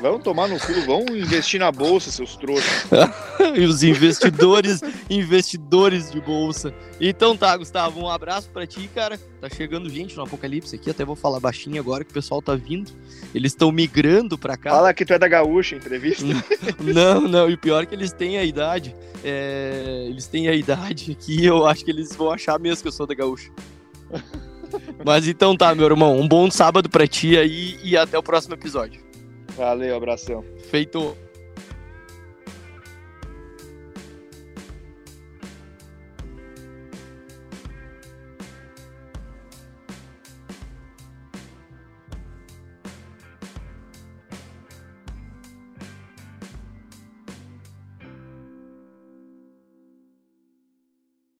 Vão 0.00 0.20
tomar 0.20 0.46
no 0.46 0.60
cu, 0.60 0.72
vão 0.86 1.04
investir 1.16 1.58
na 1.58 1.72
bolsa, 1.72 2.10
seus 2.10 2.36
trouxas. 2.36 2.86
e 3.56 3.64
os 3.64 3.82
investidores, 3.82 4.80
investidores 5.10 6.10
de 6.10 6.20
bolsa. 6.20 6.72
Então 7.00 7.36
tá, 7.36 7.56
Gustavo, 7.56 8.00
um 8.00 8.08
abraço 8.08 8.48
para 8.50 8.64
ti, 8.64 8.88
cara. 8.94 9.18
Tá 9.40 9.48
chegando 9.48 9.90
gente 9.90 10.16
no 10.16 10.22
Apocalipse 10.22 10.76
aqui, 10.76 10.88
até 10.88 11.04
vou 11.04 11.16
falar 11.16 11.40
baixinho 11.40 11.80
agora 11.80 12.04
que 12.04 12.10
o 12.10 12.14
pessoal 12.14 12.40
tá 12.40 12.54
vindo. 12.54 12.92
Eles 13.34 13.52
estão 13.52 13.72
migrando 13.72 14.38
para 14.38 14.56
cá. 14.56 14.70
Fala 14.70 14.94
que 14.94 15.04
tu 15.04 15.12
é 15.12 15.18
da 15.18 15.26
Gaúcha, 15.26 15.74
entrevista. 15.74 16.24
não, 16.78 17.22
não, 17.22 17.50
e 17.50 17.54
o 17.54 17.58
pior 17.58 17.82
é 17.82 17.86
que 17.86 17.94
eles 17.94 18.12
têm 18.12 18.38
a 18.38 18.44
idade. 18.44 18.94
É... 19.24 20.06
Eles 20.08 20.28
têm 20.28 20.48
a 20.48 20.54
idade 20.54 21.10
aqui, 21.10 21.44
eu 21.44 21.66
acho 21.66 21.84
que 21.84 21.90
eles 21.90 22.14
vão 22.14 22.30
achar 22.30 22.58
mesmo 22.60 22.82
que 22.82 22.88
eu 22.88 22.92
sou 22.92 23.06
da 23.06 23.14
Gaúcha. 23.14 23.50
Mas 25.04 25.26
então 25.26 25.56
tá, 25.56 25.74
meu 25.74 25.86
irmão, 25.86 26.18
um 26.18 26.28
bom 26.28 26.48
sábado 26.50 26.88
para 26.88 27.06
ti 27.06 27.36
aí 27.36 27.78
e 27.82 27.96
até 27.96 28.16
o 28.16 28.22
próximo 28.22 28.54
episódio. 28.54 29.07
Valeu, 29.58 29.96
abração. 29.96 30.44
Feito. 30.70 31.16